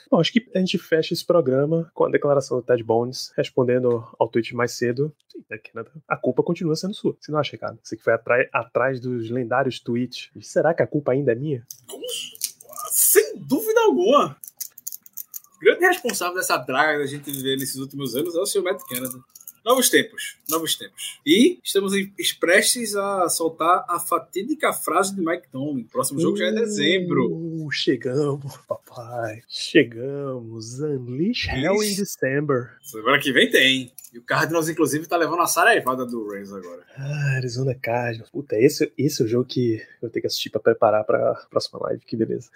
Bom, 0.09 0.19
acho 0.19 0.31
que 0.31 0.45
a 0.53 0.59
gente 0.59 0.77
fecha 0.77 1.13
esse 1.13 1.25
programa 1.25 1.89
com 1.93 2.05
a 2.05 2.09
declaração 2.09 2.57
do 2.57 2.63
Ted 2.63 2.83
Bones 2.83 3.31
respondendo 3.35 4.05
ao 4.19 4.27
tweet 4.27 4.53
mais 4.55 4.73
cedo. 4.73 5.13
Né, 5.49 5.59
a 6.07 6.17
culpa 6.17 6.43
continua 6.43 6.75
sendo 6.75 6.93
sua. 6.93 7.15
Você 7.19 7.31
não 7.31 7.39
acha, 7.39 7.51
Ricardo? 7.51 7.79
Você 7.81 7.95
que 7.95 8.03
foi 8.03 8.13
atrás 8.51 8.99
dos 8.99 9.29
lendários 9.29 9.79
tweets. 9.79 10.29
Será 10.41 10.73
que 10.73 10.83
a 10.83 10.87
culpa 10.87 11.13
ainda 11.13 11.31
é 11.31 11.35
minha? 11.35 11.65
Sem 12.89 13.37
dúvida 13.39 13.79
alguma. 13.81 14.37
O 15.55 15.59
grande 15.59 15.85
responsável 15.85 16.35
dessa 16.35 16.57
draga 16.57 16.99
da 16.99 17.05
gente 17.05 17.31
viver 17.31 17.57
nesses 17.57 17.77
últimos 17.77 18.15
anos 18.15 18.35
é 18.35 18.39
o 18.39 18.45
Sr. 18.45 18.63
Matt 18.63 18.81
Canada. 18.89 19.19
Novos 19.65 19.89
tempos, 19.89 20.37
novos 20.49 20.75
tempos. 20.75 21.19
E 21.25 21.59
estamos 21.63 21.93
prestes 22.39 22.95
a 22.95 23.27
soltar 23.29 23.85
a 23.87 23.99
fatídica 23.99 24.71
frase 24.71 25.15
de 25.15 25.21
Mike 25.21 25.47
Tomlin. 25.51 25.83
Próximo 25.83 26.19
jogo 26.19 26.37
já 26.37 26.47
é 26.47 26.51
dezembro. 26.51 27.29
Uh, 27.29 27.71
chegamos, 27.71 28.57
papai. 28.67 29.41
Chegamos. 29.47 30.79
Unleash 30.79 31.47
Hell 31.49 31.83
in. 31.83 31.95
December. 31.95 32.77
Semana 32.81 33.19
que 33.19 33.31
vem 33.31 33.49
tem. 33.49 33.91
E 34.13 34.17
o 34.17 34.23
Cardinals, 34.23 34.69
inclusive, 34.69 35.05
tá 35.05 35.17
levando 35.17 35.41
a 35.41 35.47
saraivada 35.47 36.05
do 36.05 36.27
Rams 36.29 36.53
agora. 36.53 36.83
Ah, 36.95 37.35
Arizona 37.35 37.75
Cardinals. 37.75 38.29
Puta, 38.29 38.55
esse, 38.57 38.91
esse 38.97 39.21
é 39.21 39.25
o 39.25 39.27
jogo 39.27 39.45
que 39.45 39.81
eu 40.01 40.09
tenho 40.09 40.21
que 40.21 40.27
assistir 40.27 40.49
pra 40.49 40.61
preparar 40.61 41.03
pra 41.03 41.33
próxima 41.49 41.79
live. 41.83 42.03
Que 42.05 42.15
beleza. 42.15 42.49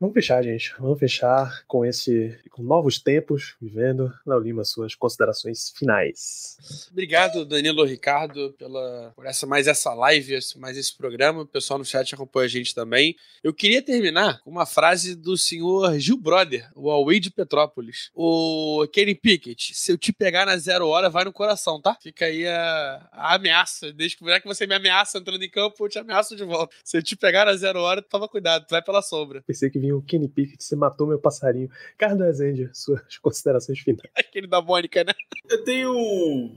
Vamos 0.00 0.14
fechar, 0.14 0.42
gente. 0.42 0.74
Vamos 0.78 0.98
fechar 0.98 1.64
com 1.66 1.84
esse. 1.84 2.38
com 2.50 2.62
novos 2.62 2.98
tempos, 2.98 3.56
vivendo. 3.60 4.12
Léo 4.26 4.38
Lima, 4.38 4.64
suas 4.64 4.94
considerações 4.94 5.70
finais. 5.70 6.56
Obrigado, 6.90 7.46
Danilo 7.46 7.84
Ricardo, 7.84 8.54
pela, 8.58 9.12
por 9.16 9.24
essa, 9.24 9.46
mais 9.46 9.66
essa 9.66 9.94
live, 9.94 10.38
mais 10.56 10.76
esse 10.76 10.94
programa. 10.96 11.42
O 11.42 11.46
pessoal 11.46 11.78
no 11.78 11.84
chat 11.84 12.14
acompanha 12.14 12.44
a 12.44 12.48
gente 12.48 12.74
também. 12.74 13.16
Eu 13.42 13.54
queria 13.54 13.80
terminar 13.82 14.40
com 14.40 14.50
uma 14.50 14.66
frase 14.66 15.14
do 15.14 15.36
senhor 15.36 15.98
Gil 15.98 16.18
Brother, 16.18 16.70
o 16.74 16.88
Huawei 16.88 17.18
de 17.18 17.30
Petrópolis. 17.30 18.10
O 18.14 18.86
Kenny 18.92 19.14
Pickett, 19.14 19.74
se 19.74 19.92
eu 19.92 19.96
te 19.96 20.12
pegar 20.12 20.44
na 20.44 20.56
zero 20.58 20.85
hora, 20.86 21.10
vai 21.10 21.24
no 21.24 21.32
coração, 21.32 21.80
tá? 21.80 21.96
Fica 22.00 22.26
aí 22.26 22.46
a, 22.46 23.08
a 23.12 23.34
ameaça. 23.34 23.92
Desde 23.92 24.16
que 24.16 24.40
que 24.40 24.46
você 24.46 24.66
me 24.66 24.74
ameaça 24.74 25.18
entrando 25.18 25.42
em 25.42 25.50
campo, 25.50 25.84
eu 25.84 25.88
te 25.88 25.98
ameaço 25.98 26.36
de 26.36 26.44
volta. 26.44 26.74
Se 26.84 26.96
eu 26.96 27.02
te 27.02 27.16
pegar 27.16 27.46
na 27.46 27.56
zero 27.56 27.80
hora, 27.80 28.02
toma 28.02 28.28
cuidado, 28.28 28.66
vai 28.70 28.82
pela 28.82 29.02
sombra. 29.02 29.42
Pensei 29.46 29.70
que 29.70 29.78
vinha 29.78 29.96
o 29.96 30.02
Kenny 30.02 30.28
Pickett, 30.28 30.62
você 30.62 30.76
matou 30.76 31.06
meu 31.06 31.18
passarinho. 31.18 31.70
Carlos 31.96 32.24
Rezende, 32.24 32.70
suas 32.72 33.00
considerações 33.18 33.78
finais. 33.78 34.10
Aquele 34.16 34.46
da 34.46 34.60
Mônica, 34.60 35.04
né? 35.04 35.12
Eu 35.48 35.64
tenho. 35.64 36.52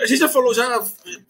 A 0.00 0.06
gente 0.06 0.18
já 0.18 0.28
falou, 0.28 0.54
já, 0.54 0.64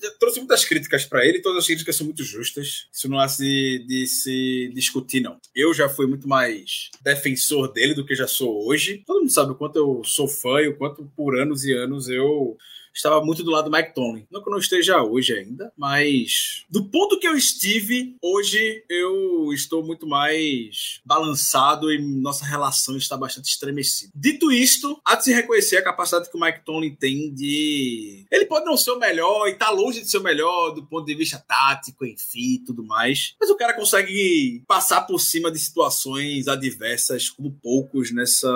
já 0.00 0.10
trouxe 0.18 0.38
muitas 0.38 0.64
críticas 0.64 1.04
pra 1.04 1.24
ele, 1.24 1.40
todas 1.40 1.58
as 1.60 1.66
críticas 1.66 1.96
são 1.96 2.04
muito 2.04 2.22
justas. 2.22 2.86
Isso 2.92 3.08
não 3.08 3.18
há 3.18 3.26
de, 3.26 3.84
de 3.86 4.06
se 4.06 4.70
discutir, 4.74 5.20
não. 5.20 5.38
Eu 5.54 5.72
já 5.72 5.88
fui 5.88 6.06
muito 6.06 6.28
mais 6.28 6.90
defensor 7.00 7.72
dele 7.72 7.94
do 7.94 8.04
que 8.04 8.14
já 8.14 8.26
sou 8.26 8.66
hoje. 8.66 9.02
Todo 9.06 9.20
mundo 9.20 9.32
sabe 9.32 9.52
o 9.52 9.54
quanto 9.54 9.76
eu 9.76 10.02
sou 10.04 10.28
fã 10.28 10.60
e 10.60 10.68
o 10.68 10.76
quanto 10.76 11.04
por 11.16 11.38
anos 11.38 11.64
e 11.64 11.72
anos 11.72 11.97
eu 12.06 12.56
estava 12.98 13.24
muito 13.24 13.42
do 13.42 13.50
lado 13.50 13.70
do 13.70 13.76
Mike 13.76 13.94
Tomlin. 13.94 14.26
Não 14.30 14.42
que 14.42 14.48
eu 14.48 14.52
não 14.52 14.58
esteja 14.58 15.02
hoje 15.02 15.32
ainda, 15.32 15.72
mas 15.76 16.64
do 16.68 16.84
ponto 16.84 17.18
que 17.18 17.26
eu 17.26 17.36
estive, 17.36 18.16
hoje 18.20 18.84
eu 18.88 19.52
estou 19.52 19.84
muito 19.84 20.06
mais 20.06 21.00
balançado 21.04 21.92
e 21.92 22.00
nossa 22.00 22.44
relação 22.44 22.96
está 22.96 23.16
bastante 23.16 23.48
estremecida. 23.48 24.12
Dito 24.14 24.50
isto, 24.50 25.00
há 25.04 25.14
de 25.14 25.24
se 25.24 25.32
reconhecer 25.32 25.76
a 25.76 25.84
capacidade 25.84 26.30
que 26.30 26.36
o 26.36 26.40
Mike 26.40 26.64
Tomlin 26.64 26.94
tem 26.94 27.32
de. 27.32 28.26
Ele 28.30 28.46
pode 28.46 28.66
não 28.66 28.76
ser 28.76 28.90
o 28.90 28.98
melhor 28.98 29.48
e 29.48 29.54
tá 29.54 29.70
longe 29.70 30.00
de 30.00 30.10
ser 30.10 30.18
o 30.18 30.22
melhor 30.22 30.70
do 30.70 30.84
ponto 30.84 31.06
de 31.06 31.14
vista 31.14 31.42
tático, 31.46 32.04
enfim, 32.04 32.54
e 32.54 32.58
tudo 32.58 32.84
mais. 32.84 33.34
Mas 33.40 33.50
o 33.50 33.56
cara 33.56 33.74
consegue 33.74 34.62
passar 34.66 35.02
por 35.02 35.20
cima 35.20 35.50
de 35.50 35.58
situações 35.58 36.48
adversas 36.48 37.30
como 37.30 37.52
poucos 37.62 38.12
nessa 38.12 38.48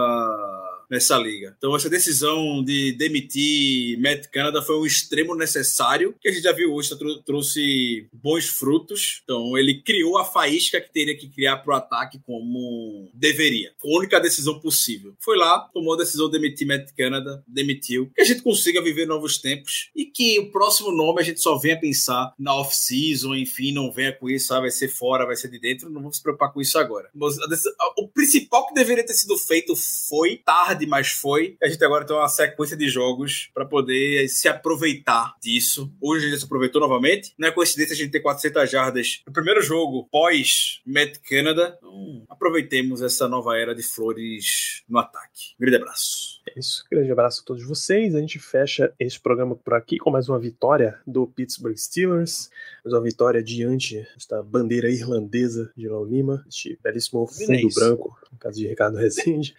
nessa 0.93 1.17
liga. 1.17 1.55
Então 1.57 1.75
essa 1.75 1.89
decisão 1.89 2.63
de 2.63 2.93
demitir 2.93 3.99
Matt 3.99 4.27
Canada 4.27 4.61
foi 4.61 4.79
um 4.79 4.85
extremo 4.87 5.35
necessário, 5.35 6.15
que 6.21 6.29
a 6.29 6.33
gente 6.33 6.43
já 6.43 6.53
viu 6.53 6.73
hoje, 6.75 6.97
trou- 6.99 7.23
trouxe 7.23 8.09
bons 8.13 8.47
frutos. 8.47 9.23
Então 9.25 9.57
ele 9.57 9.81
criou 9.83 10.19
a 10.19 10.25
faísca 10.25 10.81
que 10.81 10.93
teria 10.93 11.17
que 11.17 11.29
criar 11.31 11.57
para 11.59 11.73
o 11.75 11.77
ataque 11.77 12.21
como 12.27 13.11
deveria. 13.15 13.73
Foi 13.81 13.91
a 13.91 13.99
única 13.99 14.21
decisão 14.21 14.61
possível. 14.61 15.15
Foi 15.19 15.37
lá, 15.37 15.61
tomou 15.73 15.95
a 15.95 15.97
decisão 15.97 16.27
de 16.31 16.39
demitir 16.39 16.67
Matt 16.67 16.91
Canada, 16.97 17.43
demitiu. 17.49 18.11
Que 18.15 18.21
a 18.21 18.25
gente 18.25 18.43
consiga 18.43 18.83
viver 18.83 19.07
novos 19.07 19.39
tempos 19.39 19.91
e 19.97 20.05
que 20.05 20.39
o 20.41 20.51
próximo 20.51 20.93
nome 20.93 21.21
a 21.21 21.25
gente 21.25 21.41
só 21.41 21.57
venha 21.57 21.81
pensar 21.81 22.35
na 22.39 22.55
off-season, 22.55 23.35
enfim, 23.35 23.73
não 23.73 23.91
venha 23.91 24.13
com 24.13 24.29
isso, 24.29 24.53
ah, 24.53 24.61
vai 24.61 24.71
ser 24.71 24.89
fora, 24.89 25.25
vai 25.25 25.37
ser 25.37 25.49
de 25.49 25.59
dentro, 25.59 25.89
não 25.89 26.03
vamos 26.03 26.19
se 26.19 26.23
preocupar 26.23 26.53
com 26.53 26.61
isso 26.61 26.79
agora. 26.79 27.09
Mas 27.15 27.37
decisão- 27.49 27.73
o 27.97 28.09
principal 28.09 28.67
que 28.69 28.75
deveria 28.75 29.05
ter 29.07 29.15
sido 29.15 29.39
feito 29.39 29.75
foi 29.77 30.37
tarde, 30.37 30.82
mas 30.87 31.09
foi. 31.09 31.57
A 31.63 31.69
gente 31.69 31.85
agora 31.85 32.05
tem 32.05 32.17
uma 32.17 32.29
sequência 32.29 32.77
de 32.77 32.89
jogos 32.89 33.51
para 33.55 33.65
poder 33.65 34.29
se 34.29 34.49
aproveitar 34.49 35.35
disso. 35.41 35.93
Hoje 36.01 36.27
a 36.27 36.29
gente 36.31 36.41
se 36.41 36.45
aproveitou 36.45 36.81
novamente. 36.81 37.33
Não 37.39 37.49
é 37.49 37.51
coincidência 37.51 37.95
a 37.95 37.97
gente 37.97 38.11
ter 38.11 38.21
400 38.21 38.71
jardas 38.71 39.23
no 39.27 39.33
primeiro 39.33 39.63
jogo 39.63 40.09
pós 40.11 40.81
Matt 40.87 41.19
Canada. 41.29 41.77
Então, 41.79 42.25
aproveitemos 42.29 43.03
essa 43.03 43.29
nova 43.29 43.57
era 43.57 43.75
de 43.75 43.83
flores 43.83 44.83
no 44.89 44.99
ataque. 44.99 45.55
Um 45.59 45.61
grande 45.61 45.77
abraço. 45.77 46.41
É 46.49 46.59
isso. 46.59 46.85
Grande 46.91 47.11
abraço 47.11 47.43
a 47.43 47.45
todos 47.45 47.65
vocês. 47.65 48.15
A 48.15 48.21
gente 48.21 48.39
fecha 48.39 48.93
esse 48.99 49.19
programa 49.19 49.55
por 49.55 49.75
aqui 49.75 49.99
com 49.99 50.11
mais 50.11 50.29
uma 50.29 50.39
vitória 50.39 50.99
do 51.07 51.27
Pittsburgh 51.27 51.77
Steelers. 51.77 52.51
Mais 52.85 52.95
uma 52.95 53.03
vitória 53.03 53.43
diante 53.43 54.07
desta 54.15 54.43
bandeira 54.43 54.91
irlandesa 54.91 55.73
de 55.77 55.89
Léo 55.89 56.05
Lima. 56.05 56.45
Este 56.49 56.79
belíssimo 56.83 57.27
fundo 57.27 57.47
Fluminense. 57.47 57.75
branco, 57.79 58.19
no 58.31 58.39
caso 58.39 58.59
de 58.59 58.67
Ricardo 58.67 58.97
Rezende. 58.97 59.55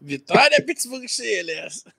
Vitória 0.00 0.62
Pittsburgh 0.64 1.06
Steelers. 1.06 1.84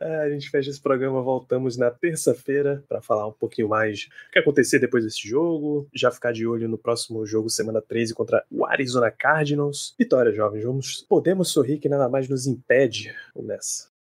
É, 0.00 0.16
a 0.22 0.30
gente 0.30 0.50
fecha 0.50 0.70
esse 0.70 0.80
programa, 0.80 1.22
voltamos 1.22 1.76
na 1.76 1.88
terça-feira 1.90 2.82
para 2.88 3.00
falar 3.00 3.28
um 3.28 3.32
pouquinho 3.32 3.68
mais 3.68 4.06
do 4.06 4.32
que 4.32 4.38
acontecer 4.40 4.80
depois 4.80 5.04
desse 5.04 5.26
jogo, 5.26 5.88
já 5.94 6.10
ficar 6.10 6.32
de 6.32 6.44
olho 6.46 6.68
no 6.68 6.76
próximo 6.76 7.24
jogo, 7.24 7.48
semana 7.48 7.80
13, 7.80 8.12
contra 8.12 8.44
o 8.50 8.66
Arizona 8.66 9.10
Cardinals. 9.10 9.94
Vitória, 9.96 10.32
jovens, 10.32 10.64
vamos, 10.64 11.06
podemos 11.08 11.50
sorrir 11.50 11.78
que 11.78 11.88
nada 11.88 12.08
mais 12.08 12.28
nos 12.28 12.46
impede 12.46 13.14
Vamos 13.34 13.48
nessa. 13.48 13.88